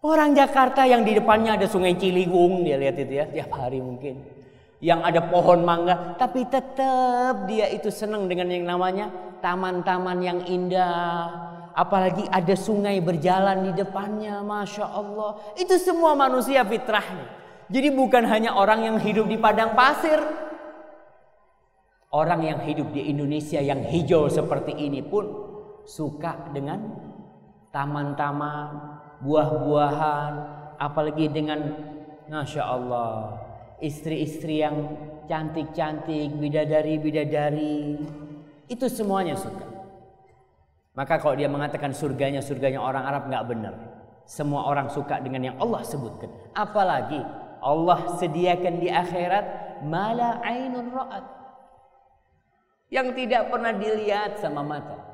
[0.00, 4.40] Orang Jakarta yang di depannya ada sungai Ciliwung, dia lihat itu ya, tiap hari mungkin
[4.80, 9.12] yang ada pohon mangga, tapi tetap dia itu senang dengan yang namanya
[9.44, 11.52] taman-taman yang indah.
[11.76, 15.36] Apalagi ada sungai berjalan di depannya, masya Allah.
[15.60, 17.28] Itu semua manusia fitrahnya.
[17.68, 20.18] Jadi bukan hanya orang yang hidup di padang pasir,
[22.10, 25.28] orang yang hidup di Indonesia yang hijau seperti ini pun
[25.86, 26.90] suka dengan
[27.70, 28.89] taman-taman,
[29.20, 30.32] buah-buahan,
[30.80, 31.76] apalagi dengan
[32.28, 33.40] masya Allah
[33.80, 34.96] istri-istri yang
[35.26, 37.96] cantik-cantik, bidadari-bidadari,
[38.68, 39.66] itu semuanya suka.
[40.94, 43.74] Maka kalau dia mengatakan surganya surganya orang Arab nggak benar.
[44.28, 46.30] Semua orang suka dengan yang Allah sebutkan.
[46.54, 47.18] Apalagi
[47.60, 49.46] Allah sediakan di akhirat
[49.86, 51.24] mala ainun ra'at.
[52.90, 55.09] Yang tidak pernah dilihat sama mata.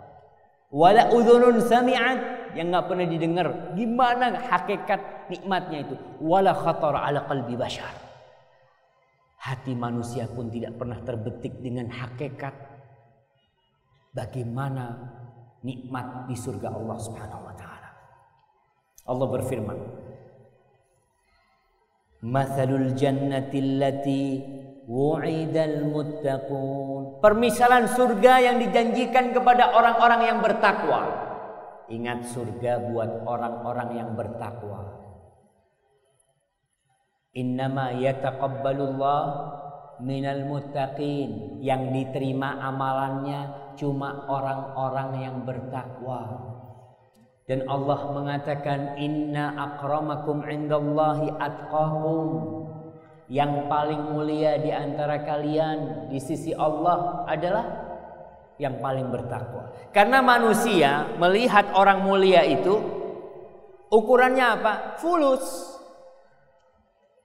[0.77, 3.73] Wala udhunun sami'at yang nggak pernah didengar.
[3.73, 5.95] Gimana hakikat nikmatnya itu?
[6.21, 7.97] Wala khatar ala qalbi bashar
[9.41, 12.53] Hati manusia pun tidak pernah terbetik dengan hakikat
[14.13, 15.01] bagaimana
[15.65, 17.91] nikmat di surga Allah Subhanahu wa taala.
[19.07, 19.79] Allah berfirman,
[22.27, 24.25] "Mathalul jannati allati
[24.85, 26.96] wu'idal muttaqun."
[27.27, 31.11] Permisalan surga yang dijanjikan kepada orang-orang yang bertakwa.
[31.91, 34.95] Ingat surga buat orang-orang yang bertakwa.
[37.35, 39.23] Innama yataqabbalullah
[40.07, 41.59] minal muttaqin.
[41.67, 46.31] Yang diterima amalannya cuma orang-orang yang bertakwa.
[47.51, 52.27] Dan Allah mengatakan inna akramakum indallahi atqakum.
[53.27, 57.67] Yang paling mulia di antara kalian di sisi Allah adalah
[58.57, 59.91] yang paling bertakwa.
[59.91, 62.79] Karena manusia melihat orang mulia itu
[63.91, 64.73] ukurannya apa?
[65.03, 65.75] Fulus.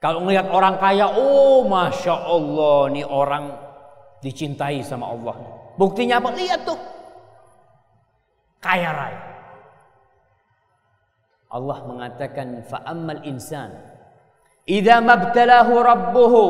[0.01, 3.53] Kalau melihat orang kaya, oh masya Allah, nih orang
[4.25, 5.37] dicintai sama Allah.
[5.77, 6.33] Buktinya apa?
[6.33, 6.79] Lihat tuh.
[8.57, 9.21] Kaya raya.
[11.51, 13.90] Allah mengatakan fa'ammal insan
[14.65, 16.43] idza mabtalahu rabbuhu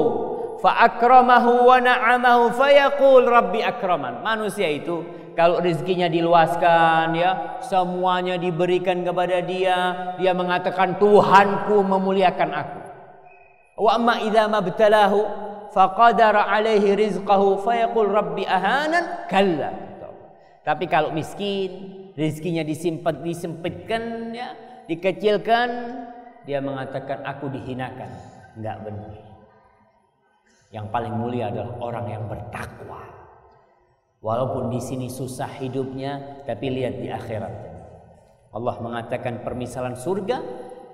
[0.62, 4.22] fa'akramahu wa na'amahu fayaqul rabbi akraman.
[4.22, 5.02] Manusia itu
[5.34, 9.78] kalau rezekinya diluaskan ya, semuanya diberikan kepada dia,
[10.20, 12.80] dia mengatakan Tuhanku memuliakan aku.
[13.82, 15.20] Wa amma idza mabtalahu
[15.72, 19.72] faqadara alaihi rizqahu fayaqul rabbi ahanan kalla.
[20.62, 24.54] Tapi kalau miskin, rezekinya disimpan disempitkan ya,
[24.86, 25.70] dikecilkan,
[26.46, 28.10] dia mengatakan aku dihinakan.
[28.58, 29.14] Enggak benar.
[30.72, 33.04] Yang paling mulia adalah orang yang bertakwa.
[34.22, 37.54] Walaupun di sini susah hidupnya, tapi lihat di akhirat.
[38.52, 40.38] Allah mengatakan permisalan surga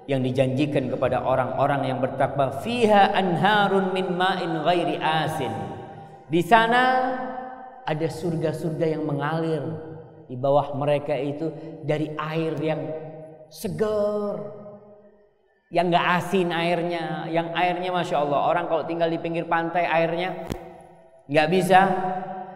[0.07, 5.51] yang dijanjikan kepada orang-orang yang bertakwa fiha anharun min ma'in ghairi asin.
[6.31, 6.83] Di sana
[7.83, 9.63] ada surga-surga yang mengalir
[10.27, 11.51] di bawah mereka itu
[11.83, 12.81] dari air yang
[13.47, 14.66] segar,
[15.68, 20.47] yang nggak asin airnya, yang airnya masya Allah orang kalau tinggal di pinggir pantai airnya
[21.28, 21.80] nggak bisa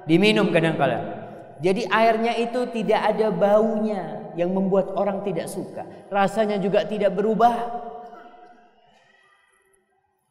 [0.07, 1.19] diminum kadang-kala.
[1.61, 5.85] Jadi airnya itu tidak ada baunya yang membuat orang tidak suka.
[6.09, 7.53] Rasanya juga tidak berubah.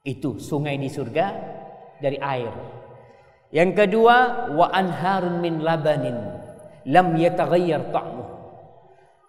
[0.03, 1.26] Itu sungai di surga
[2.01, 2.51] dari air.
[3.53, 6.16] Yang kedua, wa anharun min labanin
[6.89, 8.28] lam yataghayyar ta'muh.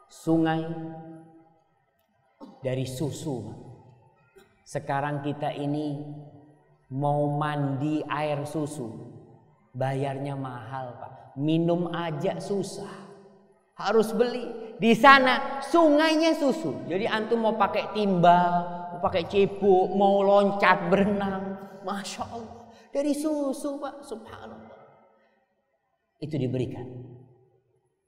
[0.08, 0.64] Sungai
[2.62, 3.52] dari susu.
[4.62, 6.00] Sekarang kita ini
[6.94, 8.88] mau mandi air susu,
[9.76, 11.14] bayarnya mahal, Pak.
[11.42, 13.10] Minum aja susah.
[13.76, 14.78] Harus beli.
[14.78, 16.86] Di sana sungainya susu.
[16.86, 18.40] Jadi antum mau pakai timba,
[18.94, 22.62] mau pakai cipuk, mau loncat berenang, masya Allah.
[22.92, 24.06] Dari susu, Pak.
[24.06, 24.80] Subhanallah.
[26.22, 26.86] Itu diberikan.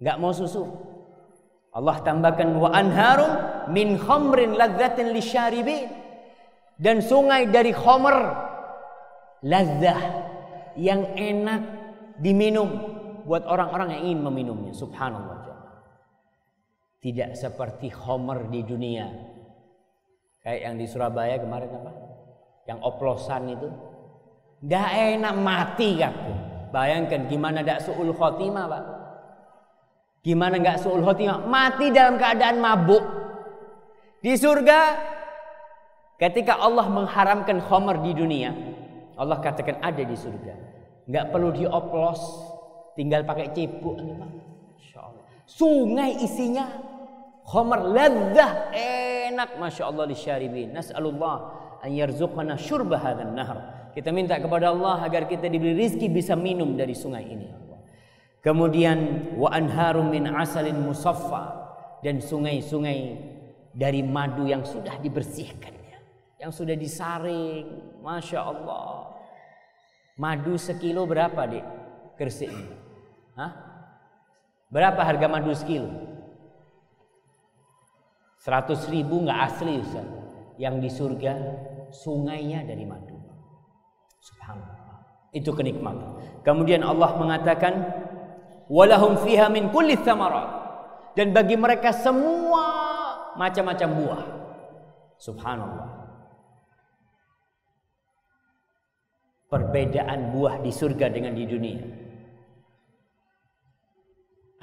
[0.03, 0.67] Gak mau susu,
[1.73, 3.31] Allah tambahkan wa anharum
[3.73, 5.89] min khamrin ladzatin lisyaribin.
[6.77, 8.17] Dan sungai dari khamr
[9.45, 10.01] ladzah
[10.77, 11.61] yang enak
[12.17, 12.69] diminum
[13.25, 14.73] buat orang-orang yang ingin meminumnya.
[14.73, 15.41] Subhanallah.
[17.01, 19.09] Tidak seperti khamr di dunia.
[20.45, 21.91] Kayak yang di Surabaya kemarin apa?
[22.69, 23.69] Yang oplosan itu.
[24.63, 26.15] Ndak enak mati kan
[26.73, 28.83] bayangkan gimana dak suul khotimah Pak
[30.23, 31.43] Gimana nggak suul khotimah?
[31.43, 33.03] Mati dalam keadaan mabuk.
[34.23, 34.95] Di surga
[36.15, 38.55] ketika Allah mengharamkan khamar di dunia,
[39.19, 40.55] Allah katakan ada di surga.
[41.11, 42.23] Nggak perlu dioplos,
[42.95, 43.99] tinggal pakai cipuk
[45.43, 46.71] Sungai isinya
[47.43, 48.71] khamar ladzah
[49.27, 50.71] enak masya Allah di syaribin.
[50.71, 51.35] Nas'alullah
[51.83, 53.91] an yarzuqana syurba hadzal nahar.
[53.91, 57.62] Kita minta kepada Allah agar kita diberi rizki bisa minum dari sungai ini.
[58.43, 61.63] Kemudian wa anharum min asalin musaffa
[62.03, 63.15] dan sungai-sungai
[63.71, 65.97] dari madu yang sudah dibersihkannya,
[66.43, 67.95] yang sudah disaring.
[68.03, 69.15] Masya Allah.
[70.19, 71.65] Madu sekilo berapa dek?
[72.19, 72.75] Gresik ini.
[73.39, 73.51] Hah?
[74.67, 75.89] Berapa harga madu sekilo?
[78.43, 80.03] 100 ribu nggak asli Ustaz.
[80.59, 81.33] Yang di surga
[81.95, 83.15] sungainya dari madu.
[84.19, 84.99] Subhanallah.
[85.31, 86.43] Itu kenikmatan.
[86.43, 87.73] Kemudian Allah mengatakan
[88.71, 90.61] walahum fiha min kulli thamarat.
[91.13, 92.65] Dan bagi mereka semua
[93.37, 94.23] macam-macam buah.
[95.21, 95.89] Subhanallah.
[99.49, 101.85] Perbedaan buah di surga dengan di dunia.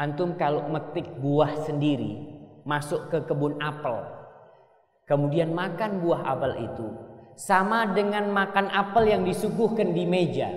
[0.01, 4.05] Antum kalau metik buah sendiri masuk ke kebun apel
[5.09, 6.89] kemudian makan buah apel itu
[7.37, 10.51] sama dengan makan apel yang disuguhkan di meja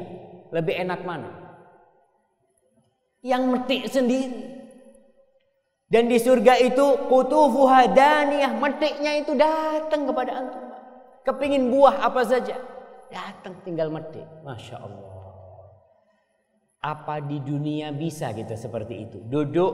[0.52, 1.43] lebih enak mana
[3.24, 4.52] yang metik sendiri.
[5.88, 10.64] Dan di surga itu kutufuha daniyah, metiknya itu datang kepada antum.
[11.24, 12.60] Kepingin buah apa saja,
[13.08, 14.28] datang tinggal metik.
[14.44, 15.12] Masya Allah.
[16.84, 19.24] Apa di dunia bisa kita seperti itu?
[19.24, 19.72] Duduk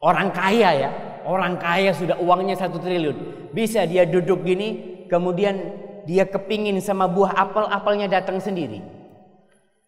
[0.00, 0.90] orang kaya ya,
[1.28, 3.50] orang kaya sudah uangnya satu triliun.
[3.52, 5.60] Bisa dia duduk gini, kemudian
[6.08, 8.80] dia kepingin sama buah apel, apelnya datang sendiri.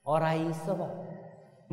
[0.04, 1.01] Orang iso.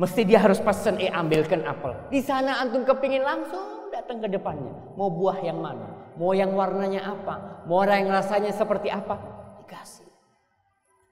[0.00, 1.92] Mesti dia harus pesan, eh ambilkan apel.
[2.08, 4.96] Di sana antum kepingin langsung datang ke depannya.
[4.96, 6.16] Mau buah yang mana?
[6.16, 7.68] Mau yang warnanya apa?
[7.68, 9.20] Mau yang rasanya seperti apa?
[9.60, 10.08] Dikasih.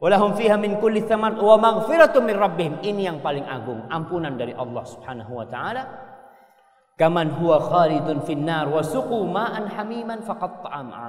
[0.01, 2.74] Walahum fiha min kulli thamar wa maghfiratum min rabbihim.
[2.80, 5.84] Ini yang paling agung, ampunan dari Allah Subhanahu wa taala.
[6.97, 11.09] Kaman huwa khalidun finnar wa suqu ma'an hamiman faqad ta'am'a.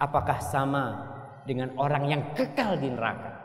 [0.00, 0.84] Apakah sama
[1.44, 3.35] dengan orang yang kekal di neraka?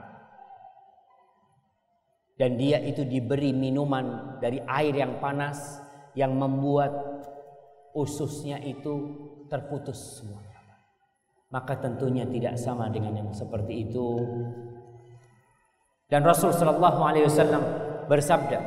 [2.42, 5.78] Dan dia itu diberi minuman dari air yang panas
[6.18, 6.89] yang membuat
[7.94, 9.14] ususnya itu
[9.46, 10.42] terputus semua.
[11.54, 14.26] Maka tentunya tidak sama dengan yang seperti itu.
[16.10, 17.62] Dan Rasul sallallahu alaihi wasallam
[18.10, 18.58] bersabda,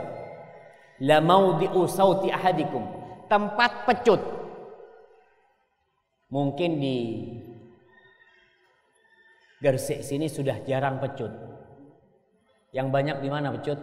[1.03, 2.87] "La maudhi'u sauti ahadikum."
[3.27, 4.23] Tempat pecut.
[6.31, 6.97] Mungkin di
[9.59, 11.54] Gersik sini sudah jarang pecut.
[12.75, 13.79] Yang banyak di mana pecut?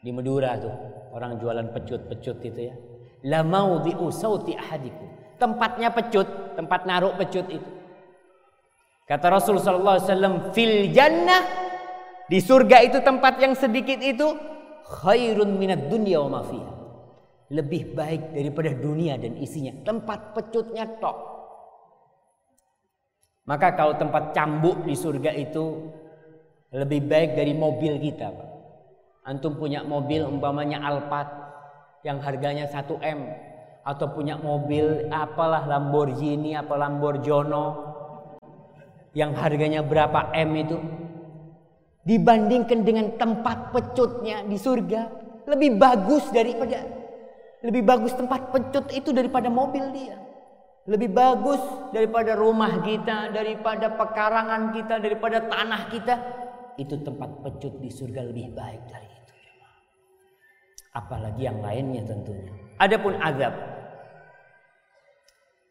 [0.00, 0.72] Di Madura tuh,
[1.12, 2.74] orang jualan pecut-pecut itu ya.
[3.28, 5.36] La maudhi'u sauti ahadikum.
[5.36, 7.70] Tempatnya pecut, tempat naruh pecut itu.
[9.04, 11.44] Kata Rasul sallallahu alaihi wasallam, "Fil jannah"
[12.32, 14.24] di surga itu tempat yang sedikit itu
[15.04, 16.74] khairun minad dunya wa ma fiha.
[17.50, 19.74] Lebih baik daripada dunia dan isinya.
[19.84, 21.18] Tempat pecutnya tok.
[23.50, 25.90] Maka kalau tempat cambuk di surga itu
[26.70, 28.48] lebih baik dari mobil kita, Pak.
[29.26, 31.28] Antum punya mobil umpamanya Alphard
[32.06, 33.20] yang harganya 1 M
[33.84, 37.64] atau punya mobil apalah Lamborghini apa Lamborghini
[39.12, 40.76] yang harganya berapa M itu
[42.08, 45.00] dibandingkan dengan tempat pecutnya di surga
[45.52, 46.80] lebih bagus daripada
[47.60, 50.16] lebih bagus tempat pecut itu daripada mobil dia
[50.88, 51.60] lebih bagus
[51.92, 56.14] daripada rumah kita, daripada pekarangan kita, daripada tanah kita.
[56.80, 59.34] Itu tempat pecut di surga lebih baik dari itu.
[60.96, 62.48] Apalagi yang lainnya tentunya.
[62.80, 63.52] Adapun azab.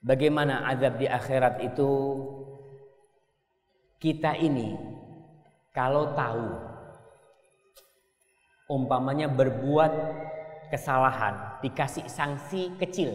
[0.06, 1.92] Bagaimana azab di akhirat itu?
[4.00, 4.78] Kita ini
[5.74, 6.48] kalau tahu
[8.70, 9.92] umpamanya berbuat
[10.72, 13.12] kesalahan dikasih sanksi kecil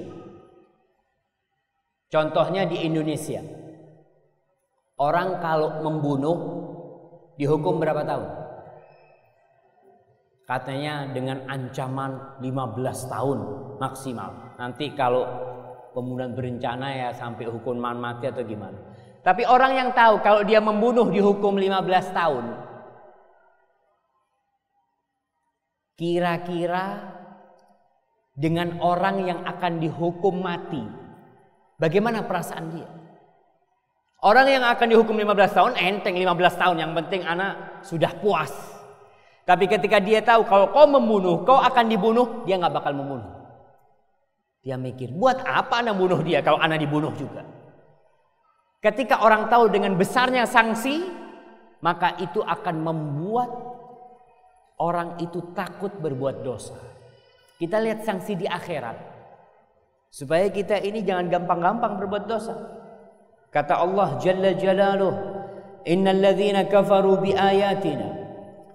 [2.14, 3.42] Contohnya di Indonesia.
[4.94, 6.36] Orang kalau membunuh
[7.40, 8.28] dihukum berapa tahun?
[10.44, 13.38] Katanya dengan ancaman 15 tahun
[13.80, 14.60] maksimal.
[14.60, 15.24] Nanti kalau
[15.96, 18.76] pembunuhan berencana ya sampai hukuman mati atau gimana.
[19.24, 22.44] Tapi orang yang tahu kalau dia membunuh dihukum 15 tahun.
[25.96, 27.14] Kira-kira
[28.36, 31.04] dengan orang yang akan dihukum mati
[31.74, 32.88] Bagaimana perasaan dia?
[34.24, 38.48] Orang yang akan dihukum 15 tahun enteng 15 tahun yang penting anak sudah puas.
[39.44, 43.28] Tapi ketika dia tahu kalau kau membunuh, kau akan dibunuh, dia nggak bakal membunuh.
[44.64, 47.44] Dia mikir, buat apa anak bunuh dia kalau anak dibunuh juga?
[48.80, 51.04] Ketika orang tahu dengan besarnya sanksi,
[51.84, 53.52] maka itu akan membuat
[54.80, 56.72] orang itu takut berbuat dosa.
[57.60, 58.96] Kita lihat sanksi di akhirat.
[60.08, 62.73] Supaya kita ini jangan gampang-gampang berbuat dosa.
[63.54, 65.14] Kata Allah Jalla Jalaluh,
[65.86, 67.30] "Innal ladzina kafaru bi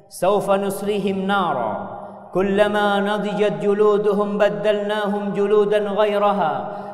[0.07, 1.99] sawfa nusrihim nara
[2.31, 6.53] kullama nadijat juluduhum baddalnahum juludan ghairaha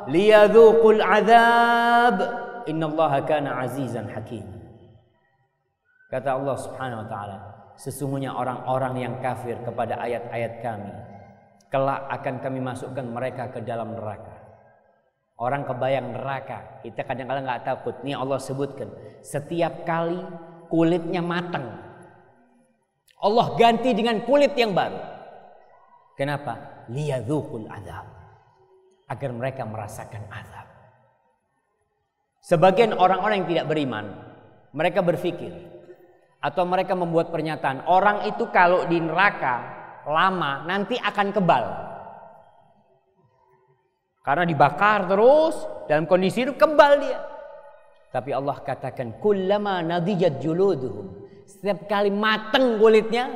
[0.09, 2.17] liyadhuqul adzab
[2.65, 4.49] innallaha kana azizan hakim."
[6.09, 7.37] Kata Allah Subhanahu wa taala,
[7.77, 10.89] sesungguhnya orang-orang yang kafir kepada ayat-ayat kami
[11.69, 14.34] kelak akan kami masukkan mereka ke dalam neraka.
[15.35, 17.95] Orang kebayang neraka, kita kadang-kadang nggak takut.
[18.07, 18.87] Nih Allah sebutkan,
[19.19, 20.15] setiap kali
[20.71, 21.75] kulitnya matang,
[23.19, 24.95] Allah ganti dengan kulit yang baru.
[26.15, 26.87] Kenapa?
[26.87, 28.07] Liyadzukul azab.
[29.11, 30.67] Agar mereka merasakan azab.
[32.45, 34.05] Sebagian orang-orang yang tidak beriman,
[34.71, 35.51] mereka berpikir
[36.39, 39.65] atau mereka membuat pernyataan, orang itu kalau di neraka
[40.05, 41.65] lama nanti akan kebal.
[44.25, 45.53] Karena dibakar terus
[45.85, 47.21] dalam kondisi itu kebal dia.
[48.09, 51.29] Tapi Allah katakan kullama nadijat juluduhum.
[51.45, 53.29] Setiap kali mateng kulitnya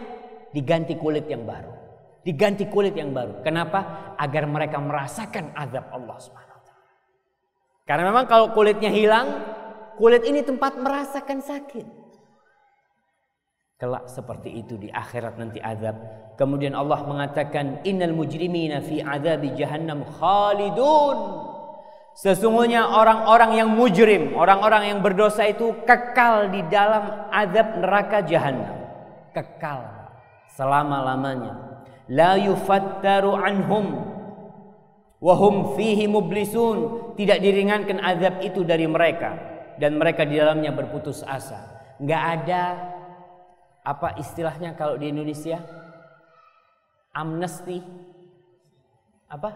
[0.50, 1.70] diganti kulit yang baru.
[2.26, 3.46] Diganti kulit yang baru.
[3.46, 4.14] Kenapa?
[4.18, 6.60] Agar mereka merasakan azab Allah Subhanahu
[7.86, 9.28] Karena memang kalau kulitnya hilang,
[9.98, 11.88] kulit ini tempat merasakan sakit.
[13.80, 15.96] Kelak seperti itu di akhirat nanti azab.
[16.40, 21.52] Kemudian Allah mengatakan innal mujrimina fi azabi jahannam khalidun.
[22.16, 28.88] Sesungguhnya orang-orang yang mujrim, orang-orang yang berdosa itu kekal di dalam azab neraka jahannam.
[29.36, 29.84] Kekal
[30.56, 31.84] selama-lamanya.
[32.08, 34.00] La yufattaru anhum
[35.20, 37.16] wahum fihi mublisun.
[37.20, 39.36] Tidak diringankan azab itu dari mereka
[39.76, 41.84] dan mereka di dalamnya berputus asa.
[42.00, 42.64] Enggak ada
[43.84, 45.79] apa istilahnya kalau di Indonesia?
[47.20, 47.84] Amnesti.
[49.28, 49.52] Apa?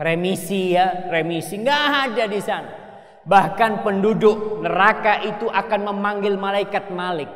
[0.00, 2.70] Remisi ya, remisi nggak ada di sana.
[3.28, 7.28] Bahkan penduduk neraka itu akan memanggil malaikat Malik.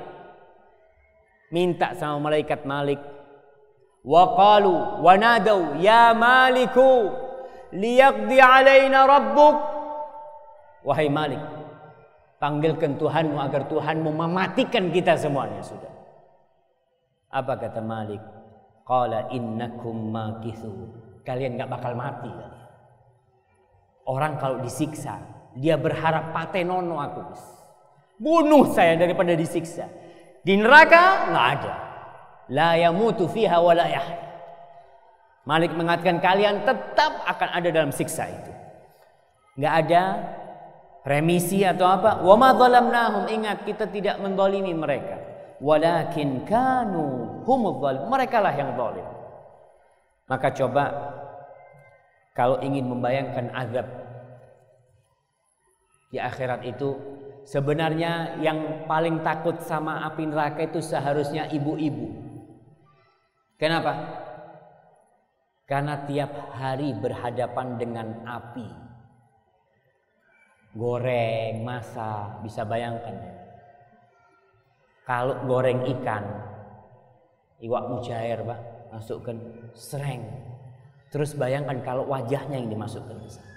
[1.52, 2.96] minta sama malaikat Malik.
[4.00, 7.12] Wa qalu wa nadau ya Maliku
[7.76, 9.56] liyaqdi alaina rabbuk.
[10.82, 11.44] Wahai Malik,
[12.40, 15.92] panggilkan Tuhanmu agar Tuhanmu mematikan kita semuanya sudah.
[17.30, 18.41] Apa kata Malik?
[18.82, 20.90] Qala innakum makithu.
[21.22, 22.30] Kalian nggak bakal mati
[24.02, 25.22] Orang kalau disiksa,
[25.54, 27.22] dia berharap patenono aku.
[28.18, 29.86] Bunuh saya daripada disiksa.
[30.42, 31.74] Di neraka nggak ada.
[32.50, 33.86] La yamutu fiha wa la
[35.42, 38.52] Malik mengatakan kalian tetap akan ada dalam siksa itu.
[39.58, 40.02] Nggak ada
[41.06, 42.22] remisi atau apa.
[42.26, 42.50] Wa ma.
[43.30, 45.21] Ingat kita tidak mendolimi mereka.
[45.62, 48.10] Walakin kanu humul zalim.
[48.10, 49.06] Mereka lah yang zalim.
[50.26, 50.84] Maka coba
[52.34, 53.86] kalau ingin membayangkan azab
[56.10, 56.98] di akhirat itu
[57.46, 62.10] sebenarnya yang paling takut sama api neraka itu seharusnya ibu-ibu.
[63.54, 64.18] Kenapa?
[65.70, 68.66] Karena tiap hari berhadapan dengan api.
[70.74, 73.41] Goreng, masak, bisa bayangkan ya.
[75.12, 76.24] Kalau goreng ikan,
[77.60, 78.60] iwak mujair, Pak,
[78.96, 79.36] masukkan
[79.76, 80.24] sereng.
[81.12, 83.52] Terus bayangkan kalau wajahnya yang dimasukkan ke sana.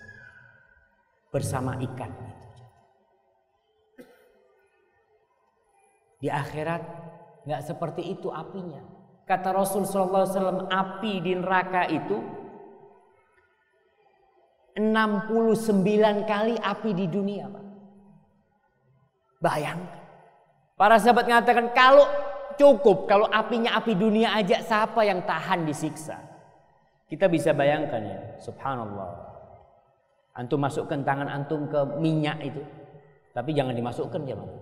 [1.32, 2.12] Bersama ikan.
[6.20, 6.84] Di akhirat
[7.48, 8.84] nggak seperti itu apinya.
[9.24, 12.20] Kata Rasul Wasallam, api di neraka itu
[14.76, 15.72] 69
[16.28, 17.66] kali api di dunia, Pak.
[19.40, 20.05] Bayangkan.
[20.76, 22.04] Para sahabat mengatakan kalau
[22.60, 26.20] cukup, kalau apinya api dunia aja siapa yang tahan disiksa?
[27.08, 29.08] Kita bisa bayangkan ya, subhanallah.
[30.36, 32.60] Antum masukkan tangan antum ke minyak itu.
[33.32, 34.60] Tapi jangan dimasukkan jemaah.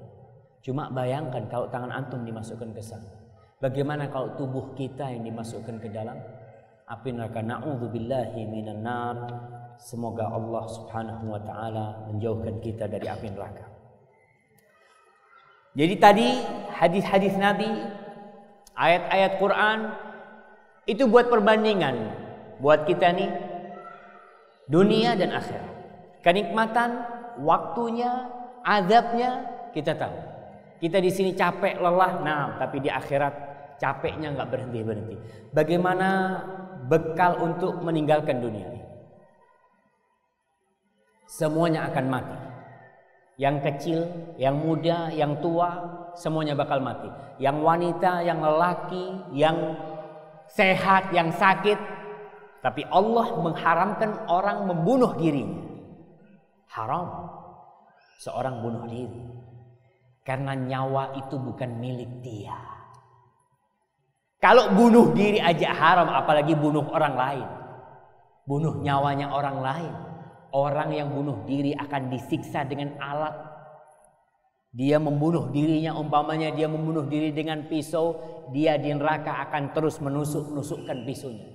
[0.61, 3.09] Cuma bayangkan kalau tangan antum dimasukkan ke sana.
[3.57, 6.19] Bagaimana kalau tubuh kita yang dimasukkan ke dalam
[6.85, 7.41] api neraka?
[7.41, 9.17] Na'udzubillahi minan nar.
[9.81, 13.72] Semoga Allah Subhanahu wa taala menjauhkan kita dari api neraka.
[15.73, 16.27] Jadi tadi
[16.77, 17.69] hadis-hadis Nabi,
[18.77, 19.79] ayat-ayat Quran
[20.85, 22.23] itu buat perbandingan
[22.61, 23.31] buat kita nih
[24.69, 25.71] dunia dan akhirat.
[26.23, 26.89] Kenikmatan,
[27.43, 28.29] waktunya,
[28.63, 29.43] azabnya
[29.75, 30.17] kita tahu.
[30.79, 33.33] Kita di sini capek, lelah, nah, tapi di akhirat
[33.79, 35.15] capeknya nggak berhenti berhenti.
[35.51, 36.09] Bagaimana
[36.87, 38.81] bekal untuk meninggalkan dunia ini?
[41.27, 42.52] Semuanya akan mati.
[43.43, 43.99] Yang kecil,
[44.39, 45.75] yang muda, yang tua,
[46.15, 47.11] semuanya bakal mati.
[47.43, 49.75] Yang wanita, yang lelaki, yang
[50.47, 51.75] sehat, yang sakit.
[52.63, 55.59] Tapi Allah mengharamkan orang membunuh dirinya.
[56.71, 57.27] Haram.
[58.23, 59.27] Seorang bunuh diri.
[60.23, 62.55] Karena nyawa itu bukan milik dia.
[64.39, 67.47] Kalau bunuh diri aja haram, apalagi bunuh orang lain.
[68.47, 70.12] Bunuh nyawanya orang lain.
[70.53, 73.33] Orang yang bunuh diri akan disiksa dengan alat.
[74.69, 78.17] Dia membunuh dirinya, umpamanya dia membunuh diri dengan pisau,
[78.53, 81.49] dia di neraka akan terus menusuk-nusukkan pisaunya.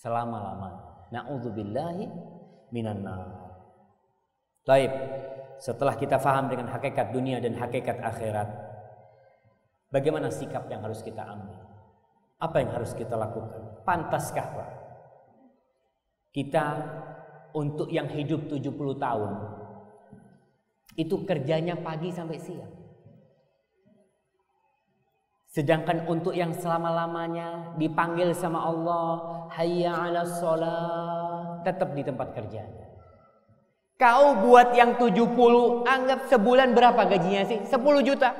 [0.00, 1.12] Selama-lamanya.
[1.12, 2.08] Na'udzubillahi
[2.72, 3.04] minan.
[4.64, 4.92] Taib.
[5.62, 8.48] Setelah kita faham dengan hakikat dunia dan hakikat akhirat,
[9.94, 11.54] bagaimana sikap yang harus kita ambil?
[12.42, 13.86] Apa yang harus kita lakukan?
[13.86, 14.81] Pantaskah Pak?
[16.32, 16.64] Kita
[17.52, 19.32] untuk yang hidup 70 tahun
[20.96, 22.72] itu kerjanya pagi sampai siang.
[25.52, 29.08] Sedangkan untuk yang selama-lamanya dipanggil sama Allah,
[29.52, 32.88] hayya 'ala sholat, tetap di tempat kerjanya.
[34.00, 37.60] Kau buat yang 70, anggap sebulan berapa gajinya sih?
[37.68, 38.32] 10 juta.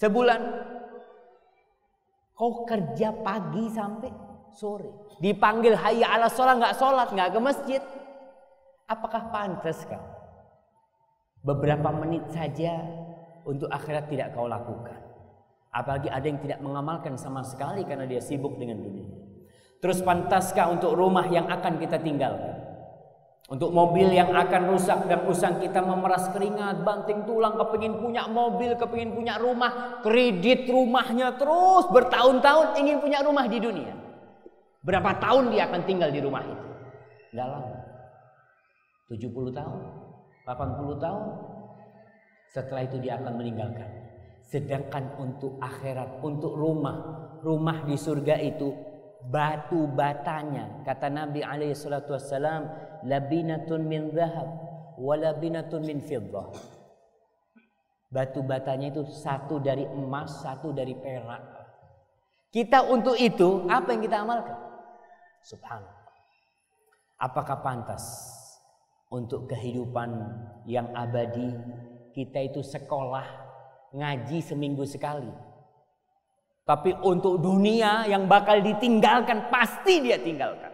[0.00, 0.40] Sebulan.
[2.32, 4.10] Kau kerja pagi sampai
[4.56, 5.09] sore.
[5.20, 7.82] Dipanggil hayya ala sholat, nggak sholat, nggak ke masjid.
[8.88, 10.00] Apakah pantas kau?
[11.44, 12.80] Beberapa menit saja
[13.44, 14.96] untuk akhirat tidak kau lakukan.
[15.70, 19.12] Apalagi ada yang tidak mengamalkan sama sekali karena dia sibuk dengan dunia.
[19.84, 22.56] Terus pantaskah untuk rumah yang akan kita tinggalkan?
[23.50, 28.78] Untuk mobil yang akan rusak dan usang kita memeras keringat, banting tulang, kepingin punya mobil,
[28.78, 33.99] kepingin punya rumah, kredit rumahnya terus bertahun-tahun ingin punya rumah di dunia.
[34.80, 36.66] Berapa tahun dia akan tinggal di rumah itu?
[37.36, 37.78] Enggak lama.
[39.10, 39.80] 70 tahun,
[40.46, 41.26] 80 tahun.
[42.50, 43.90] Setelah itu dia akan meninggalkan.
[44.46, 46.96] Sedangkan untuk akhirat, untuk rumah,
[47.44, 48.74] rumah di surga itu
[49.28, 50.82] batu batanya.
[50.82, 52.66] Kata Nabi alaihi salatu wassalam,
[53.04, 54.48] labinatun min dhahab
[54.98, 56.50] wa labinatun min fiddah.
[58.10, 61.42] Batu batanya itu satu dari emas, satu dari perak.
[62.50, 64.69] Kita untuk itu apa yang kita amalkan?
[65.44, 66.00] Subhanallah.
[67.20, 68.04] Apakah pantas
[69.12, 70.08] untuk kehidupan
[70.64, 71.52] yang abadi
[72.16, 73.26] kita itu sekolah
[73.92, 75.28] ngaji seminggu sekali?
[76.64, 80.70] Tapi untuk dunia yang bakal ditinggalkan pasti dia tinggalkan.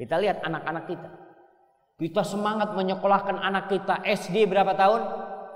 [0.00, 1.10] Kita lihat anak-anak kita.
[2.00, 5.00] Kita semangat menyekolahkan anak kita SD berapa tahun?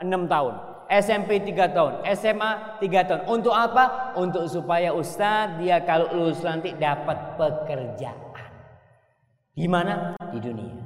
[0.05, 0.55] 6 tahun.
[0.89, 3.23] SMP 3 tahun, SMA 3 tahun.
[3.29, 4.15] Untuk apa?
[4.17, 8.35] Untuk supaya Ustadz dia kalau lulus nanti dapat pekerjaan.
[9.55, 10.19] Di mana?
[10.31, 10.83] Di dunia.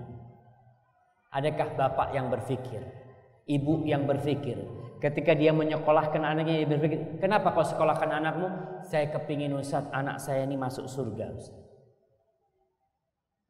[1.28, 2.80] Adakah bapak yang berpikir,
[3.44, 4.56] ibu yang berpikir,
[4.98, 8.48] ketika dia menyekolahkan anaknya dia berpikir, kenapa kau sekolahkan anakmu?
[8.88, 11.68] Saya kepingin Ustadz anak saya ini masuk surga Ustadz.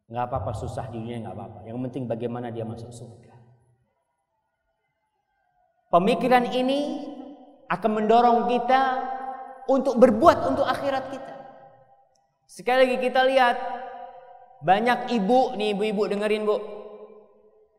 [0.08, 1.58] Nggak apa-apa susah di dunia nggak apa-apa.
[1.68, 3.37] Yang penting bagaimana dia masuk surga.
[5.88, 7.08] Pemikiran ini
[7.68, 8.82] akan mendorong kita
[9.72, 11.34] untuk berbuat untuk akhirat kita.
[12.44, 13.56] Sekali lagi kita lihat
[14.64, 16.56] banyak ibu nih ibu-ibu dengerin bu.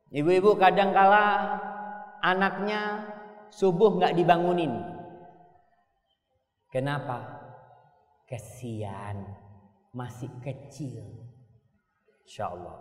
[0.10, 1.57] Ibu-ibu kadang kala
[2.26, 3.06] anaknya
[3.53, 4.73] subuh nggak dibangunin.
[6.73, 7.45] Kenapa?
[8.26, 9.26] Kesian
[9.94, 11.06] masih kecil.
[12.26, 12.77] Insya Allah.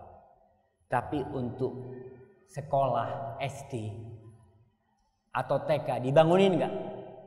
[0.88, 1.96] Tapi untuk
[2.48, 3.92] sekolah SD
[5.32, 6.74] atau TK dibangunin nggak?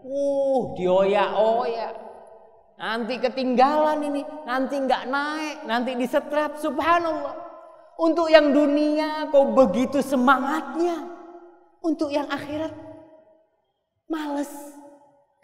[0.01, 1.93] Uh, dioyak-oyak.
[2.81, 6.57] Nanti ketinggalan ini, nanti nggak naik, nanti disetrap.
[6.57, 7.37] Subhanallah.
[8.01, 11.05] Untuk yang dunia kau begitu semangatnya.
[11.85, 12.73] Untuk yang akhirat
[14.09, 14.49] males.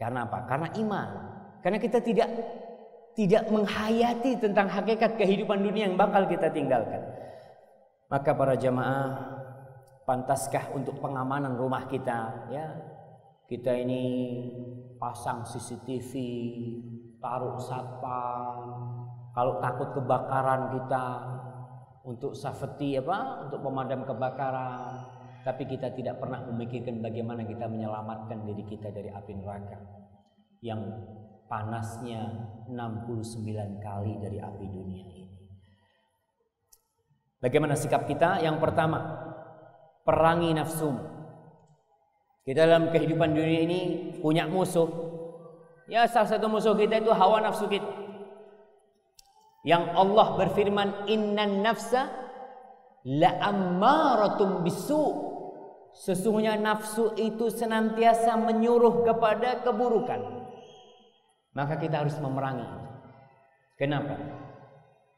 [0.01, 0.49] Karena apa?
[0.49, 1.09] Karena iman.
[1.61, 2.29] Karena kita tidak
[3.17, 7.01] tidak menghayati tentang hakikat kehidupan dunia yang bakal kita tinggalkan.
[8.09, 9.36] Maka para jamaah,
[10.07, 12.67] pantaskah untuk pengamanan rumah kita ya?
[13.47, 14.03] Kita ini
[14.95, 16.11] pasang CCTV,
[17.19, 18.59] taruh satpam,
[19.37, 21.05] kalau takut kebakaran kita
[22.09, 23.45] untuk safety apa?
[23.45, 25.05] Untuk pemadam kebakaran.
[25.45, 29.79] Tapi kita tidak pernah memikirkan bagaimana kita menyelamatkan diri kita dari api neraka
[30.65, 30.81] yang
[31.45, 35.25] panasnya 69 kali dari api dunia ini.
[37.37, 38.41] Bagaimana sikap kita?
[38.41, 39.26] Yang pertama,
[40.07, 40.95] perangi nafsu.
[42.47, 43.79] Kita dalam kehidupan dunia ini
[44.23, 44.87] punya musuh.
[45.91, 47.91] Ya salah satu musuh kita itu hawa nafsu kita.
[49.67, 52.07] Yang Allah berfirman, Inna nafsa
[53.03, 55.27] la ammaratum bisu.
[55.91, 60.37] Sesungguhnya nafsu itu senantiasa menyuruh kepada keburukan
[61.57, 62.69] maka kita harus memerangi.
[63.81, 64.13] Kenapa?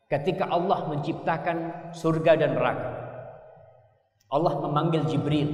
[0.08, 1.58] Ketika Allah menciptakan
[1.92, 3.09] surga dan neraka,
[4.30, 5.50] Allah memanggil Jibril.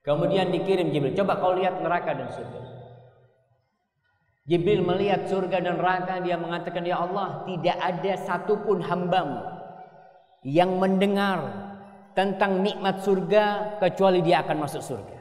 [0.00, 2.60] Kemudian dikirim Jibril, coba kau lihat neraka dan surga.
[4.48, 9.44] Jibril melihat surga dan neraka, dia mengatakan, Ya Allah, tidak ada satupun hambamu
[10.42, 11.70] yang mendengar
[12.16, 15.18] tentang nikmat surga kecuali dia akan masuk surga.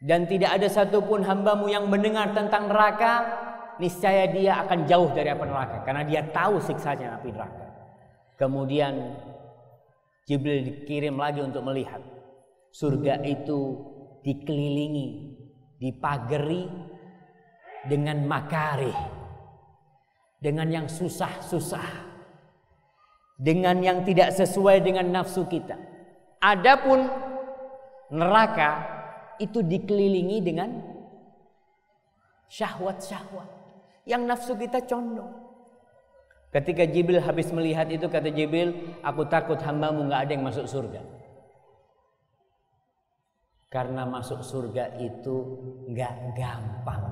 [0.00, 3.12] Dan tidak ada satupun hambamu yang mendengar tentang neraka,
[3.82, 5.82] niscaya dia akan jauh dari api neraka.
[5.82, 7.66] Karena dia tahu siksanya api neraka.
[8.36, 9.16] Kemudian
[10.26, 12.02] Jibril dikirim lagi untuk melihat.
[12.74, 13.78] Surga itu
[14.26, 15.38] dikelilingi,
[15.78, 16.66] dipagari
[17.86, 18.98] dengan makarih.
[20.42, 22.10] Dengan yang susah-susah.
[23.38, 25.78] Dengan yang tidak sesuai dengan nafsu kita.
[26.42, 27.06] Adapun
[28.10, 28.82] neraka
[29.38, 30.70] itu dikelilingi dengan
[32.50, 33.48] syahwat-syahwat
[34.06, 35.45] yang nafsu kita condong.
[36.54, 41.02] Ketika Jibril habis melihat itu kata Jibril, aku takut hambamu nggak ada yang masuk surga.
[43.66, 45.36] Karena masuk surga itu
[45.90, 47.04] nggak gampang.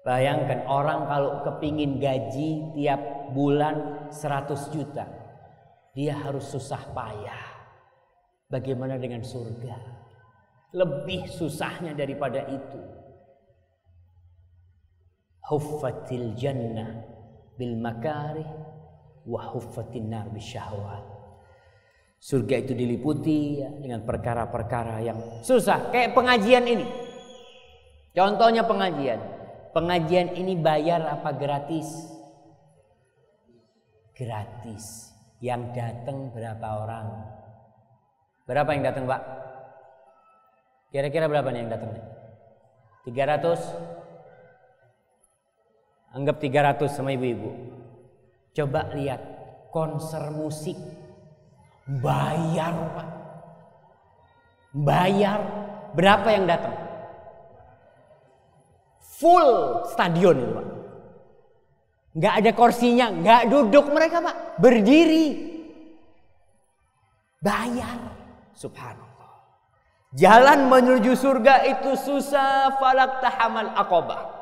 [0.00, 3.00] Bayangkan orang kalau kepingin gaji tiap
[3.36, 5.04] bulan 100 juta.
[5.92, 7.46] Dia harus susah payah.
[8.50, 9.76] Bagaimana dengan surga?
[10.74, 12.80] Lebih susahnya daripada itu.
[15.46, 17.09] Huffatil jannah
[17.60, 18.48] bil makarih
[19.28, 21.04] wa huffatin nar bisyahwat.
[22.20, 25.92] Surga itu diliputi dengan perkara-perkara yang susah.
[25.92, 26.88] Kayak pengajian ini.
[28.16, 29.20] Contohnya pengajian.
[29.76, 31.88] Pengajian ini bayar apa gratis?
[34.16, 35.12] Gratis.
[35.40, 37.06] Yang datang berapa orang?
[38.44, 39.22] Berapa yang datang, Pak?
[40.92, 42.04] Kira-kira berapa nih yang datang nih?
[43.08, 43.99] 300?
[46.10, 47.54] Anggap 300 sama ibu-ibu.
[48.50, 49.22] Coba lihat
[49.70, 50.74] konser musik.
[51.86, 53.08] Bayar Pak.
[54.70, 55.38] Bayar
[55.94, 56.74] berapa yang datang?
[59.22, 59.50] Full
[59.90, 60.66] stadion itu Pak.
[62.10, 64.58] Nggak ada kursinya, nggak duduk mereka Pak.
[64.58, 65.50] Berdiri.
[67.38, 68.18] Bayar.
[68.58, 69.10] Subhanallah.
[70.18, 74.39] Jalan menuju surga itu susah falak tahamal akobah.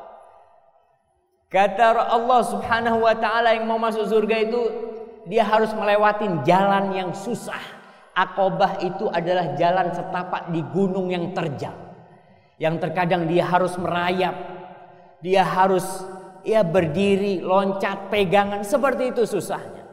[1.49, 4.61] Kata Allah subhanahu wa ta'ala yang mau masuk surga itu
[5.25, 7.57] dia harus melewatin jalan yang susah.
[8.13, 11.73] Akobah itu adalah jalan setapak di gunung yang terjal.
[12.61, 14.35] Yang terkadang dia harus merayap.
[15.25, 15.85] Dia harus
[16.45, 18.61] ya berdiri, loncat, pegangan.
[18.61, 19.89] Seperti itu susahnya.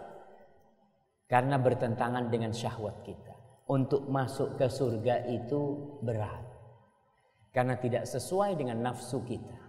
[1.25, 3.33] Karena bertentangan dengan syahwat kita.
[3.73, 6.45] Untuk masuk ke surga itu berat.
[7.49, 9.66] Karena tidak sesuai dengan nafsu kita.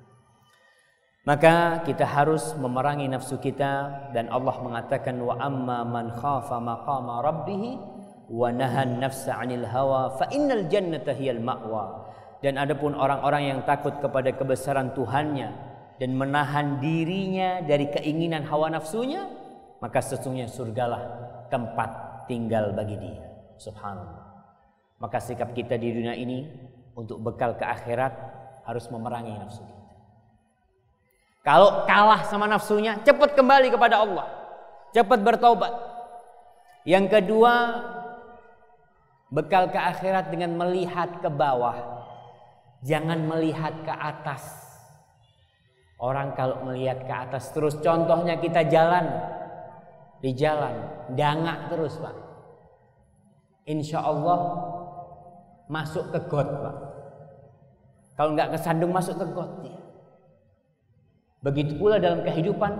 [1.28, 7.76] Maka kita harus memerangi nafsu kita dan Allah mengatakan wa amma man khafa maqama rabbih
[8.32, 12.08] wa nahan nafsa 'anil hawa fa innal jannata hiyal ma'wa.
[12.40, 15.52] Dan adapun orang-orang yang takut kepada kebesaran Tuhannya
[15.99, 19.28] dan menahan dirinya dari keinginan hawa nafsunya,
[19.84, 21.02] maka sesungguhnya surgalah
[21.52, 23.28] tempat tinggal bagi dia.
[23.60, 24.48] Subhanallah.
[25.04, 26.48] Maka sikap kita di dunia ini
[26.95, 28.16] untuk bekal ke akhirat
[28.64, 29.77] harus memerangi nafsu kita.
[31.48, 34.28] Kalau kalah sama nafsunya, cepat kembali kepada Allah.
[34.91, 35.72] Cepat bertobat.
[36.84, 37.53] Yang kedua,
[39.32, 42.03] bekal ke akhirat dengan melihat ke bawah.
[42.84, 44.44] Jangan melihat ke atas.
[45.95, 49.07] Orang kalau melihat ke atas terus contohnya kita jalan
[50.19, 50.76] di jalan,
[51.15, 52.15] dangak terus, Pak.
[53.72, 54.68] Insya Allah
[55.72, 56.76] masuk ke got, Pak.
[58.19, 59.77] Kalau nggak kesandung masuk ke got dia.
[61.48, 62.76] Begitu pula dalam kehidupan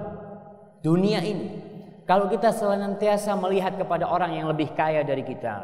[0.84, 1.64] dunia ini.
[2.04, 5.64] Kalau kita senantiasa melihat kepada orang yang lebih kaya dari kita.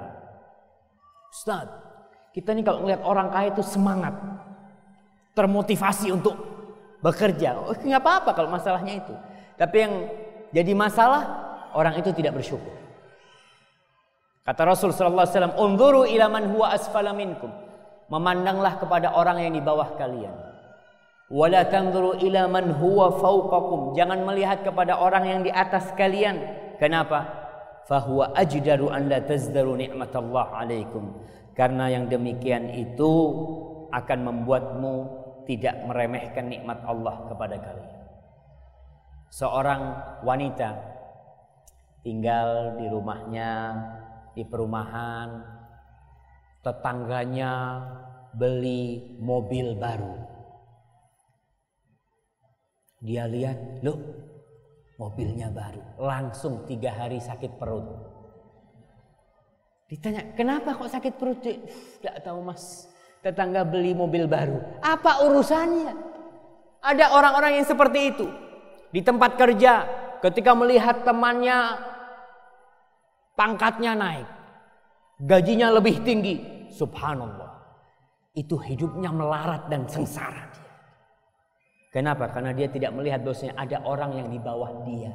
[1.27, 1.67] Ustaz,
[2.31, 4.15] kita ini kalau melihat orang kaya itu semangat.
[5.35, 6.39] Termotivasi untuk
[7.03, 7.59] bekerja.
[7.59, 9.13] Oh, nggak apa-apa kalau masalahnya itu.
[9.59, 9.93] Tapi yang
[10.55, 11.27] jadi masalah
[11.75, 12.71] orang itu tidak bersyukur.
[14.47, 17.51] Kata Rasul sallallahu alaihi wasallam, "Unzuru ila man huwa asfala minkum."
[18.07, 20.52] Memandanglah kepada orang yang di bawah kalian.
[21.31, 23.95] Wala tanzuru ila man huwa fawqakum.
[23.95, 26.39] Jangan melihat kepada orang yang di atas kalian.
[26.81, 27.43] Kenapa?
[27.87, 31.15] Fahuwa ajdaru an la tazdaru ni'matallah alaikum.
[31.53, 33.11] Karena yang demikian itu
[33.93, 34.93] akan membuatmu
[35.45, 37.93] tidak meremehkan nikmat Allah kepada kalian.
[39.33, 39.81] Seorang
[40.25, 40.69] wanita
[42.05, 43.51] tinggal di rumahnya,
[44.33, 45.41] di perumahan,
[46.63, 47.83] tetangganya
[48.33, 50.32] beli mobil baru.
[53.03, 53.99] Dia lihat, loh
[54.95, 55.99] mobilnya baru.
[55.99, 57.83] Langsung tiga hari sakit perut.
[59.91, 61.43] Ditanya, kenapa kok sakit perut?
[61.99, 62.87] Gak tahu mas.
[63.19, 64.79] Tetangga beli mobil baru.
[64.79, 65.91] Apa urusannya?
[66.79, 68.27] Ada orang-orang yang seperti itu.
[68.95, 69.83] Di tempat kerja,
[70.23, 71.75] ketika melihat temannya
[73.35, 74.27] pangkatnya naik.
[75.23, 76.35] Gajinya lebih tinggi.
[76.71, 77.51] Subhanallah.
[78.33, 80.62] Itu hidupnya melarat dan sengsara.
[81.93, 82.25] Kenapa?
[82.33, 85.13] Karena dia tidak melihat bahwasanya ada orang yang di bawah dia.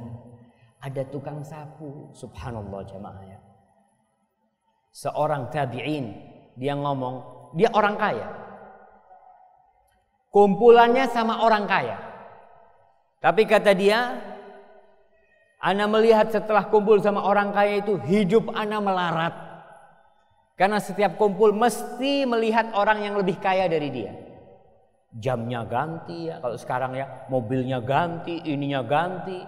[0.79, 2.07] Ada tukang sapu.
[2.15, 3.39] Subhanallah jemaah ya.
[4.95, 6.15] Seorang tabi'in
[6.55, 7.15] dia ngomong,
[7.59, 8.27] dia orang kaya.
[10.31, 11.99] Kumpulannya sama orang kaya.
[13.19, 14.15] Tapi kata dia,
[15.59, 19.35] Ana melihat setelah kumpul sama orang kaya itu hidup Ana melarat.
[20.55, 24.28] Karena setiap kumpul mesti melihat orang yang lebih kaya dari dia
[25.15, 26.37] jamnya ganti ya.
[26.37, 29.41] Kalau sekarang ya mobilnya ganti ininya ganti.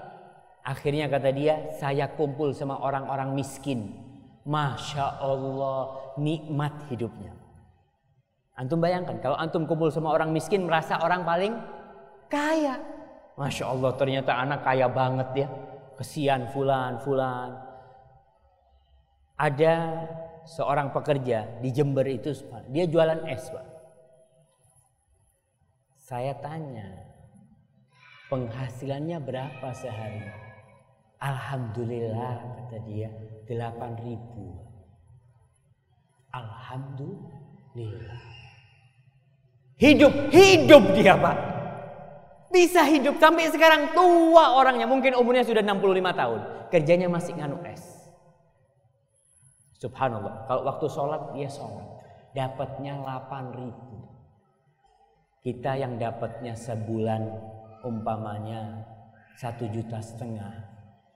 [0.62, 3.98] Akhirnya kata dia saya kumpul sama orang-orang miskin.
[4.42, 7.34] Masya Allah nikmat hidupnya.
[8.58, 11.54] Antum bayangkan kalau antum kumpul sama orang miskin merasa orang paling
[12.30, 12.82] kaya.
[13.38, 15.48] Masya Allah ternyata anak kaya banget ya.
[15.98, 17.58] Kesian fulan fulan.
[19.38, 20.06] Ada
[20.46, 22.34] seorang pekerja di Jember itu
[22.70, 23.71] dia jualan es pak
[26.12, 27.08] saya tanya,
[28.28, 30.28] penghasilannya berapa sehari?
[31.24, 33.08] Alhamdulillah kata dia
[33.48, 34.60] 8 ribu.
[36.36, 38.20] Alhamdulillah.
[39.80, 41.38] Hidup, hidup dia Pak.
[42.52, 44.92] Bisa hidup sampai sekarang tua orangnya.
[44.92, 46.40] Mungkin umurnya sudah 65 tahun.
[46.68, 47.88] Kerjanya masih nganu es.
[49.80, 50.44] Subhanallah.
[50.52, 51.88] Kalau waktu sholat dia sholat.
[52.36, 54.11] Dapatnya 8 ribu.
[55.42, 57.22] Kita yang dapatnya sebulan
[57.82, 58.86] umpamanya
[59.42, 60.54] satu juta setengah.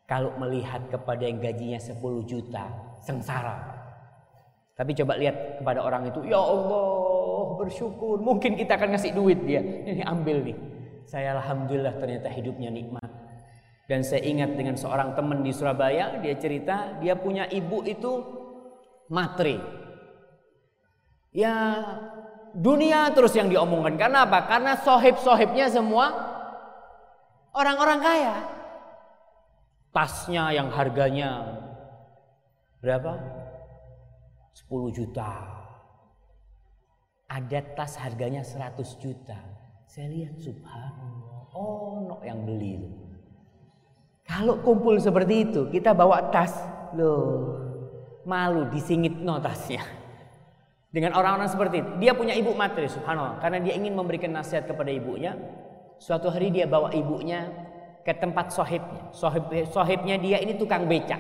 [0.10, 2.66] Kalau melihat kepada yang gajinya 10 juta,
[3.02, 3.58] sengsara.
[4.74, 8.22] Tapi coba lihat kepada orang itu, ya Allah bersyukur.
[8.22, 9.62] Mungkin kita akan ngasih duit dia.
[9.62, 10.58] Ini ambil nih.
[11.06, 13.10] Saya alhamdulillah ternyata hidupnya nikmat.
[13.86, 18.26] Dan saya ingat dengan seorang teman di Surabaya, dia cerita dia punya ibu itu
[19.14, 19.62] matre.
[21.30, 21.54] Ya
[22.56, 24.00] dunia terus yang diomongkan.
[24.00, 24.48] Karena apa?
[24.48, 26.16] Karena sohib-sohibnya semua
[27.52, 28.36] orang-orang kaya.
[29.92, 31.60] Tasnya yang harganya
[32.80, 33.16] berapa?
[34.56, 35.32] 10 juta.
[37.28, 39.36] Ada tas harganya 100 juta.
[39.88, 41.52] Saya lihat subhanallah.
[41.56, 42.84] Oh, no yang beli.
[44.28, 46.52] Kalau kumpul seperti itu, kita bawa tas,
[46.98, 47.56] loh,
[48.28, 50.05] malu disingit no tasnya.
[50.96, 54.88] Dengan orang-orang seperti itu, dia punya ibu materi, subhanallah, karena dia ingin memberikan nasihat kepada
[54.88, 55.36] ibunya.
[56.00, 57.52] Suatu hari dia bawa ibunya
[58.08, 59.12] ke tempat sohibnya.
[59.12, 61.20] Sohib, sohibnya dia ini tukang becak.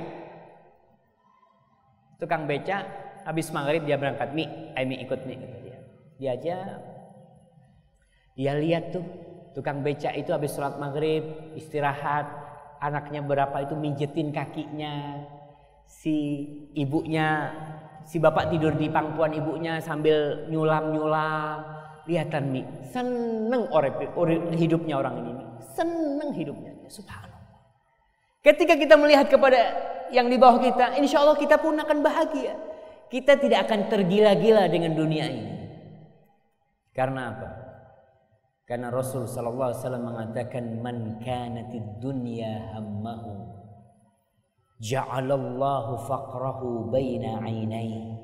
[2.23, 2.87] Tukang becak
[3.27, 4.47] habis maghrib dia berangkat mi,
[4.79, 5.77] ayo mi ikut mi kata dia.
[6.15, 6.57] Dia aja
[8.35, 9.03] dia lihat tuh
[9.51, 12.31] tukang becak itu habis sholat maghrib istirahat
[12.79, 15.23] anaknya berapa itu minjetin kakinya
[15.83, 17.51] si ibunya
[18.05, 21.59] si bapak tidur di pangkuan ibunya sambil nyulam nyulam
[22.05, 22.61] lihatan mi.
[22.93, 23.99] Seneng orep
[24.53, 25.45] hidupnya orang ini
[25.75, 26.71] seneng hidupnya.
[26.87, 27.43] Subhanallah.
[28.39, 29.59] Ketika kita melihat kepada
[30.15, 32.55] yang di bawah kita insya Allah kita pun akan bahagia.
[33.05, 35.55] Kita tidak akan tergila-gila dengan dunia ini.
[36.89, 37.49] Karena apa?
[38.65, 43.45] Karena Rasul sallallahu alaihi wasallam mengatakan man kanatid dunya hammahu
[44.81, 48.15] ja'alallahu faqrahu baina 'ainaihi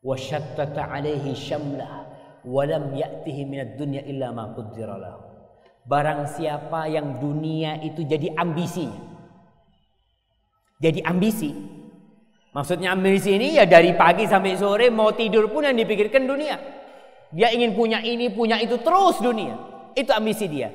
[0.00, 2.08] wa 'alaihi syamlah
[2.44, 5.28] wa lam ya'tihi minad dunya illa ma qaddara.
[5.84, 9.08] Barang siapa yang dunia itu jadi ambisinya.
[10.80, 11.52] Jadi ambisi,
[12.50, 16.58] Maksudnya ambisi ini ya dari pagi sampai sore mau tidur pun yang dipikirkan dunia.
[17.30, 19.54] Dia ingin punya ini, punya itu terus dunia.
[19.94, 20.74] Itu ambisi dia.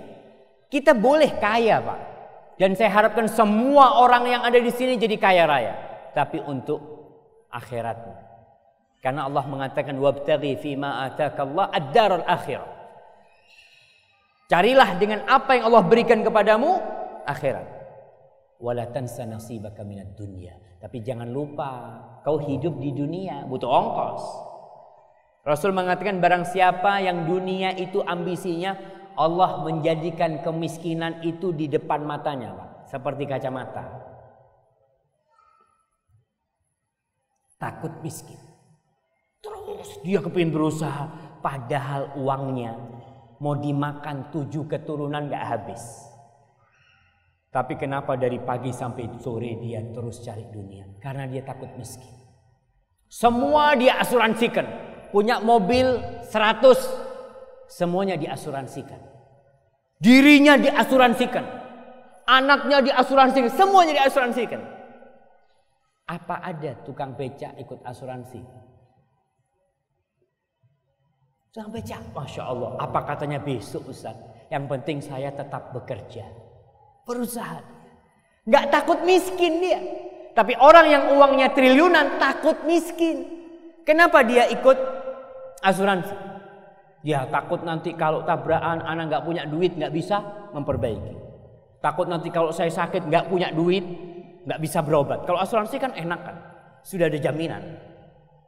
[0.71, 1.99] Kita boleh kaya, Pak.
[2.55, 5.75] Dan saya harapkan semua orang yang ada di sini jadi kaya raya.
[6.15, 6.79] Tapi untuk
[7.51, 8.17] akhiratnya.
[9.03, 12.73] Karena Allah mengatakan wabtaghi fima atakallah ad-darul akhirah.
[14.45, 16.79] Carilah dengan apa yang Allah berikan kepadamu
[17.27, 17.67] akhirat.
[18.61, 20.55] Wala tansa nasibaka minad dunya
[20.85, 24.23] tapi jangan lupa, kau hidup di dunia butuh ongkos.
[25.41, 32.51] Rasul mengatakan barang siapa yang dunia itu ambisinya, Allah menjadikan kemiskinan itu di depan matanya,
[32.55, 32.69] Pak.
[32.91, 33.83] Seperti kacamata.
[37.55, 38.37] Takut miskin.
[39.39, 41.07] Terus dia kepingin berusaha,
[41.39, 42.75] padahal uangnya
[43.39, 45.81] mau dimakan tujuh keturunan gak habis.
[47.55, 50.99] Tapi kenapa dari pagi sampai sore dia terus cari dunia?
[50.99, 52.11] Karena dia takut miskin.
[53.07, 54.67] Semua dia asuransikan.
[55.15, 55.87] Punya mobil
[56.27, 57.04] 100.
[57.65, 59.01] Semuanya diasuransikan.
[59.97, 61.45] Dirinya diasuransikan.
[62.25, 63.49] Anaknya diasuransikan.
[63.53, 64.61] Semuanya diasuransikan.
[66.05, 68.41] Apa ada tukang becak ikut asuransi?
[71.49, 72.01] Tukang becak.
[72.13, 72.77] Masya Allah.
[72.77, 74.13] Apa katanya besok Ustaz?
[74.53, 76.45] Yang penting saya tetap bekerja
[77.05, 77.61] berusaha.
[78.45, 79.79] Nggak takut miskin dia.
[80.35, 83.23] Tapi orang yang uangnya triliunan takut miskin.
[83.87, 84.75] Kenapa dia ikut
[85.63, 86.34] asuransi?
[87.05, 90.25] Ya takut nanti kalau tabrakan anak nggak punya duit nggak bisa
[90.57, 91.13] memperbaiki.
[91.77, 93.85] Takut nanti kalau saya sakit nggak punya duit
[94.41, 95.21] nggak bisa berobat.
[95.29, 96.37] Kalau asuransi kan enak kan,
[96.81, 97.61] sudah ada jaminan.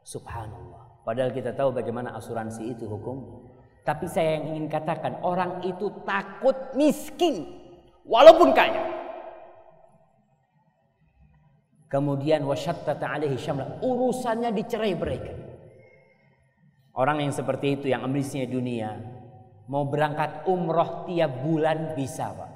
[0.02, 1.06] Subhanallah.
[1.06, 3.46] Padahal kita tahu bagaimana asuransi itu hukum.
[3.86, 7.46] Tapi saya yang ingin katakan orang itu takut miskin
[8.02, 8.90] walaupun kaya.
[11.86, 15.38] Kemudian wasyattata alaihi syamla, urusannya dicerai beraikan.
[16.98, 18.98] Orang yang seperti itu yang ambisinya dunia,
[19.70, 22.50] mau berangkat umroh tiap bulan bisa, Pak.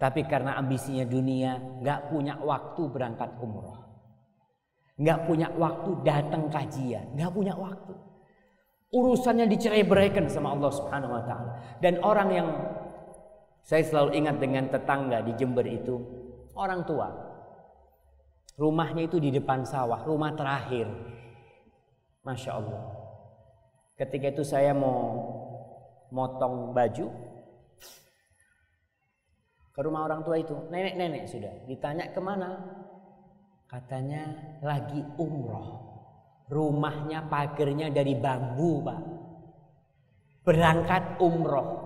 [0.00, 3.84] Tapi karena ambisinya dunia, nggak punya waktu berangkat umroh.
[4.96, 7.92] Nggak punya waktu datang kajian, nggak punya waktu.
[8.94, 11.52] Urusannya dicerai beraikan sama Allah Subhanahu wa taala.
[11.84, 12.48] Dan orang yang
[13.60, 16.00] saya selalu ingat dengan tetangga di Jember itu,
[16.56, 17.12] orang tua.
[18.56, 20.86] Rumahnya itu di depan sawah, rumah terakhir.
[22.24, 22.82] Masya Allah.
[23.94, 25.22] Ketika itu saya mau
[26.10, 27.06] motong baju
[29.74, 31.52] ke rumah orang tua itu, nenek-nenek sudah.
[31.68, 32.58] Ditanya ke mana?
[33.68, 34.34] Katanya
[34.64, 35.82] lagi umroh.
[36.48, 39.00] Rumahnya pagernya dari bambu pak.
[40.44, 41.82] Berangkat umroh.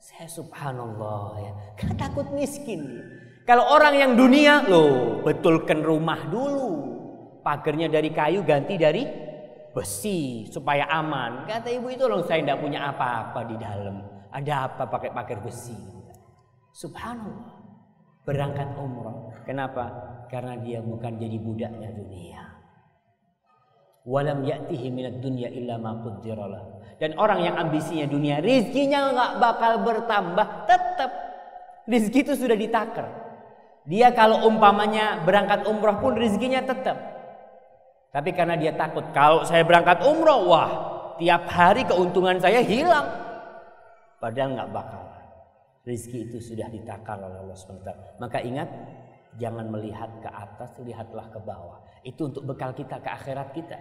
[0.00, 1.52] Saya subhanallah ya.
[1.78, 2.82] Karena takut miskin.
[3.44, 6.96] Kalau orang yang dunia, loh betulkan rumah dulu.
[7.44, 9.04] Pagernya dari kayu ganti dari
[9.74, 11.50] besi supaya aman.
[11.50, 14.00] Kata ibu itu loh saya tidak punya apa-apa di dalam.
[14.30, 15.76] Ada apa pakai pagar besi?
[16.74, 17.54] Subhanallah.
[18.24, 19.34] Berangkat umroh.
[19.44, 19.90] Kenapa?
[20.32, 22.42] Karena dia bukan jadi budaknya dunia.
[24.04, 25.96] Walam ya'tihi minat dunya illa ma
[27.00, 31.10] Dan orang yang ambisinya dunia, rizkinya nggak bakal bertambah, tetap
[31.88, 33.08] rizki itu sudah ditakar.
[33.84, 37.13] Dia kalau umpamanya berangkat umroh pun rizkinya tetap.
[38.14, 40.70] Tapi karena dia takut kalau saya berangkat umroh, wah
[41.18, 43.10] tiap hari keuntungan saya hilang.
[44.22, 45.02] Padahal nggak bakal.
[45.82, 47.90] Rizki itu sudah ditakar oleh Allah SWT.
[48.22, 48.70] Maka ingat,
[49.36, 51.82] jangan melihat ke atas, lihatlah ke bawah.
[52.06, 53.76] Itu untuk bekal kita ke akhirat kita.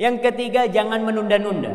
[0.00, 1.74] Yang ketiga, jangan menunda-nunda.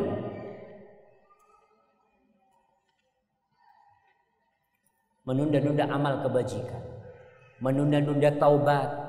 [5.27, 6.81] Menunda-nunda amal kebajikan.
[7.61, 9.05] Menunda-nunda taubat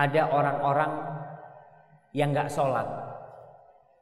[0.00, 0.92] ada orang-orang
[2.16, 2.88] yang nggak sholat.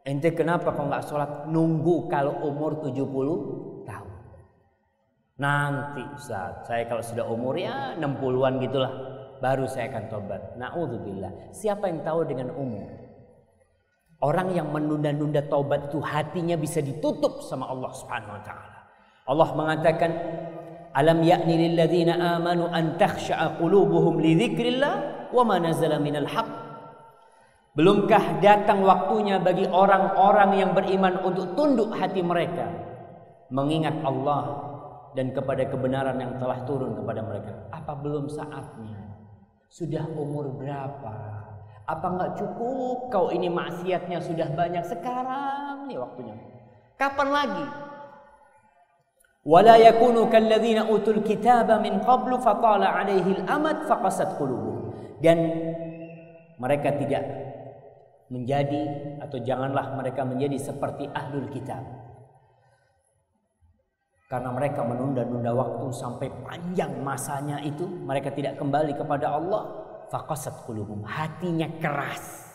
[0.06, 1.30] Ente kenapa kok nggak sholat?
[1.50, 4.12] Nunggu kalau umur 70 tahun.
[5.42, 8.92] Nanti saat saya kalau sudah umur ya 60-an gitulah.
[9.38, 10.42] Baru saya akan tobat.
[10.58, 11.54] Na'udzubillah.
[11.54, 12.90] Siapa yang tahu dengan umur?
[14.18, 18.78] Orang yang menunda-nunda taubat itu hatinya bisa ditutup sama Allah Subhanahu wa taala.
[19.30, 20.10] Allah mengatakan,
[20.96, 26.48] "Alam ya'ni lil ladzina amanu an takhsha'a qulubuhum li dzikrillah wa ma nazala minal haq.
[27.78, 32.66] Belumkah datang waktunya bagi orang-orang yang beriman untuk tunduk hati mereka
[33.54, 34.66] mengingat Allah
[35.14, 37.52] dan kepada kebenaran yang telah turun kepada mereka?
[37.70, 39.14] Apa belum saatnya?
[39.70, 41.16] Sudah umur berapa?
[41.88, 46.36] Apa enggak cukup kau ini maksiatnya sudah banyak sekarang nih waktunya?
[46.98, 47.64] Kapan lagi?
[50.92, 54.92] Utul kitaba min qablu fatala alaihi al-amad faqasat qulubuhum.
[55.24, 55.38] Dan
[56.60, 57.24] mereka tidak
[58.28, 61.80] menjadi atau janganlah mereka menjadi seperti ahlul kitab.
[64.28, 69.64] Karena mereka menunda-nunda waktu sampai panjang masanya itu mereka tidak kembali kepada Allah
[70.12, 72.52] faqasat qulubum hatinya keras.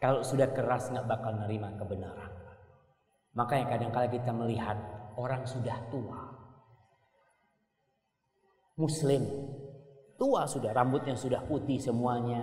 [0.00, 2.32] Kalau sudah keras nggak bakal nerima kebenaran.
[3.36, 4.80] Makanya kadang-kala kita melihat
[5.18, 6.20] orang sudah tua
[8.74, 9.22] muslim
[10.24, 12.42] tua sudah, rambutnya sudah putih semuanya.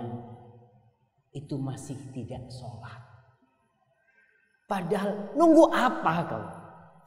[1.32, 3.00] Itu masih tidak sholat.
[4.68, 6.44] Padahal nunggu apa kau?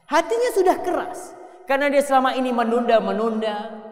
[0.10, 1.20] Hatinya sudah keras.
[1.66, 3.86] Karena dia selama ini menunda-menunda.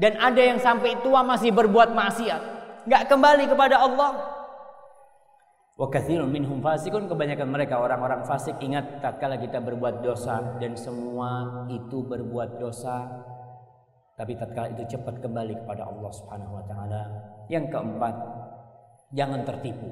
[0.00, 2.42] Dan ada yang sampai tua masih berbuat maksiat.
[2.88, 4.29] Nggak kembali kepada Allah.
[5.80, 11.64] Wa kathirun minhum fasikun kebanyakan mereka orang-orang fasik ingat tatkala kita berbuat dosa dan semua
[11.72, 13.08] itu berbuat dosa
[14.20, 17.02] tapi tatkala itu cepat kembali kepada Allah Subhanahu wa taala.
[17.48, 18.14] Yang keempat,
[19.16, 19.88] jangan tertipu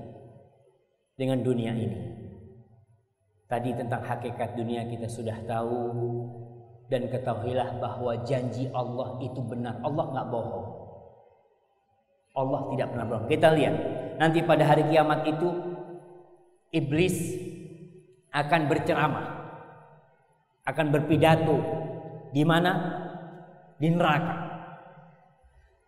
[1.16, 2.28] dengan dunia ini.
[3.48, 5.96] Tadi tentang hakikat dunia kita sudah tahu
[6.92, 9.80] dan ketahuilah bahwa janji Allah itu benar.
[9.80, 10.68] Allah nggak bohong.
[12.36, 13.28] Allah tidak pernah bohong.
[13.32, 13.76] Kita lihat
[14.20, 15.77] nanti pada hari kiamat itu
[16.72, 17.16] iblis
[18.32, 19.26] akan berceramah,
[20.68, 21.56] akan berpidato
[22.32, 22.72] di mana
[23.80, 24.48] di neraka.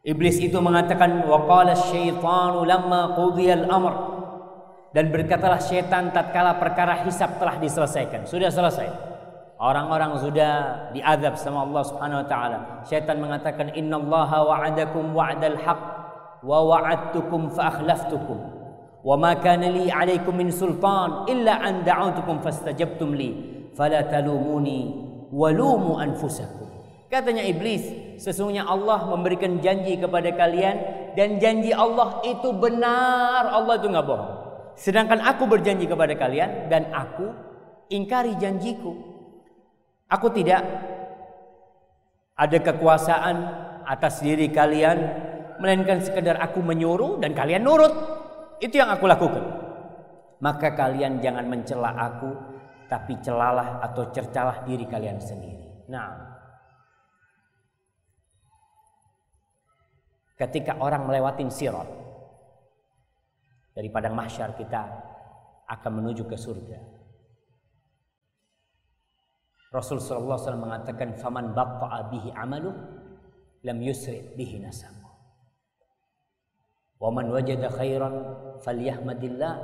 [0.00, 3.94] Iblis itu mengatakan waqala syaitanu lamma qudiyal amr
[4.96, 8.26] dan berkatalah syaitan tatkala perkara hisab telah diselesaikan.
[8.26, 8.88] Sudah selesai.
[9.60, 10.52] Orang-orang sudah
[10.96, 12.58] diadab sama Allah Subhanahu wa taala.
[12.88, 15.84] Syaitan mengatakan innallaha wa'adakum wa'dal haqq
[16.40, 18.59] wa wa'adtukum fa akhlaftukum.
[19.00, 23.30] Wa ma kana li 'alaikum min sultan illa an da'awtukum fastajabtum li.
[23.72, 24.92] Fala talumuni
[25.32, 26.68] walumu anfusakum.
[27.10, 27.90] Katanya iblis,
[28.22, 30.76] sesungguhnya Allah memberikan janji kepada kalian
[31.18, 33.50] dan janji Allah itu benar.
[33.50, 34.30] Allah itu nggak bohong.
[34.78, 37.34] Sedangkan aku berjanji kepada kalian dan aku
[37.90, 38.94] ingkari janjiku.
[40.06, 40.62] Aku tidak
[42.38, 43.36] ada kekuasaan
[43.84, 44.98] atas diri kalian
[45.58, 47.92] melainkan sekedar aku menyuruh dan kalian nurut.
[48.60, 49.44] Itu yang aku lakukan.
[50.40, 52.32] Maka kalian jangan mencela aku
[52.88, 55.88] tapi celalah atau cercalah diri kalian sendiri.
[55.88, 56.08] Nah,
[60.36, 61.88] ketika orang melewati sirat
[63.76, 64.82] dari padang mahsyar kita
[65.70, 66.78] akan menuju ke surga.
[69.70, 72.74] Rasul sallallahu alaihi wasallam mengatakan faman batta'a bihi amalu
[73.62, 74.99] lam yusri bihi nasabu.
[77.00, 78.12] Wa man wajada khairan
[78.60, 79.54] falyahmadillah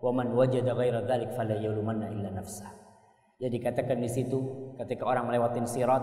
[0.00, 2.72] wa man wajada ghaira dzalik fala yalumanna illa nafsah.
[3.36, 4.40] Jadi katakan di situ
[4.80, 6.00] ketika orang melewati sirat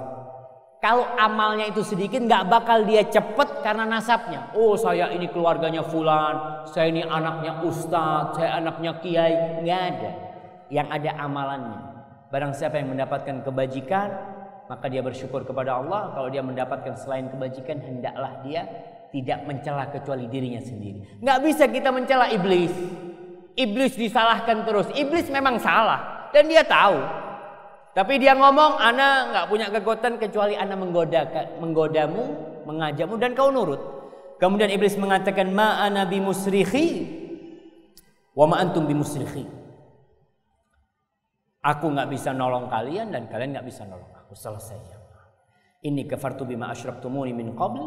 [0.82, 4.50] Kalau amalnya itu sedikit nggak bakal dia cepet karena nasabnya.
[4.58, 9.62] Oh saya ini keluarganya fulan, saya ini anaknya ustadz, saya anaknya kiai.
[9.62, 10.12] Nggak ada.
[10.74, 11.80] Yang ada amalannya.
[12.34, 14.10] Barang siapa yang mendapatkan kebajikan,
[14.66, 16.18] maka dia bersyukur kepada Allah.
[16.18, 18.66] Kalau dia mendapatkan selain kebajikan, hendaklah dia
[19.12, 21.20] tidak mencela kecuali dirinya sendiri.
[21.20, 22.72] Nggak bisa kita mencela iblis.
[23.60, 24.88] Iblis disalahkan terus.
[24.96, 26.98] Iblis memang salah dan dia tahu.
[27.92, 31.28] Tapi dia ngomong, ana nggak punya kekuatan kecuali ana menggoda,
[31.60, 32.24] menggodamu,
[32.64, 33.84] mengajakmu dan kau nurut.
[34.40, 36.88] Kemudian iblis mengatakan, ma ana bimusrikhi
[38.32, 39.44] wa ma antum bimusrikhi.
[41.62, 44.34] Aku nggak bisa nolong kalian dan kalian nggak bisa nolong aku.
[44.34, 44.80] Selesai.
[45.82, 47.82] Ini kafartu bima asyrabtumuni min qabl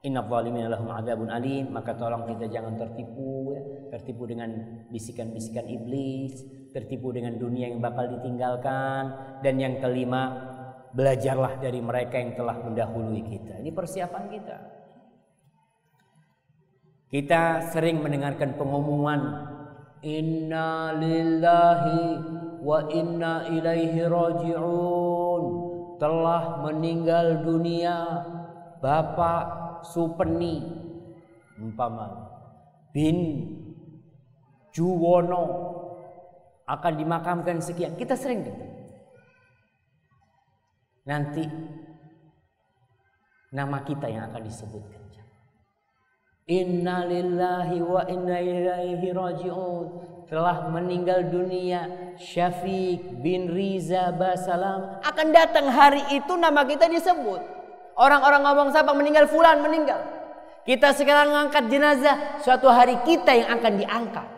[0.00, 1.68] Inna zalimina lahum adzabun alim.
[1.72, 3.62] Maka tolong kita jangan tertipu ya.
[3.98, 4.50] Tertipu dengan
[4.88, 6.40] bisikan-bisikan iblis,
[6.72, 9.02] tertipu dengan dunia yang bakal ditinggalkan
[9.44, 10.50] dan yang kelima
[10.96, 13.60] belajarlah dari mereka yang telah mendahului kita.
[13.60, 14.56] Ini persiapan kita.
[17.10, 19.50] Kita sering mendengarkan pengumuman
[20.00, 22.02] Inna lillahi
[22.64, 25.42] wa inna ilaihi raji'un
[26.00, 28.24] telah meninggal dunia
[28.80, 30.60] Bapak Supeni
[31.60, 32.30] umpama
[32.94, 33.46] bin
[34.70, 35.44] Juwono
[36.70, 37.98] akan dimakamkan sekian.
[37.98, 38.70] Kita sering dengar.
[41.10, 41.42] Nanti
[43.50, 45.02] nama kita yang akan disebutkan.
[46.50, 49.86] Inna lillahi wa inna ilaihi raji'un.
[50.30, 55.02] Telah meninggal dunia Syafiq bin Riza Basalam.
[55.02, 57.59] Akan datang hari itu nama kita disebut.
[58.00, 60.00] Orang-orang ngomong siapa meninggal fulan meninggal.
[60.64, 62.40] Kita sekarang ngangkat jenazah.
[62.40, 64.28] Suatu hari kita yang akan diangkat.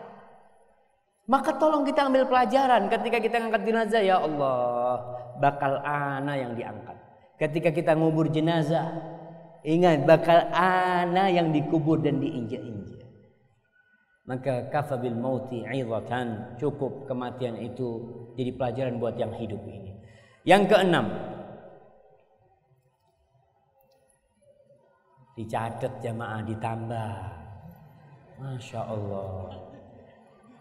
[1.23, 4.99] Maka tolong kita ambil pelajaran ketika kita ngangkat jenazah ya Allah,
[5.39, 6.99] bakal ana yang diangkat.
[7.39, 8.91] Ketika kita ngubur jenazah,
[9.63, 13.07] ingat bakal ana yang dikubur dan diinjak-injak.
[14.27, 15.63] Maka kafabil mauti
[16.59, 18.03] cukup kematian itu
[18.35, 19.95] jadi pelajaran buat yang hidup ini.
[20.43, 21.07] Yang keenam,
[25.33, 27.13] dicatat jamaah ditambah.
[28.41, 29.53] Masya Allah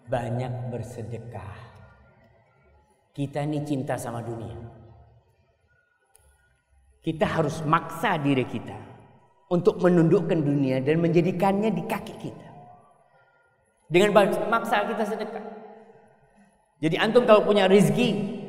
[0.08, 1.56] banyak bersedekah.
[3.12, 4.56] Kita ini cinta sama dunia.
[7.02, 8.78] Kita harus maksa diri kita
[9.52, 12.48] untuk menundukkan dunia dan menjadikannya di kaki kita.
[13.92, 15.44] Dengan maksa kita sedekah.
[16.80, 18.40] Jadi antum kalau punya rezeki,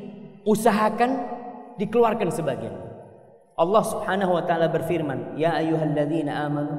[0.48, 1.28] usahakan
[1.76, 2.83] dikeluarkan sebagian.
[3.54, 6.74] Allah Subhanahu wa taala berfirman, "Ya ayyuhalladzina amanu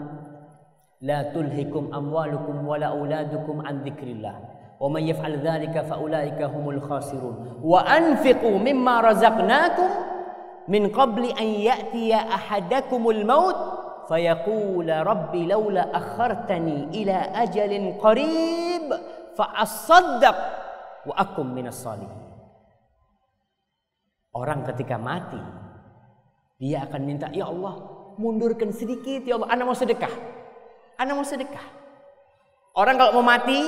[1.00, 9.02] la tulhikum amwalukum wala auladukum an dzikrillah." ومن يفعل ذلك فأولئك هم الخاسرون وأنفقوا مما
[9.02, 9.90] رزقناكم
[10.68, 13.56] من قبل أن يأتي أحدكم الموت
[14.08, 18.94] فيقول رب لولا أخرتني إلى أجل قريب
[19.38, 20.36] فأصدق
[21.06, 22.26] وأكن من الصالحين
[24.36, 25.40] Orang ketika mati
[26.62, 27.76] dia akan minta ya Allah
[28.16, 30.14] mundurkan sedikit ya Allah anak mau sedekah
[30.96, 31.68] anak mau sedekah
[32.76, 33.60] orang kalau mau mati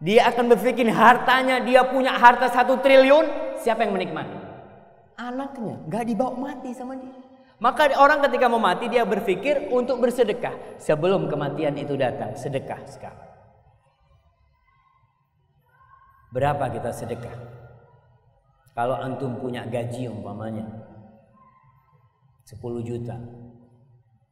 [0.00, 4.32] dia akan berpikir hartanya, dia punya harta satu triliun, siapa yang menikmati?
[5.20, 7.12] Anaknya, gak dibawa mati sama dia.
[7.60, 12.32] Maka orang ketika mau mati dia berpikir untuk bersedekah sebelum kematian itu datang.
[12.32, 13.28] Sedekah sekarang.
[16.32, 17.36] Berapa kita sedekah?
[18.72, 20.64] Kalau antum punya gaji umpamanya
[22.50, 23.14] 10 juta.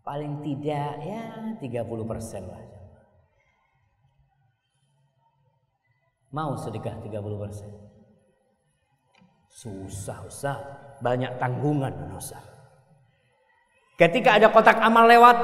[0.03, 1.23] Paling tidak ya
[1.63, 2.65] 30 persen lah.
[6.35, 7.71] Mau sedekah 30 persen?
[9.49, 10.59] Susah, susah.
[10.99, 12.43] Banyak tanggungan, susah.
[13.95, 15.39] Ketika ada kotak amal lewat,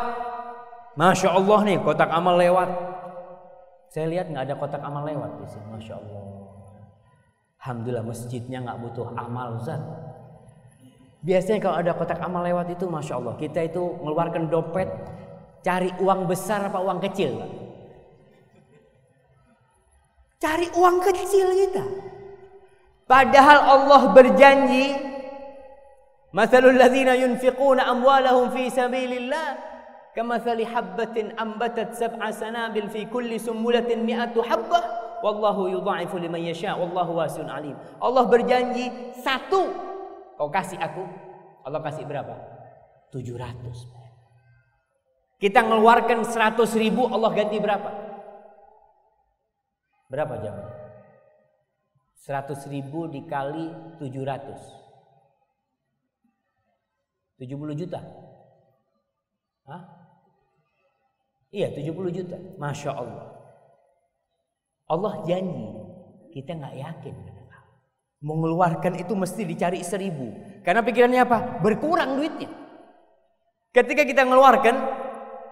[0.98, 2.70] Masya Allah nih kotak amal lewat.
[3.90, 6.22] Saya lihat nggak ada kotak amal lewat di sini, Masya Allah.
[7.62, 9.80] Alhamdulillah masjidnya nggak butuh amal Ustaz.
[11.24, 14.92] Biasanya kalau ada kotak amal lewat itu Masya Allah kita itu mengeluarkan dompet
[15.64, 17.40] cari uang besar apa uang kecil.
[20.36, 21.84] Cari uang kecil kita.
[23.08, 25.14] Padahal Allah berjanji
[26.34, 29.54] Masalul yunfiquna amwalahum fi sabilillah
[30.18, 34.82] kamathali habbatin ambatat sab'a sanabil fi kulli sumbulatin mi'atu habbah
[35.22, 37.78] wallahu yudha'ifu liman yasha wallahu wasi'un alim.
[38.02, 38.90] Allah berjanji
[39.22, 39.93] satu
[40.36, 41.02] kau kasih aku,
[41.64, 42.34] Allah kasih berapa?
[43.10, 44.04] 700.
[45.38, 47.90] Kita ngeluarkan 100 ribu, Allah ganti berapa?
[50.08, 50.56] Berapa jam?
[52.24, 53.68] 100 ribu dikali
[54.00, 54.56] 700.
[57.36, 58.00] 70 juta.
[59.68, 59.82] Hah?
[61.52, 62.36] Iya 70 juta.
[62.56, 63.26] Masya Allah.
[64.88, 65.68] Allah janji.
[66.32, 67.16] Kita nggak yakin.
[68.24, 70.32] Mengeluarkan itu mesti dicari seribu.
[70.64, 71.60] Karena pikirannya apa?
[71.60, 72.48] Berkurang duitnya.
[73.68, 74.74] Ketika kita mengeluarkan,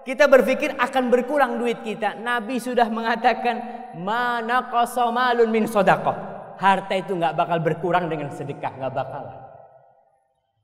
[0.01, 2.17] kita berpikir akan berkurang duit kita.
[2.17, 3.61] Nabi sudah mengatakan,
[4.01, 6.17] mana kosomalun min sodakoh.
[6.57, 9.23] Harta itu nggak bakal berkurang dengan sedekah, nggak bakal.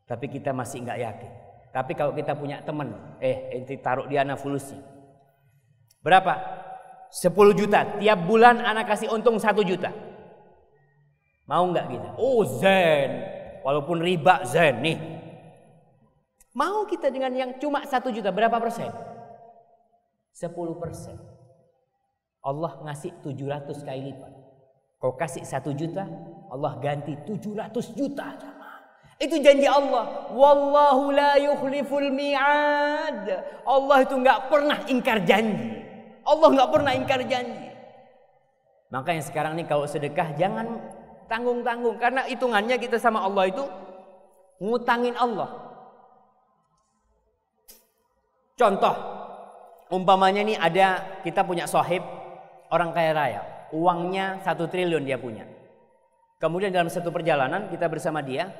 [0.09, 1.31] Tapi kita masih nggak yakin.
[1.69, 2.89] Tapi kalau kita punya teman,
[3.21, 4.81] eh inti taruh di anak fulusnya.
[6.01, 6.33] Berapa?
[7.13, 8.01] 10 juta.
[8.01, 9.93] Tiap bulan anak kasih untung 1 juta.
[11.49, 12.09] Mau nggak kita?
[12.21, 13.25] Oh zen.
[13.65, 14.97] Walaupun riba zen nih.
[16.53, 18.93] Mau kita dengan yang cuma 1 juta berapa persen?
[20.37, 21.17] 10 persen.
[22.45, 24.33] Allah ngasih 700 kali lipat.
[25.01, 26.05] Kau kasih 1 juta,
[26.53, 28.37] Allah ganti 700 juta.
[29.19, 30.31] Itu janji Allah.
[30.31, 33.27] Wallahu la yukhliful mi'ad.
[33.67, 35.83] Allah itu nggak pernah ingkar janji.
[36.23, 37.67] Allah nggak pernah ingkar janji.
[38.89, 40.98] Makanya sekarang nih kalau sedekah jangan
[41.29, 43.63] tanggung-tanggung karena hitungannya kita sama Allah itu
[44.59, 45.69] ngutangin Allah.
[48.59, 48.95] Contoh,
[49.87, 50.87] umpamanya nih ada
[51.23, 52.03] kita punya sohib
[52.67, 53.41] orang kaya raya,
[53.71, 55.47] uangnya satu triliun dia punya.
[56.41, 58.51] Kemudian dalam satu perjalanan kita bersama dia,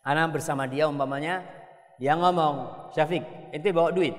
[0.00, 1.44] Anak bersama dia umpamanya
[2.00, 3.20] dia ngomong, Syafiq,
[3.52, 4.16] ente bawa duit.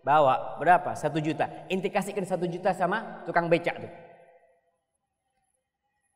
[0.00, 0.96] Bawa berapa?
[0.96, 1.44] Satu juta.
[1.68, 3.92] Ente kasihkan satu juta sama tukang becak tuh.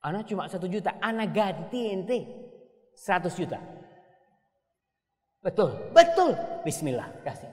[0.04, 0.92] Anak cuma satu juta.
[1.00, 2.18] Anak ganti ente
[2.92, 3.56] seratus juta.
[5.40, 6.36] Betul, betul.
[6.64, 7.48] Bismillah, kasih.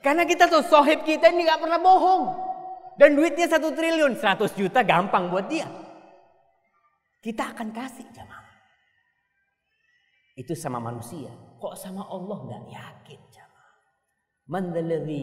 [0.00, 2.24] Karena kita tuh sohib kita ini gak pernah bohong.
[2.96, 5.68] Dan duitnya satu triliun, seratus juta gampang buat dia.
[7.20, 8.48] Kita akan kasih jamaah.
[10.36, 11.28] Itu sama manusia.
[11.60, 13.20] Kok sama Allah nggak yakin?
[14.50, 14.74] Man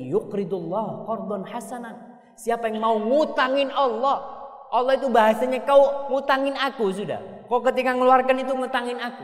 [0.08, 2.00] yuqridullah qardun hasanan.
[2.40, 4.37] Siapa yang mau ngutangin Allah?
[4.72, 7.19] Allah itu bahasanya kau ngutangin aku sudah.
[7.48, 9.23] Kau ketika ngeluarkan itu ngutangin aku.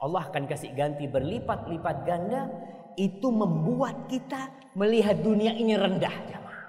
[0.00, 2.48] Allah akan kasih ganti berlipat-lipat ganda.
[2.96, 6.64] Itu membuat kita melihat dunia ini rendah jamaah.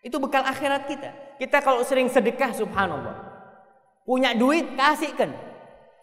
[0.00, 1.10] Itu bekal akhirat kita.
[1.36, 3.16] Kita kalau sering sedekah subhanallah.
[4.08, 5.36] Punya duit kasihkan.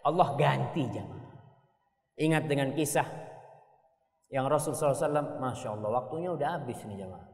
[0.06, 1.20] Allah ganti jamaah.
[2.20, 3.08] Ingat dengan kisah
[4.30, 7.26] yang Rasul SAW, Masya Allah, waktunya udah habis nih jamaah.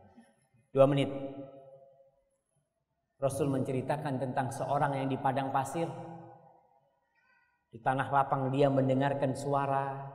[0.72, 1.12] Dua menit.
[3.16, 5.88] Rasul menceritakan tentang seorang yang di padang pasir.
[7.72, 10.12] Di tanah lapang dia mendengarkan suara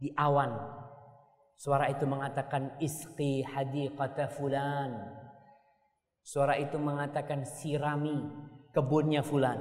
[0.00, 0.56] di awan.
[1.58, 4.96] Suara itu mengatakan isqi hadiqata fulan.
[6.24, 8.24] Suara itu mengatakan sirami
[8.72, 9.60] kebunnya fulan.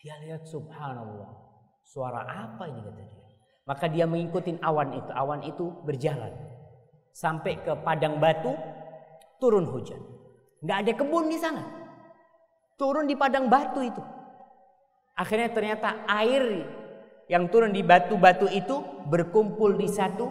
[0.00, 1.32] Dia lihat subhanallah.
[1.84, 3.24] Suara apa ini kata dia.
[3.64, 5.10] Maka dia mengikuti awan itu.
[5.16, 6.32] Awan itu berjalan.
[7.16, 8.52] Sampai ke padang batu.
[9.40, 10.13] Turun hujan.
[10.64, 11.62] Nggak ada kebun di sana.
[12.80, 14.00] Turun di padang batu itu.
[15.14, 16.64] Akhirnya ternyata air
[17.30, 20.26] yang turun di batu-batu itu berkumpul di satu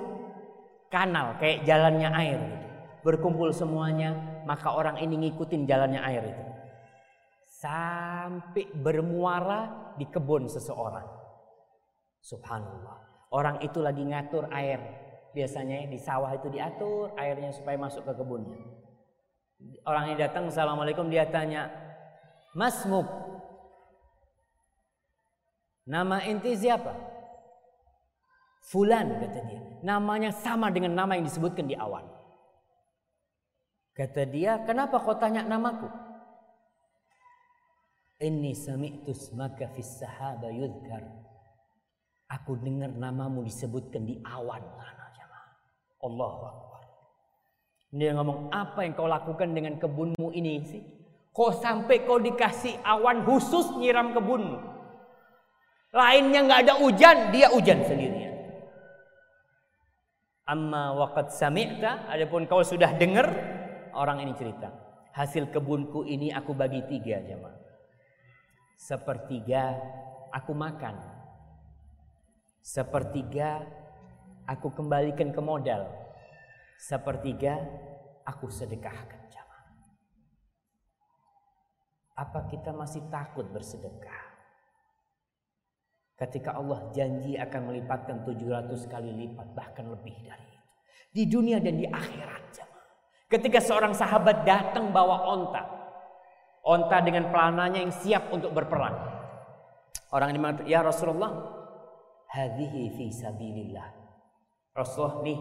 [0.92, 2.68] kanal kayak jalannya air gitu.
[3.04, 6.44] Berkumpul semuanya, maka orang ini ngikutin jalannya air itu
[7.64, 11.08] sampai bermuara di kebun seseorang.
[12.20, 13.00] Subhanallah.
[13.32, 14.84] Orang itu lagi ngatur air.
[15.32, 18.60] Biasanya di sawah itu diatur airnya supaya masuk ke kebunnya.
[19.84, 21.68] Orang yang datang, Assalamualaikum, dia tanya,
[22.56, 23.08] Mas Muk,
[25.84, 26.96] nama inti siapa?
[28.64, 29.62] Fulan, kata dia.
[29.84, 32.08] Namanya sama dengan nama yang disebutkan di awan.
[33.92, 35.92] Kata dia, kenapa kau tanya namaku?
[38.24, 41.04] Inni sami'tus maka fis sahaba yudhkar.
[42.32, 44.64] Aku dengar namamu disebutkan di awan.
[46.04, 46.73] Allah Akbar.
[47.94, 50.82] Dia ngomong, apa yang kau lakukan dengan kebunmu ini sih?
[51.30, 54.58] Kok sampai kau dikasih awan khusus nyiram kebunmu?
[55.94, 58.34] Lainnya nggak ada hujan, dia hujan sendirian.
[60.50, 63.30] Amma waqad sami'ta, adapun kau sudah dengar,
[63.94, 64.74] orang ini cerita.
[65.14, 67.64] Hasil kebunku ini aku bagi tiga jemaah
[68.84, 69.80] sepertiga
[70.36, 71.00] aku makan.
[72.60, 73.64] Sepertiga
[74.44, 75.88] aku kembalikan ke modal.
[76.80, 77.58] Sepertiga
[78.28, 79.68] aku sedekahkan jamaah.
[82.20, 84.34] Apa kita masih takut bersedekah?
[86.14, 90.72] Ketika Allah janji akan melipatkan 700 kali lipat bahkan lebih dari itu.
[91.14, 92.90] Di dunia dan di akhirat jamaah.
[93.28, 95.64] Ketika seorang sahabat datang bawa onta.
[96.64, 98.96] Onta dengan pelananya yang siap untuk berperang.
[100.14, 101.34] Orang ini mengatakan, ya Rasulullah,
[102.30, 103.90] hadhihi fi sabilillah.
[104.78, 105.40] Rasulullah nih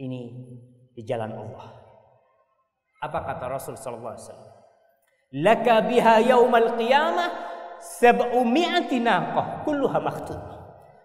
[0.00, 0.32] ini
[0.96, 1.76] di jalan Allah.
[3.00, 4.52] Apa kata Rasul sallallahu alaihi wasallam?
[5.30, 7.28] Laka biha yaumal qiyamah
[7.78, 10.58] sab'u mi'ati naqah kulluha maktumah.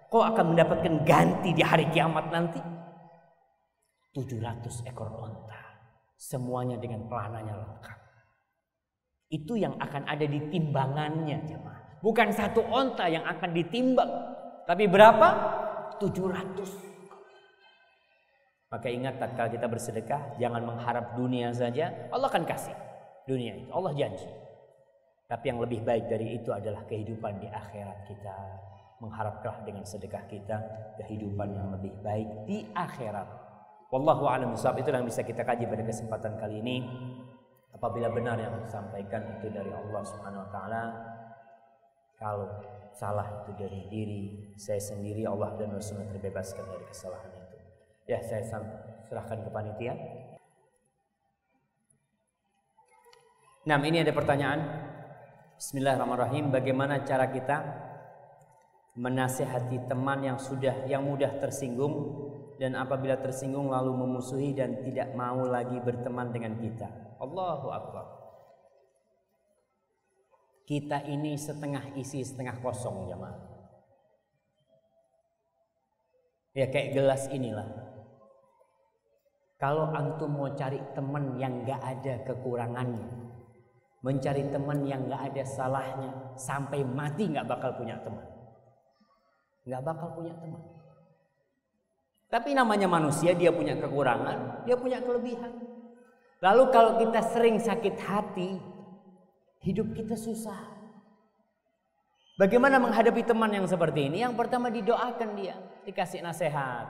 [0.09, 2.59] Kau akan mendapatkan ganti di hari kiamat nanti
[4.15, 5.59] 700 ekor onta.
[6.15, 7.99] Semuanya dengan pelananya lengkap.
[9.27, 11.99] Itu yang akan ada di timbangannya jemaah.
[11.99, 14.07] Bukan satu onta yang akan ditimbang.
[14.63, 15.27] Tapi berapa?
[15.99, 16.94] 700.
[18.75, 21.95] Maka ingat tatkala kita bersedekah, jangan mengharap dunia saja.
[22.11, 22.75] Allah akan kasih
[23.23, 23.71] dunia itu.
[23.71, 24.27] Allah janji.
[25.31, 28.35] Tapi yang lebih baik dari itu adalah kehidupan di akhirat kita.
[28.99, 30.59] Mengharapkan dengan sedekah kita
[30.99, 33.27] kehidupan yang lebih baik di akhirat.
[33.95, 34.83] Wallahu a'lam bishawab.
[34.83, 36.83] Itu yang bisa kita kaji pada kesempatan kali ini.
[37.71, 40.83] Apabila benar yang disampaikan itu dari Allah Subhanahu wa taala,
[42.19, 42.47] kalau
[42.91, 44.23] salah itu dari diri
[44.59, 47.34] saya sendiri Allah dan Rasulnya terbebaskan dari kesalahan.
[48.05, 48.45] Ya saya
[49.09, 49.97] serahkan ke panitia.
[53.65, 54.61] Nah ini ada pertanyaan.
[55.57, 56.53] Bismillahirrahmanirrahim.
[56.53, 57.65] Bagaimana cara kita
[58.93, 62.29] menasehati teman yang sudah yang mudah tersinggung
[62.61, 67.17] dan apabila tersinggung lalu memusuhi dan tidak mau lagi berteman dengan kita.
[67.17, 68.05] Allahu Akbar.
[70.69, 73.41] Kita ini setengah isi setengah kosong jemaah.
[76.53, 77.94] Ya kayak gelas inilah.
[79.65, 83.09] Kalau antum mau cari teman yang gak ada kekurangannya,
[84.05, 88.29] mencari teman yang gak ada salahnya, sampai mati gak bakal punya teman.
[89.65, 90.61] Gak bakal punya teman.
[92.29, 95.57] Tapi namanya manusia, dia punya kekurangan, dia punya kelebihan.
[96.45, 98.61] Lalu kalau kita sering sakit hati,
[99.65, 100.61] Hidup kita susah.
[102.37, 104.21] Bagaimana menghadapi teman yang seperti ini?
[104.21, 105.57] Yang pertama didoakan dia,
[105.89, 106.85] dikasih nasihat.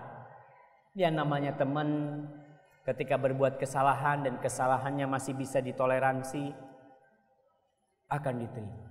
[0.92, 1.88] Dia namanya teman
[2.86, 6.54] ketika berbuat kesalahan dan kesalahannya masih bisa ditoleransi
[8.14, 8.86] akan diterima.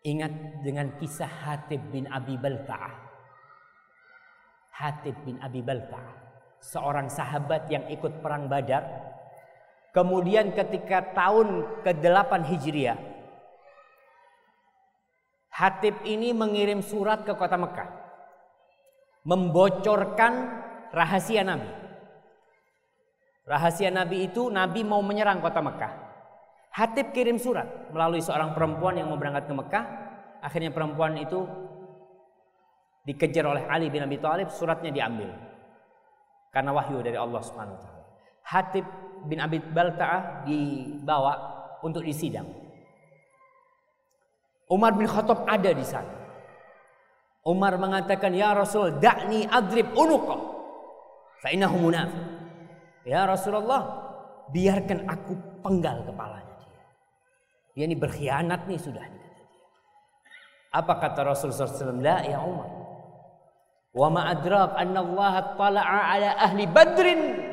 [0.00, 0.32] Ingat
[0.66, 2.94] dengan kisah Hatib bin Abi Balta'ah.
[4.74, 6.16] Hatib bin Abi Balta'ah,
[6.58, 9.10] seorang sahabat yang ikut perang Badar
[9.90, 12.98] Kemudian ketika tahun ke-8 Hijriah,
[15.50, 17.90] Hatib ini mengirim surat ke kota Mekah.
[19.26, 20.62] Membocorkan
[20.94, 21.89] rahasia Nabi.
[23.50, 25.90] Rahasia Nabi itu Nabi mau menyerang kota Mekah.
[26.70, 29.84] Hatib kirim surat melalui seorang perempuan yang mau berangkat ke Mekah.
[30.38, 31.50] Akhirnya perempuan itu
[33.02, 35.34] dikejar oleh Ali bin Abi Thalib, suratnya diambil.
[36.54, 38.02] Karena wahyu dari Allah Subhanahu wa taala.
[38.46, 38.86] Hatib
[39.26, 41.34] bin Abi Balta'ah dibawa
[41.82, 42.46] untuk disidang.
[44.70, 46.22] Umar bin Khattab ada di sana.
[47.42, 50.38] Umar mengatakan, "Ya Rasul, da'ni adrib unuqa."
[51.42, 52.39] Fa innahu munafiq.
[53.10, 53.90] Ya Rasulullah,
[54.54, 55.34] biarkan aku
[55.66, 56.84] penggal kepalanya dia.
[57.74, 59.02] Dia ini berkhianat nih sudah.
[60.70, 61.98] Apa kata Rasul SAW?
[61.98, 62.70] La ya Umar.
[63.90, 67.50] Wa ma adrak anna Allah tala'a ala ahli badrin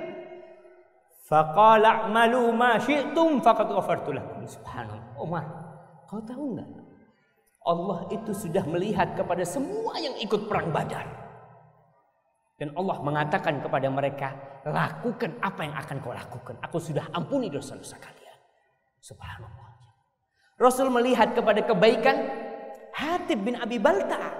[1.25, 4.13] Faqala a'malu ma syi'tum faqad ghafartu.
[4.45, 5.17] Subhanallah.
[5.17, 5.43] Umar,
[6.05, 6.69] kau tahu enggak?
[7.67, 11.26] Allah itu sudah melihat kepada semua yang ikut perang Badar.
[12.57, 14.34] Dan Allah mengatakan kepada mereka,
[14.65, 16.57] lakukan apa yang akan kau lakukan.
[16.65, 18.38] Aku sudah ampuni dosa-dosa kalian.
[18.97, 19.69] Subhanallah.
[20.57, 22.17] Rasul melihat kepada kebaikan
[22.97, 24.34] Hatib bin Abi Balta.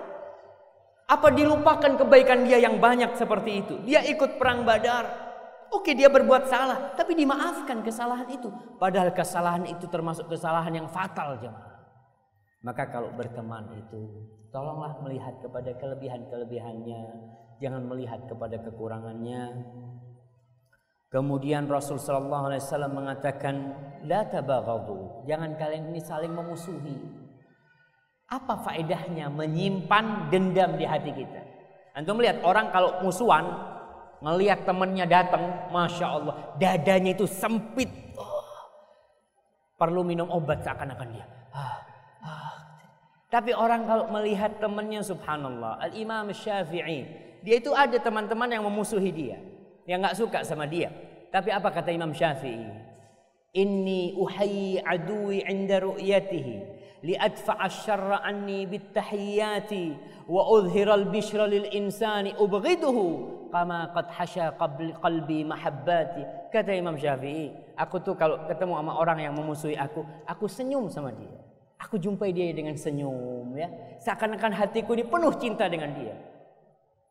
[1.07, 3.76] Apa dilupakan kebaikan dia yang banyak seperti itu?
[3.85, 5.30] Dia ikut perang Badar.
[5.69, 8.49] Oke dia berbuat salah, tapi dimaafkan kesalahan itu.
[8.81, 11.85] Padahal kesalahan itu termasuk kesalahan yang fatal jemaah.
[12.65, 17.03] Maka kalau berteman itu, tolonglah melihat kepada kelebihan-kelebihannya.
[17.57, 19.65] Jangan melihat kepada kekurangannya.
[21.07, 23.55] Kemudian Rasul Shallallahu Alaihi Wasallam mengatakan,
[24.03, 25.25] la tabaghadu.
[25.25, 26.99] Jangan kalian ini saling memusuhi.
[28.27, 31.41] Apa faedahnya menyimpan dendam di hati kita?
[31.95, 33.47] Antum melihat orang kalau musuhan
[34.17, 37.89] Ngelihat temannya datang, masya Allah, dadanya itu sempit.
[38.17, 38.41] Oh,
[39.77, 41.25] perlu minum obat seakan-akan dia.
[41.53, 41.77] Ah,
[42.25, 42.53] ah.
[43.29, 47.05] Tapi orang kalau melihat temannya, subhanallah, Al Imam Syafi'i,
[47.47, 49.39] dia itu ada teman-teman yang memusuhi dia,
[49.89, 50.93] yang nggak suka sama dia.
[51.32, 52.69] Tapi apa kata Imam Syafi'i?
[53.52, 59.73] Inni uhayyi adui inda ru'yatihi لأدفع الشر عني بالتحيات
[60.31, 62.98] وأظهر البشر للإنسان أبغضه
[63.51, 69.19] kama qad hasya qabli qalbi mahabbati kata Imam Syafi'i aku tuh kalau ketemu sama orang
[69.19, 71.43] yang memusuhi aku aku senyum sama dia
[71.82, 73.66] Aku jumpai dia dengan senyum ya.
[73.98, 76.14] Seakan-akan hatiku ini penuh cinta dengan dia.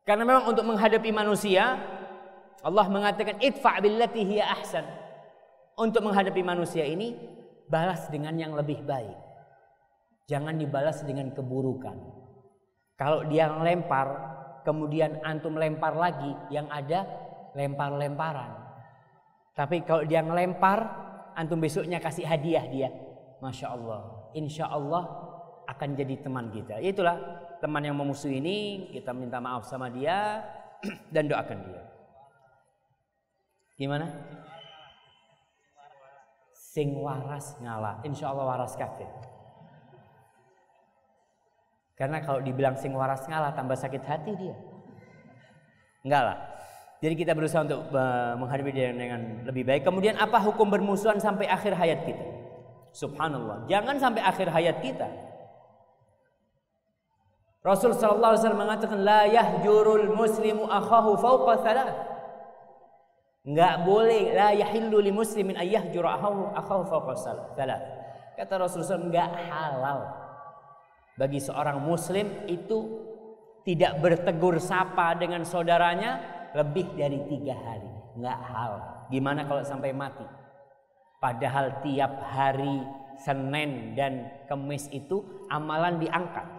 [0.06, 1.82] Karena memang untuk menghadapi manusia
[2.62, 4.86] Allah mengatakan idfa billati hiya ahsan.
[5.76, 7.12] Untuk menghadapi manusia ini
[7.68, 9.18] balas dengan yang lebih baik.
[10.26, 11.94] Jangan dibalas dengan keburukan.
[12.96, 14.08] Kalau dia lempar,
[14.64, 17.04] kemudian antum lempar lagi, yang ada
[17.52, 18.56] lempar-lemparan.
[19.52, 20.80] Tapi kalau dia ngelempar,
[21.36, 22.88] antum besoknya kasih hadiah dia.
[23.44, 24.32] Masya Allah.
[24.32, 25.04] Insya Allah
[25.68, 26.80] akan jadi teman kita.
[26.80, 27.20] Itulah
[27.60, 30.44] teman yang memusuhi ini, kita minta maaf sama dia
[31.14, 31.82] dan doakan dia.
[33.76, 34.08] Gimana?
[36.52, 38.00] Sing waras ngalah.
[38.04, 39.08] Insya Allah waras kafir.
[41.96, 44.56] Karena kalau dibilang sing waras ngalah tambah sakit hati dia.
[46.04, 46.38] Enggak lah.
[47.00, 49.84] Jadi kita berusaha untuk uh, menghadapi dia dengan lebih baik.
[49.84, 52.24] Kemudian apa hukum bermusuhan sampai akhir hayat kita?
[52.96, 53.68] Subhanallah.
[53.68, 55.08] Jangan sampai akhir hayat kita.
[57.66, 61.98] Rasul sallallahu alaihi wasallam mengatakan la yahjurul muslimu akhahu fawqa thalath.
[63.42, 67.12] Enggak boleh la yahillu li muslimin ayyahjura akhahu akhahu fawqa
[67.58, 67.82] thalath.
[68.38, 70.00] Kata Rasulullah enggak halal
[71.18, 73.02] bagi seorang muslim itu
[73.66, 76.22] tidak bertegur sapa dengan saudaranya
[76.54, 77.90] lebih dari tiga hari.
[78.14, 78.72] Nggak hal.
[79.10, 80.22] Gimana kalau sampai mati?
[81.18, 82.86] Padahal tiap hari
[83.18, 86.55] Senin dan Kemis itu amalan diangkat.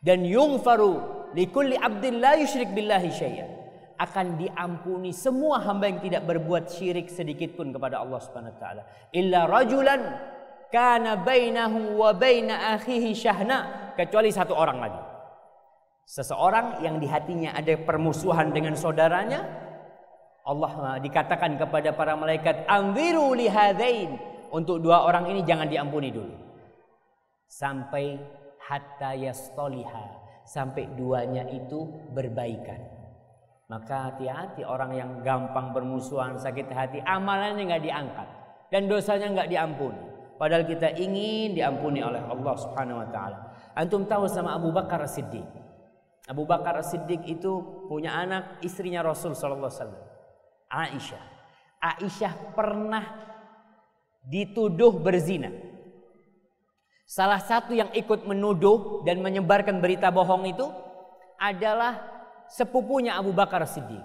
[0.00, 3.50] Dan yungfaru likulli abdin la yusyrik billahi syai'an.
[4.00, 8.82] Akan diampuni semua hamba yang tidak berbuat syirik sedikit pun kepada Allah Subhanahu wa taala.
[9.12, 10.00] Illa rajulan
[10.72, 15.02] kana bainahu wa baina akhihi syahna kecuali satu orang lagi.
[16.08, 19.44] Seseorang yang di hatinya ada permusuhan dengan saudaranya,
[20.48, 24.16] Allah dikatakan kepada para malaikat, "Anziru li hadain."
[24.50, 26.34] Untuk dua orang ini jangan diampuni dulu.
[27.46, 28.18] Sampai
[28.70, 30.06] hatta yastoliha,
[30.46, 32.78] sampai duanya itu berbaikan.
[33.66, 38.28] Maka hati-hati orang yang gampang bermusuhan, sakit hati, amalannya nggak diangkat
[38.70, 40.02] dan dosanya nggak diampuni.
[40.38, 43.38] Padahal kita ingin diampuni oleh Allah Subhanahu wa taala.
[43.76, 45.44] Antum tahu sama Abu Bakar Siddiq.
[46.26, 50.02] Abu Bakar Siddiq itu punya anak istrinya Rasul sallallahu alaihi wasallam.
[50.70, 51.22] Aisyah.
[51.78, 53.04] Aisyah pernah
[54.24, 55.52] dituduh berzina.
[57.10, 60.70] Salah satu yang ikut menuduh dan menyebarkan berita bohong itu
[61.42, 61.98] adalah
[62.46, 63.98] sepupunya Abu Bakar Siddiq.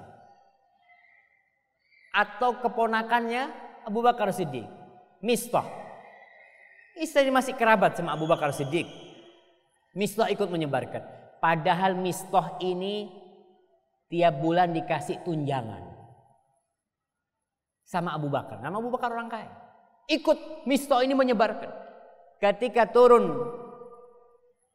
[2.09, 3.53] Atau keponakannya
[3.85, 4.65] Abu Bakar Siddiq.
[5.21, 5.85] Mistah
[6.95, 8.87] Istri masih kerabat sama Abu Bakar Siddiq.
[9.93, 11.03] Mistoh ikut menyebarkan.
[11.43, 13.11] Padahal Mistoh ini
[14.07, 15.83] tiap bulan dikasih tunjangan.
[17.83, 18.63] Sama Abu Bakar.
[18.63, 19.51] Nama Abu Bakar orang kaya.
[20.07, 21.84] Ikut Mistoh ini menyebarkan.
[22.45, 23.25] Ketika turun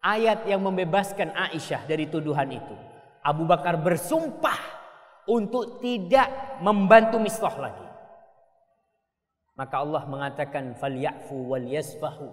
[0.03, 2.75] ayat yang membebaskan Aisyah dari tuduhan itu.
[3.23, 4.59] Abu Bakar bersumpah
[5.31, 7.87] untuk tidak membantu Mistoh lagi.
[9.55, 12.27] Maka Allah mengatakan falyafu wal yasfahu.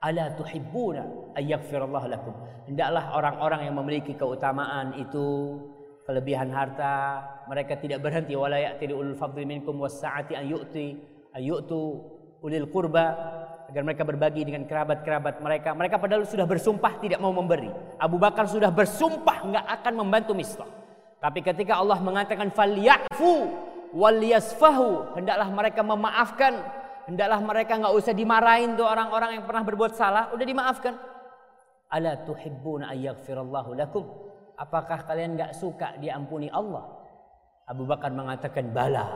[0.00, 2.32] Ala tuhibbuna ayyaghfirallahu lakum.
[2.64, 5.60] Hendaklah orang-orang yang memiliki keutamaan itu
[6.08, 7.20] kelebihan harta,
[7.52, 10.96] mereka tidak berhenti wala ya'tili ulul fadli minkum was-sa'ati an yu'ti
[11.36, 12.00] ayyutu
[12.44, 13.04] ulil qurba
[13.70, 15.72] agar mereka berbagi dengan kerabat-kerabat mereka.
[15.72, 17.72] Mereka padahal sudah bersumpah tidak mau memberi.
[17.96, 20.68] Abu Bakar sudah bersumpah enggak akan membantu Mistah.
[21.20, 23.48] Tapi ketika Allah mengatakan falyafu
[23.94, 26.58] waliyasfahu hendaklah mereka memaafkan
[27.06, 30.98] hendaklah mereka nggak usah dimarahin tuh orang-orang yang pernah berbuat salah udah dimaafkan
[31.94, 34.04] ala tuhibbuna ayyaghfirallahu lakum
[34.58, 36.90] apakah kalian nggak suka diampuni Allah
[37.70, 39.06] Abu Bakar mengatakan bala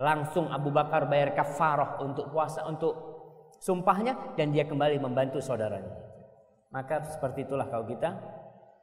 [0.00, 3.07] langsung Abu Bakar bayar kafarah untuk puasa untuk
[3.58, 5.94] sumpahnya dan dia kembali membantu saudaranya
[6.70, 8.14] maka seperti itulah kalau kita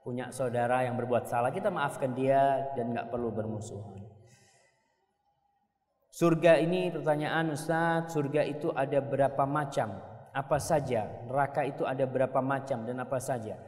[0.06, 4.06] punya saudara yang berbuat salah kita maafkan dia dan nggak perlu bermusuhan
[6.15, 9.99] Surga ini pertanyaan Ustaz, surga itu ada berapa macam?
[10.31, 11.11] Apa saja?
[11.27, 13.60] Neraka itu ada berapa macam dan apa saja?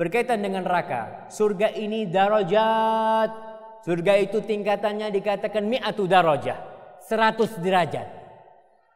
[0.00, 3.28] Berkaitan dengan neraka, surga ini darajat.
[3.84, 6.64] Surga itu tingkatannya dikatakan mi'atu darajah.
[7.04, 8.08] 100 derajat.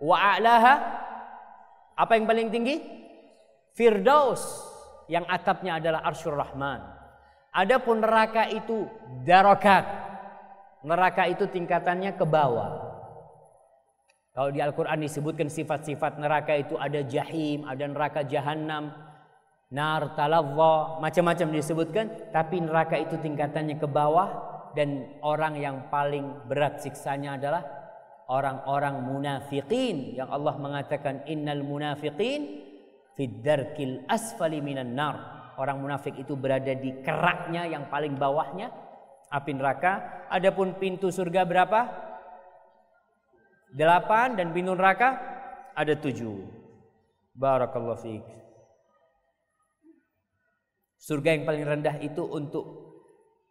[0.00, 0.40] Wa
[1.97, 2.77] apa yang paling tinggi?
[3.73, 4.44] Firdaus
[5.09, 6.85] yang atapnya adalah Arsyur Rahman.
[7.56, 8.85] Adapun neraka itu
[9.24, 9.85] darakat.
[10.85, 12.85] Neraka itu tingkatannya ke bawah.
[14.36, 18.93] Kalau di Al-Quran disebutkan sifat-sifat neraka itu ada jahim, ada neraka jahanam,
[19.73, 22.28] nar talawwa, macam-macam disebutkan.
[22.28, 24.28] Tapi neraka itu tingkatannya ke bawah
[24.77, 27.64] dan orang yang paling berat siksanya adalah
[28.26, 32.66] orang-orang munafikin yang Allah mengatakan innal munafiqin
[33.14, 35.34] fiddarkil asfali minan nar.
[35.56, 38.68] Orang munafik itu berada di keraknya yang paling bawahnya
[39.32, 40.26] api neraka.
[40.28, 41.80] Adapun pintu surga berapa?
[43.72, 45.16] Delapan dan pintu neraka
[45.72, 46.44] ada tujuh.
[47.32, 48.24] Barakallahu fiik.
[51.00, 52.64] Surga yang paling rendah itu untuk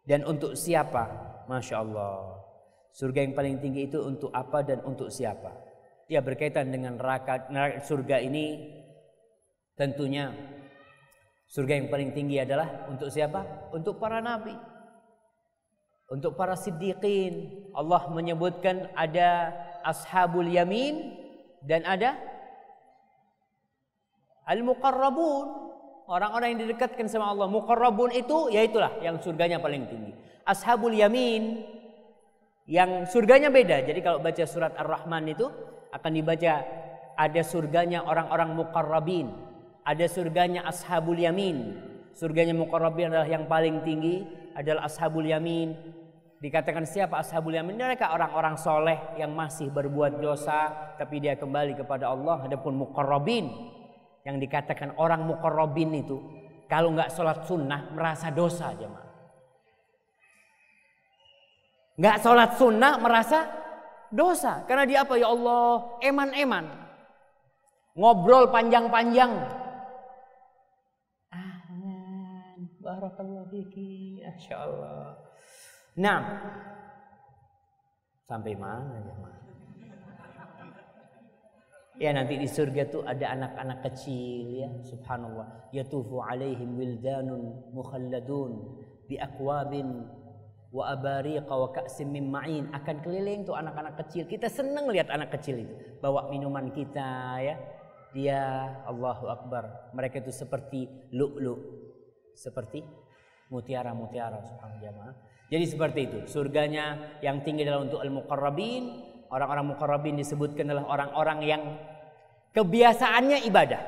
[0.06, 1.10] dan untuk siapa?
[1.50, 2.35] Masya Allah.
[2.96, 5.52] Surga yang paling tinggi itu untuk apa dan untuk siapa?
[6.08, 8.72] Ya berkaitan dengan neraka, neraka surga ini
[9.76, 10.32] Tentunya
[11.52, 13.68] surga yang paling tinggi adalah untuk siapa?
[13.76, 14.56] Untuk para nabi.
[16.08, 17.68] Untuk para siddiqin.
[17.76, 19.52] Allah menyebutkan ada
[19.84, 21.12] ashabul yamin
[21.60, 22.16] dan ada
[24.48, 25.68] al-muqarrabun.
[26.08, 27.52] Orang-orang yang didekatkan sama Allah.
[27.52, 30.16] Muqarrabun itu yaitulah yang surganya paling tinggi.
[30.48, 31.68] Ashabul yamin
[32.66, 33.86] yang surganya beda.
[33.86, 35.46] Jadi kalau baca surat Ar-Rahman itu
[35.94, 36.52] akan dibaca
[37.16, 39.46] ada surganya orang-orang muqarrabin
[39.86, 41.78] ada surganya ashabul yamin.
[42.10, 44.26] Surganya muqarrabin adalah yang paling tinggi
[44.58, 45.78] adalah ashabul yamin.
[46.42, 47.78] Dikatakan siapa ashabul yamin?
[47.78, 52.50] Mereka orang-orang soleh yang masih berbuat dosa tapi dia kembali kepada Allah.
[52.50, 53.46] Adapun muqarrabin
[54.26, 56.18] yang dikatakan orang muqarrabin itu
[56.66, 59.05] kalau nggak sholat sunnah merasa dosa jemaah.
[61.96, 63.48] Nggak sholat sunnah merasa
[64.12, 66.64] dosa karena dia apa ya Allah eman-eman
[67.96, 69.32] ngobrol panjang-panjang
[72.86, 74.22] Barakallahu fiki.
[74.54, 75.18] Allah.
[75.98, 76.22] Nah.
[78.26, 79.14] Sampai mana ya
[81.96, 89.16] Ya nanti di surga tuh ada anak-anak kecil ya subhanallah yatufu alaihim wildanun mukhalladun bi
[89.16, 90.04] akwabin
[90.74, 95.62] wa abariqa wa ka'sim ma'in akan keliling tuh anak-anak kecil kita senang lihat anak kecil
[95.62, 97.54] itu bawa minuman kita ya
[98.10, 98.42] dia
[98.88, 101.86] Allahu akbar mereka itu seperti lu'lu
[102.36, 102.84] seperti
[103.50, 105.14] mutiara-mutiara subhanallah jamaah.
[105.46, 106.18] Jadi seperti itu.
[106.26, 108.84] Surganya yang tinggi adalah untuk al-muqarrabin.
[109.30, 111.62] Orang-orang muqarrabin disebutkan adalah orang-orang yang
[112.54, 113.82] kebiasaannya ibadah.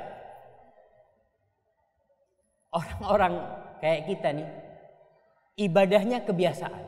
[2.70, 3.32] Orang-orang
[3.82, 4.46] kayak kita nih
[5.58, 6.86] ibadahnya kebiasaan.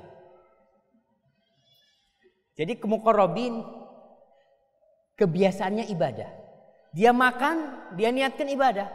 [2.55, 3.67] Jadi kemuqarrabin
[5.19, 6.31] kebiasaannya ibadah.
[6.95, 7.57] Dia makan,
[7.99, 8.89] dia niatkan ibadah.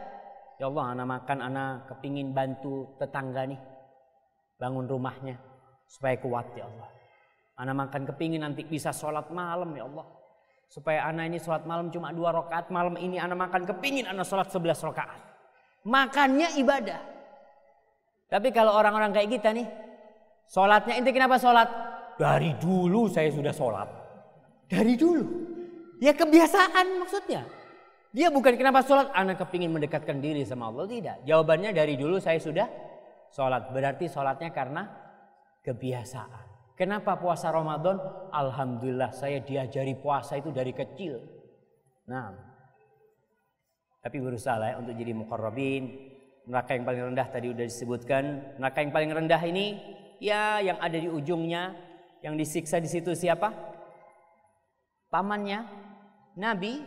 [0.55, 3.59] Ya Allah, anak makan, anak kepingin bantu tetangga nih.
[4.55, 5.35] Bangun rumahnya.
[5.85, 6.89] Supaya kuat ya Allah.
[7.55, 10.07] Anak makan kepingin nanti bisa sholat malam ya Allah.
[10.67, 12.67] Supaya anak ini sholat malam cuma dua rakaat.
[12.67, 15.19] Malam ini anak makan kepingin anak sholat sebelas rakaat.
[15.87, 17.14] Makannya ibadah.
[18.25, 19.67] Tapi kalau orang-orang kayak kita nih.
[20.45, 21.69] Sholatnya inti kenapa sholat?
[22.17, 23.89] Dari dulu saya sudah sholat.
[24.69, 25.25] Dari dulu.
[26.01, 27.45] Ya kebiasaan maksudnya.
[28.15, 30.87] Dia bukan kenapa sholat, anak kepingin mendekatkan diri sama Allah.
[30.87, 31.17] Tidak.
[31.27, 32.67] Jawabannya dari dulu saya sudah
[33.33, 33.73] sholat.
[33.73, 34.87] Berarti sholatnya karena
[35.65, 36.73] kebiasaan.
[36.75, 37.99] Kenapa puasa Ramadan?
[38.35, 41.23] Alhamdulillah saya diajari puasa itu dari kecil.
[42.11, 42.35] Nah,
[44.03, 46.14] tapi berusaha lah ya untuk jadi mukarrabin.
[46.45, 48.23] Neraka yang paling rendah tadi udah disebutkan.
[48.61, 49.81] Neraka yang paling rendah ini
[50.21, 51.73] ya yang ada di ujungnya,
[52.21, 53.49] yang disiksa di situ siapa?
[55.09, 55.65] Pamannya,
[56.37, 56.85] Nabi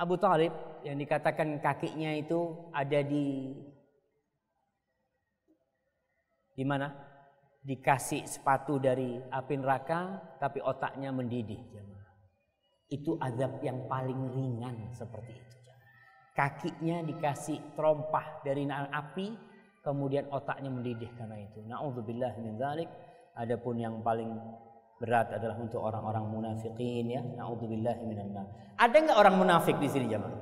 [0.00, 3.52] Abu Talib yang dikatakan kakinya itu ada di
[6.56, 6.88] di mana?
[7.60, 11.60] Dikasih sepatu dari api neraka tapi otaknya mendidih
[12.88, 15.49] Itu azab yang paling ringan seperti itu.
[16.40, 19.28] Kakinya dikasih terompah dari api
[19.84, 21.60] kemudian otaknya mendidih karena itu.
[21.68, 22.88] Nauzubillah min dzalik.
[23.36, 24.40] Adapun yang paling
[24.96, 27.20] berat adalah untuk orang-orang munafikin ya.
[27.20, 28.48] Nauzubillahi minan.
[28.80, 30.32] Ada nggak orang munafik di sini jemaah?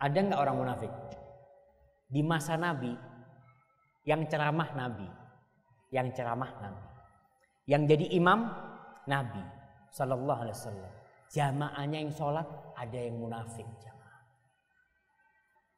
[0.00, 0.92] Ada nggak orang munafik?
[2.08, 2.96] Di masa Nabi
[4.08, 5.08] yang ceramah Nabi,
[5.92, 6.84] yang ceramah Nabi,
[7.68, 8.48] yang jadi imam
[9.04, 9.44] Nabi
[9.92, 11.03] Sallallahu Alaihi Wasallam.
[11.34, 12.46] Jamaahnya yang sholat
[12.78, 14.22] ada yang munafik jamaah.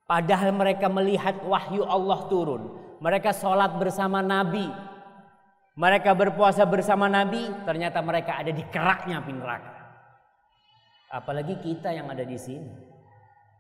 [0.05, 2.63] Padahal mereka melihat wahyu Allah turun,
[3.01, 4.69] mereka sholat bersama Nabi.
[5.77, 7.45] Mereka berpuasa bersama Nabi.
[7.69, 9.73] Ternyata mereka ada di keraknya api neraka.
[11.13, 12.73] Apalagi kita yang ada di sini.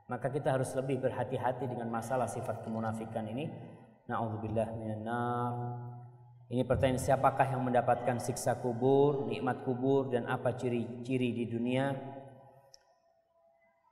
[0.09, 3.53] Maka kita harus lebih berhati-hati dengan masalah sifat kemunafikan ini.
[4.09, 5.03] Na'udzubillah minan
[6.47, 11.91] Ini pertanyaan siapakah yang mendapatkan siksa kubur, nikmat kubur dan apa ciri-ciri di dunia?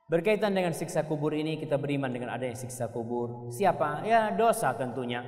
[0.06, 3.50] Berkaitan dengan siksa kubur ini kita beriman dengan adanya siksa kubur.
[3.50, 4.06] Siapa?
[4.06, 5.26] Ya dosa tentunya.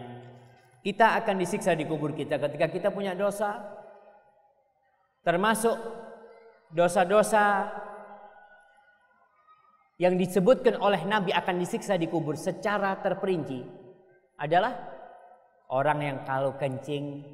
[0.86, 3.58] Kita akan disiksa di kubur kita ketika kita punya dosa.
[5.26, 5.74] Termasuk
[6.70, 7.66] dosa-dosa
[9.98, 13.66] yang disebutkan oleh Nabi akan disiksa di kubur secara terperinci
[14.38, 14.95] adalah
[15.72, 17.24] orang yang kalau kencing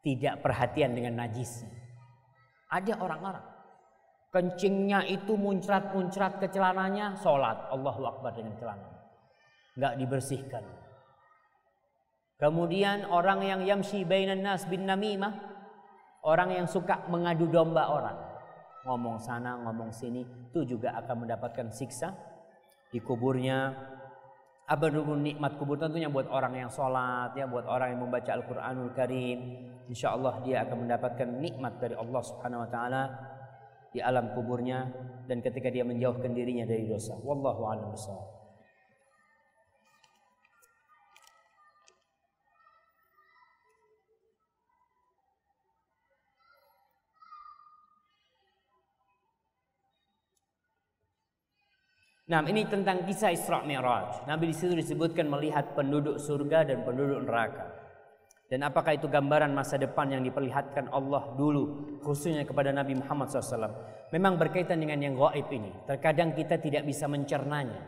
[0.00, 1.64] tidak perhatian dengan najis.
[2.70, 3.50] Ada orang-orang
[4.30, 8.88] kencingnya itu muncrat-muncrat ke celananya, sholat Allahu Akbar dengan celana.
[9.74, 10.64] Nggak dibersihkan.
[12.40, 15.34] Kemudian orang yang yamshi bainan nas bin namimah,
[16.24, 18.16] orang yang suka mengadu domba orang
[18.88, 22.16] ngomong sana, ngomong sini, itu juga akan mendapatkan siksa
[22.88, 23.76] di kuburnya.
[24.70, 28.94] Apa dulu nikmat kubur tentunya buat orang yang sholat, ya buat orang yang membaca Al-Quranul
[28.94, 29.66] Karim.
[29.90, 33.02] Insya Allah dia akan mendapatkan nikmat dari Allah Subhanahu Wa Taala
[33.90, 34.86] di alam kuburnya
[35.26, 37.18] dan ketika dia menjauhkan dirinya dari dosa.
[37.18, 38.39] Wallahu a'lam bishawab.
[52.30, 54.22] Nah, ini tentang kisah Isra Mi'raj.
[54.30, 57.74] Nabi di situ disebutkan melihat penduduk surga dan penduduk neraka.
[58.46, 63.66] Dan apakah itu gambaran masa depan yang diperlihatkan Allah dulu khususnya kepada Nabi Muhammad SAW.
[64.14, 65.74] Memang berkaitan dengan yang gaib ini.
[65.90, 67.82] Terkadang kita tidak bisa mencernanya.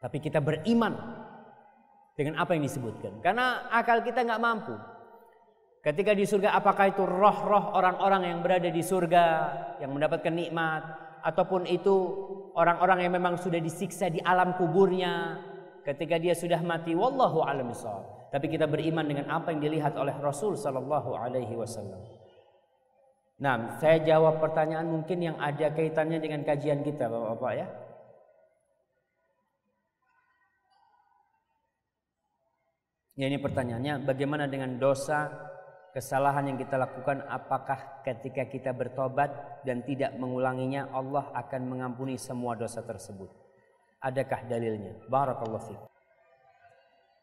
[0.00, 0.92] Tapi kita beriman
[2.12, 3.24] dengan apa yang disebutkan.
[3.24, 4.76] Karena akal kita nggak mampu.
[5.80, 9.24] Ketika di surga apakah itu roh-roh orang-orang yang berada di surga
[9.80, 11.94] yang mendapatkan nikmat ataupun itu
[12.58, 15.38] orang-orang yang memang sudah disiksa di alam kuburnya
[15.86, 17.70] ketika dia sudah mati wallahu alam
[18.34, 22.02] tapi kita beriman dengan apa yang dilihat oleh Rasul sallallahu alaihi wasallam
[23.42, 27.66] Nah, saya jawab pertanyaan mungkin yang ada kaitannya dengan kajian kita Bapak-bapak ya.
[33.18, 35.26] Ya ini pertanyaannya, bagaimana dengan dosa
[35.92, 42.56] kesalahan yang kita lakukan apakah ketika kita bertobat dan tidak mengulanginya Allah akan mengampuni semua
[42.56, 43.28] dosa tersebut?
[44.00, 44.98] Adakah dalilnya?
[45.06, 45.82] Barakallahu fiik.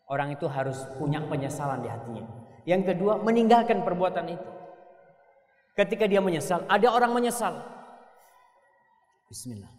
[0.09, 2.25] Orang itu harus punya penyesalan di hatinya.
[2.65, 4.49] Yang kedua meninggalkan perbuatan itu.
[5.73, 7.61] Ketika dia menyesal ada orang menyesal.
[9.29, 9.69] Bismillah.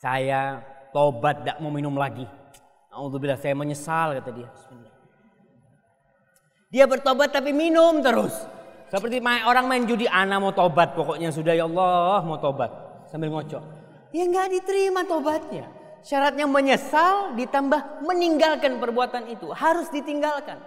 [0.00, 0.64] Saya
[0.96, 2.39] tobat tidak mau minum lagi
[3.00, 4.48] Alhamdulillah saya menyesal kata dia.
[6.68, 8.36] Dia bertobat tapi minum terus.
[8.92, 12.68] Seperti orang main judi, ana mau tobat pokoknya sudah ya Allah mau tobat
[13.08, 13.64] sambil ngocok.
[14.12, 15.64] Ya nggak diterima tobatnya.
[16.04, 20.60] Syaratnya menyesal ditambah meninggalkan perbuatan itu harus ditinggalkan.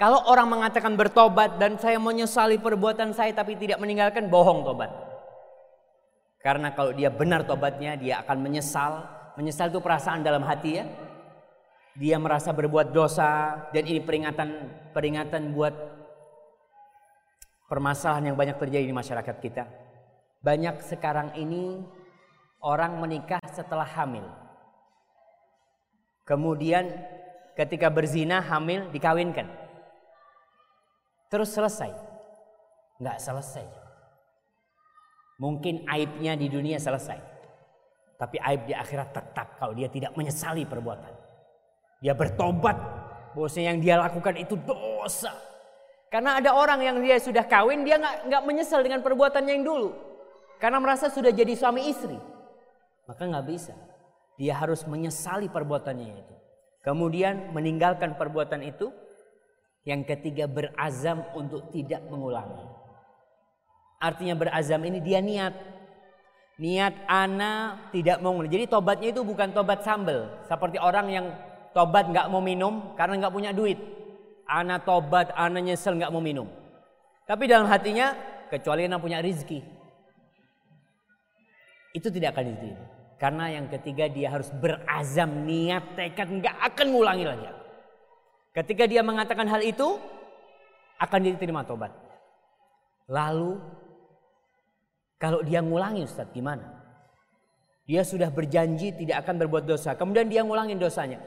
[0.00, 4.90] Kalau orang mengatakan bertobat dan saya menyesali perbuatan saya tapi tidak meninggalkan bohong tobat.
[6.42, 10.84] Karena kalau dia benar tobatnya dia akan menyesal Menyesal itu perasaan dalam hati ya.
[11.92, 14.48] Dia merasa berbuat dosa dan ini peringatan
[14.96, 15.76] peringatan buat
[17.68, 19.64] permasalahan yang banyak terjadi di masyarakat kita.
[20.40, 21.84] Banyak sekarang ini
[22.64, 24.24] orang menikah setelah hamil.
[26.24, 26.88] Kemudian
[27.58, 29.48] ketika berzina hamil dikawinkan.
[31.28, 31.92] Terus selesai.
[33.00, 33.66] Nggak selesai.
[35.40, 37.20] Mungkin aibnya di dunia selesai.
[38.16, 41.11] Tapi aib di akhirat tetap kalau dia tidak menyesali perbuatan.
[42.02, 42.74] Dia bertobat
[43.32, 45.30] bahwasanya yang dia lakukan itu dosa.
[46.10, 49.94] Karena ada orang yang dia sudah kawin dia nggak nggak menyesal dengan perbuatannya yang dulu.
[50.58, 52.18] Karena merasa sudah jadi suami istri.
[53.06, 53.72] Maka nggak bisa.
[54.36, 56.34] Dia harus menyesali perbuatannya itu.
[56.82, 58.90] Kemudian meninggalkan perbuatan itu.
[59.82, 62.62] Yang ketiga berazam untuk tidak mengulangi.
[63.98, 65.54] Artinya berazam ini dia niat
[66.62, 71.26] niat ana tidak mau jadi tobatnya itu bukan tobat sambel seperti orang yang
[71.72, 73.76] tobat nggak mau minum karena nggak punya duit
[74.48, 76.48] ana tobat ana nyesel nggak mau minum
[77.28, 78.12] tapi dalam hatinya
[78.52, 79.64] kecuali ana punya rizki
[81.92, 82.84] itu tidak akan diterima
[83.20, 87.48] karena yang ketiga dia harus berazam niat tekad nggak akan ngulangi lagi
[88.52, 89.96] ketika dia mengatakan hal itu
[91.00, 91.92] akan diterima tobat
[93.08, 93.56] lalu
[95.22, 96.82] kalau dia ngulangi Ustaz gimana?
[97.86, 99.94] Dia sudah berjanji tidak akan berbuat dosa.
[99.94, 101.22] Kemudian dia ngulangin dosanya.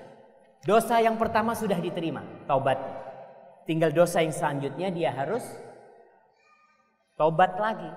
[0.65, 2.25] Dosa yang pertama sudah diterima.
[2.49, 2.81] Taubat.
[3.69, 5.45] Tinggal dosa yang selanjutnya dia harus
[7.13, 7.89] taubat lagi.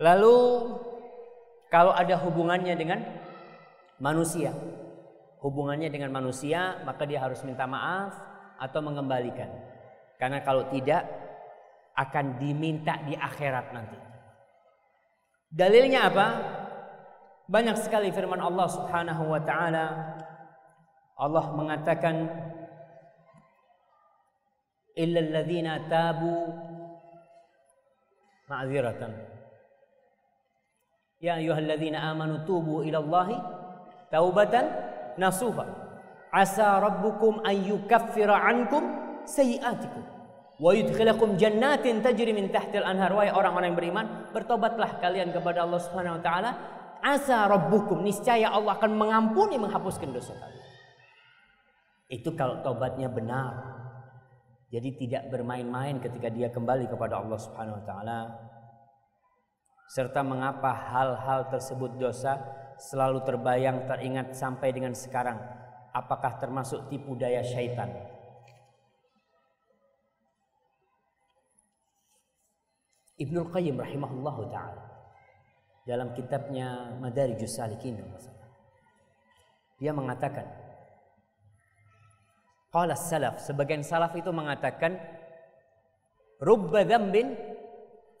[0.00, 0.36] Lalu
[1.68, 3.04] kalau ada hubungannya dengan
[4.00, 4.56] manusia.
[5.44, 8.16] Hubungannya dengan manusia maka dia harus minta maaf
[8.56, 9.52] atau mengembalikan.
[10.16, 11.04] Karena kalau tidak
[11.92, 13.98] akan diminta di akhirat nanti.
[15.52, 16.26] Dalilnya apa?
[17.44, 19.86] Banyak sekali firman Allah Subhanahu wa taala.
[21.14, 22.26] Allah mengatakan
[24.98, 26.50] ladzina tabu
[28.50, 29.12] ma'ziratan.
[31.22, 33.38] Ya ayyuhalladzina amanu tubu ila Allahi
[34.10, 34.66] taubatan
[35.16, 35.64] nasuha.
[36.34, 38.82] Asa rabbukum an yukaffira ankum
[39.22, 40.02] sayiatikum
[40.58, 43.14] wa yudkhilakum jannatin tajri min tahtil anhar.
[43.14, 46.50] Wahai orang-orang yang beriman, bertobatlah kalian kepada Allah Subhanahu wa taala.
[47.04, 50.73] Asa rabbukum niscaya Allah akan mengampuni menghapuskan dosa kalian.
[52.14, 53.74] Itu kalau tobatnya benar.
[54.70, 58.20] Jadi tidak bermain-main ketika dia kembali kepada Allah Subhanahu wa taala.
[59.90, 62.38] Serta mengapa hal-hal tersebut dosa
[62.78, 65.42] selalu terbayang teringat sampai dengan sekarang.
[65.90, 67.90] Apakah termasuk tipu daya syaitan?
[73.14, 74.84] Ibnu Qayyim rahimahullah taala
[75.86, 78.00] dalam kitabnya Madarijus Salikin
[79.78, 80.63] dia mengatakan
[82.74, 84.98] Qala salaf, sebagian salaf itu mengatakan
[86.42, 87.38] rubba dzambin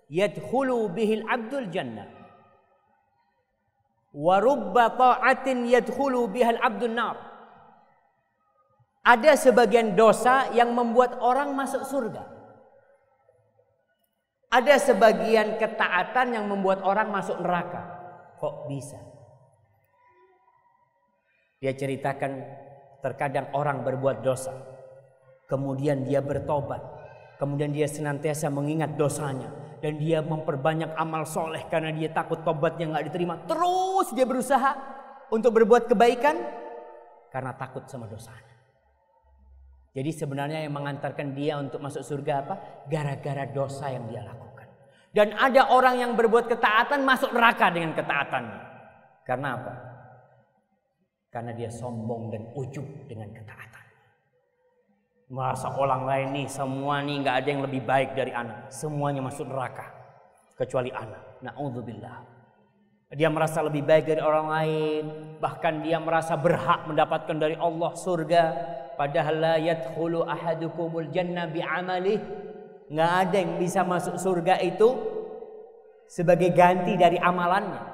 [0.06, 2.06] yadkhulu bihil abdul jannah
[4.14, 7.18] wa rubba ta'atin yadkhulu bihal abdul nar.
[9.04, 12.24] Ada sebagian dosa yang membuat orang masuk surga.
[14.54, 17.84] Ada sebagian ketaatan yang membuat orang masuk neraka.
[18.38, 19.02] Kok bisa?
[21.58, 22.38] Dia ceritakan
[23.04, 24.56] Terkadang orang berbuat dosa.
[25.44, 26.80] Kemudian dia bertobat.
[27.36, 29.52] Kemudian dia senantiasa mengingat dosanya.
[29.84, 33.36] Dan dia memperbanyak amal soleh karena dia takut tobatnya nggak diterima.
[33.44, 34.72] Terus dia berusaha
[35.28, 36.40] untuk berbuat kebaikan
[37.28, 38.56] karena takut sama dosanya.
[39.92, 42.54] Jadi sebenarnya yang mengantarkan dia untuk masuk surga apa?
[42.88, 44.66] Gara-gara dosa yang dia lakukan.
[45.12, 48.58] Dan ada orang yang berbuat ketaatan masuk neraka dengan ketaatannya.
[49.28, 49.93] Karena apa?
[51.34, 53.82] Karena dia sombong dan ujub dengan ketaatan.
[55.34, 58.70] Merasa orang lain nih, semua nih nggak ada yang lebih baik dari anak.
[58.70, 59.90] Semuanya masuk neraka.
[60.54, 61.42] Kecuali anak.
[61.42, 62.18] Na'udzubillah.
[63.18, 65.04] Dia merasa lebih baik dari orang lain.
[65.42, 68.42] Bahkan dia merasa berhak mendapatkan dari Allah surga.
[68.94, 72.22] Padahal la yadkhulu ahadukumul jannah bi'amalih.
[72.94, 74.86] Nggak ada yang bisa masuk surga itu
[76.06, 77.93] sebagai ganti dari amalannya.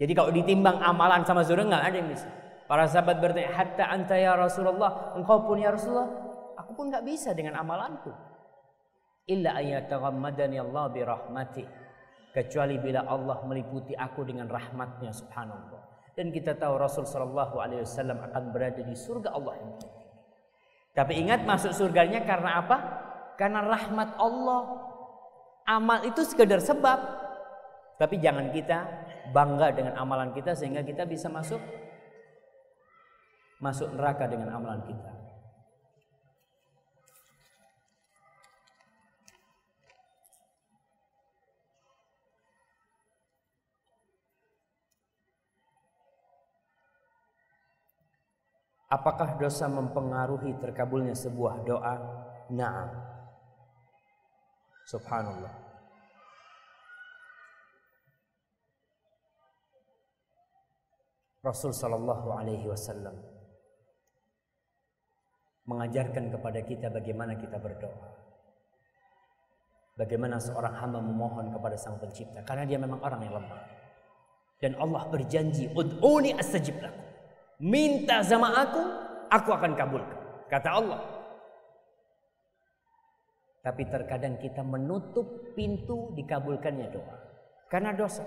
[0.00, 2.28] Jadi kalau ditimbang amalan sama surga nggak ada yang bisa.
[2.64, 6.08] Para sahabat bertanya, hatta anta ya Rasulullah, engkau pun ya Rasulullah,
[6.56, 8.08] aku pun nggak bisa dengan amalanku.
[9.28, 11.64] Illa ayataghammadani Allah bi rahmati.
[12.30, 15.82] Kecuali bila Allah meliputi aku dengan rahmatnya subhanallah.
[16.14, 19.72] Dan kita tahu Rasul Shallallahu Alaihi Wasallam akan berada di surga Allah yang
[20.94, 22.76] Tapi ingat masuk surganya karena apa?
[23.34, 24.62] Karena rahmat Allah.
[25.66, 26.98] Amal itu sekedar sebab.
[27.98, 31.60] Tapi jangan kita bangga dengan amalan kita sehingga kita bisa masuk
[33.60, 35.12] masuk neraka dengan amalan kita.
[48.90, 51.94] Apakah dosa mempengaruhi terkabulnya sebuah doa?
[52.50, 52.90] Naam.
[54.90, 55.69] Subhanallah.
[61.40, 63.16] Rasul Shallallahu Alaihi Wasallam
[65.64, 68.08] mengajarkan kepada kita bagaimana kita berdoa.
[69.96, 73.60] Bagaimana seorang hamba memohon kepada Sang Pencipta karena dia memang orang yang lemah.
[74.60, 77.04] Dan Allah berjanji, "Ud'uni astajib lakum."
[77.60, 78.80] Minta sama aku,
[79.28, 80.18] aku akan kabulkan.
[80.48, 81.00] Kata Allah.
[83.60, 87.16] Tapi terkadang kita menutup pintu dikabulkannya doa
[87.68, 88.24] karena dosa.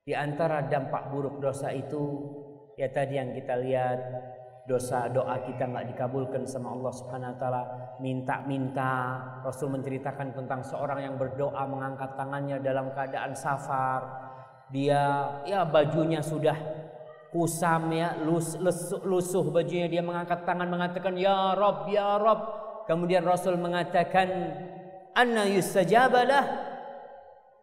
[0.00, 2.24] Di antara dampak buruk dosa itu
[2.80, 3.98] ya tadi yang kita lihat
[4.64, 7.62] dosa doa kita nggak dikabulkan sama Allah Subhanahu wa taala.
[8.00, 8.92] Minta-minta
[9.44, 14.00] Rasul menceritakan tentang seorang yang berdoa mengangkat tangannya dalam keadaan safar.
[14.72, 16.56] Dia ya bajunya sudah
[17.34, 19.90] kusam ya lus, lesu, lusuh bajunya.
[19.90, 22.40] Dia mengangkat tangan mengatakan ya Rob ya Rob
[22.88, 24.56] kemudian Rasul mengatakan
[25.12, 26.44] anna yustajabalah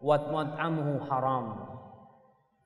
[0.04, 1.66] wat mat'amuhu haram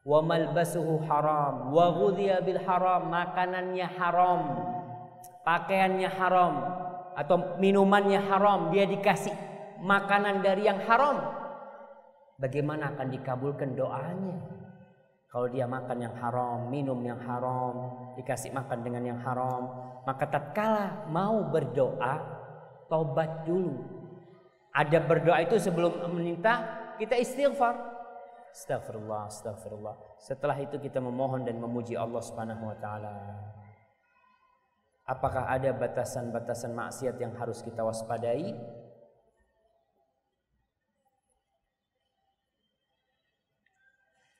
[0.05, 1.73] wa malbasuhu haram.
[1.73, 3.09] Wa ghudhiya bil haram.
[3.09, 4.41] Makanannya haram.
[5.45, 6.53] Pakaiannya haram.
[7.17, 8.69] Atau minumannya haram.
[8.73, 9.33] Dia dikasih
[9.81, 11.21] makanan dari yang haram.
[12.41, 14.37] Bagaimana akan dikabulkan doanya?
[15.31, 17.87] Kalau dia makan yang haram minum yang haram
[18.19, 22.19] dikasih makan dengan yang haram maka tatkala mau berdoa
[22.89, 23.79] tobat dulu.
[24.71, 26.63] Ada berdoa itu sebelum meminta
[26.99, 27.75] kita istighfar
[28.51, 29.95] Astagfirullah, astagfirullah.
[30.19, 33.15] Setelah itu kita memohon dan memuji Allah Subhanahu wa taala.
[35.07, 38.53] Apakah ada batasan-batasan maksiat yang harus kita waspadai?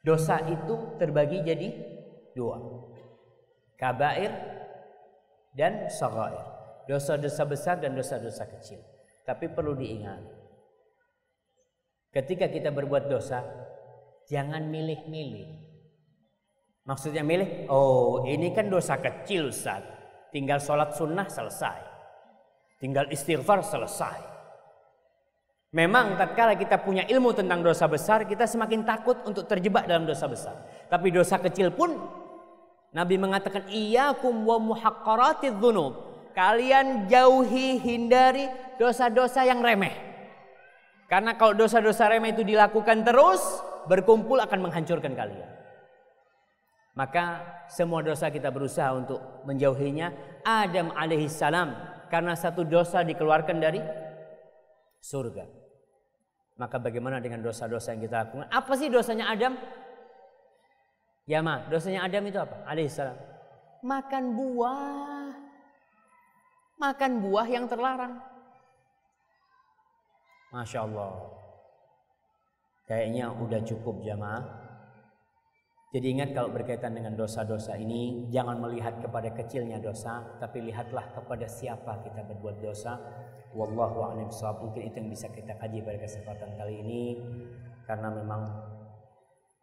[0.01, 1.69] Dosa itu terbagi jadi
[2.33, 2.57] dua.
[3.77, 4.31] Kabair
[5.53, 6.45] dan sagair.
[6.89, 8.81] Dosa-dosa besar dan dosa-dosa kecil.
[9.23, 10.19] Tapi perlu diingat.
[12.11, 13.45] Ketika kita berbuat dosa,
[14.29, 15.49] jangan milih-milih.
[16.81, 19.85] Maksudnya milih, oh ini kan dosa kecil Ustaz.
[20.33, 21.79] Tinggal sholat sunnah selesai.
[22.81, 24.31] Tinggal istighfar selesai.
[25.71, 30.27] Memang tatkala kita punya ilmu tentang dosa besar, kita semakin takut untuk terjebak dalam dosa
[30.27, 30.55] besar.
[30.91, 31.95] Tapi dosa kecil pun
[32.91, 36.11] Nabi mengatakan iyyakum wa muhaqqaratidz dzunub.
[36.35, 39.95] Kalian jauhi, hindari dosa-dosa yang remeh.
[41.07, 43.39] Karena kalau dosa-dosa remeh itu dilakukan terus,
[43.87, 45.49] berkumpul akan menghancurkan kalian.
[46.91, 47.39] Maka
[47.71, 50.11] semua dosa kita berusaha untuk menjauhinya.
[50.43, 51.71] Adam alaihissalam
[52.11, 53.79] karena satu dosa dikeluarkan dari
[54.99, 55.47] surga.
[56.59, 58.47] Maka bagaimana dengan dosa-dosa yang kita lakukan?
[58.51, 59.55] Apa sih dosanya Adam?
[61.25, 62.67] Ya ma, dosanya Adam itu apa?
[62.67, 63.17] Alaihissalam.
[63.81, 65.31] Makan buah.
[66.77, 68.19] Makan buah yang terlarang.
[70.51, 71.40] Masya Allah.
[72.91, 74.43] Kayaknya udah cukup jamaah.
[75.95, 81.47] Jadi ingat kalau berkaitan dengan dosa-dosa ini, jangan melihat kepada kecilnya dosa, tapi lihatlah kepada
[81.47, 82.99] siapa kita berbuat dosa.
[83.55, 87.03] Wallahu a'lam Mungkin itu yang bisa kita kaji pada kesempatan kali ini
[87.87, 88.47] karena memang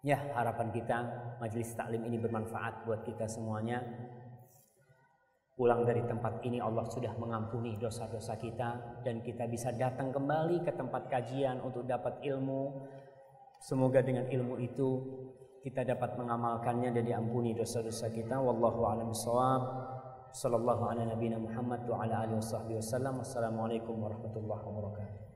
[0.04, 0.96] ya harapan kita
[1.40, 3.84] majelis taklim ini bermanfaat buat kita semuanya.
[5.56, 10.72] Pulang dari tempat ini Allah sudah mengampuni dosa-dosa kita dan kita bisa datang kembali ke
[10.72, 12.88] tempat kajian untuk dapat ilmu.
[13.58, 14.88] Semoga dengan ilmu itu
[15.62, 18.38] kita dapat mengamalkannya dan diampuni dosa-dosa kita.
[18.38, 19.62] Wallahu a'lam bishawab
[20.32, 22.38] sallallahu ala nabiyina Muhammad wa ala alihi
[22.78, 25.27] wasallam wassalamualaikum warahmatullahi wabarakatuh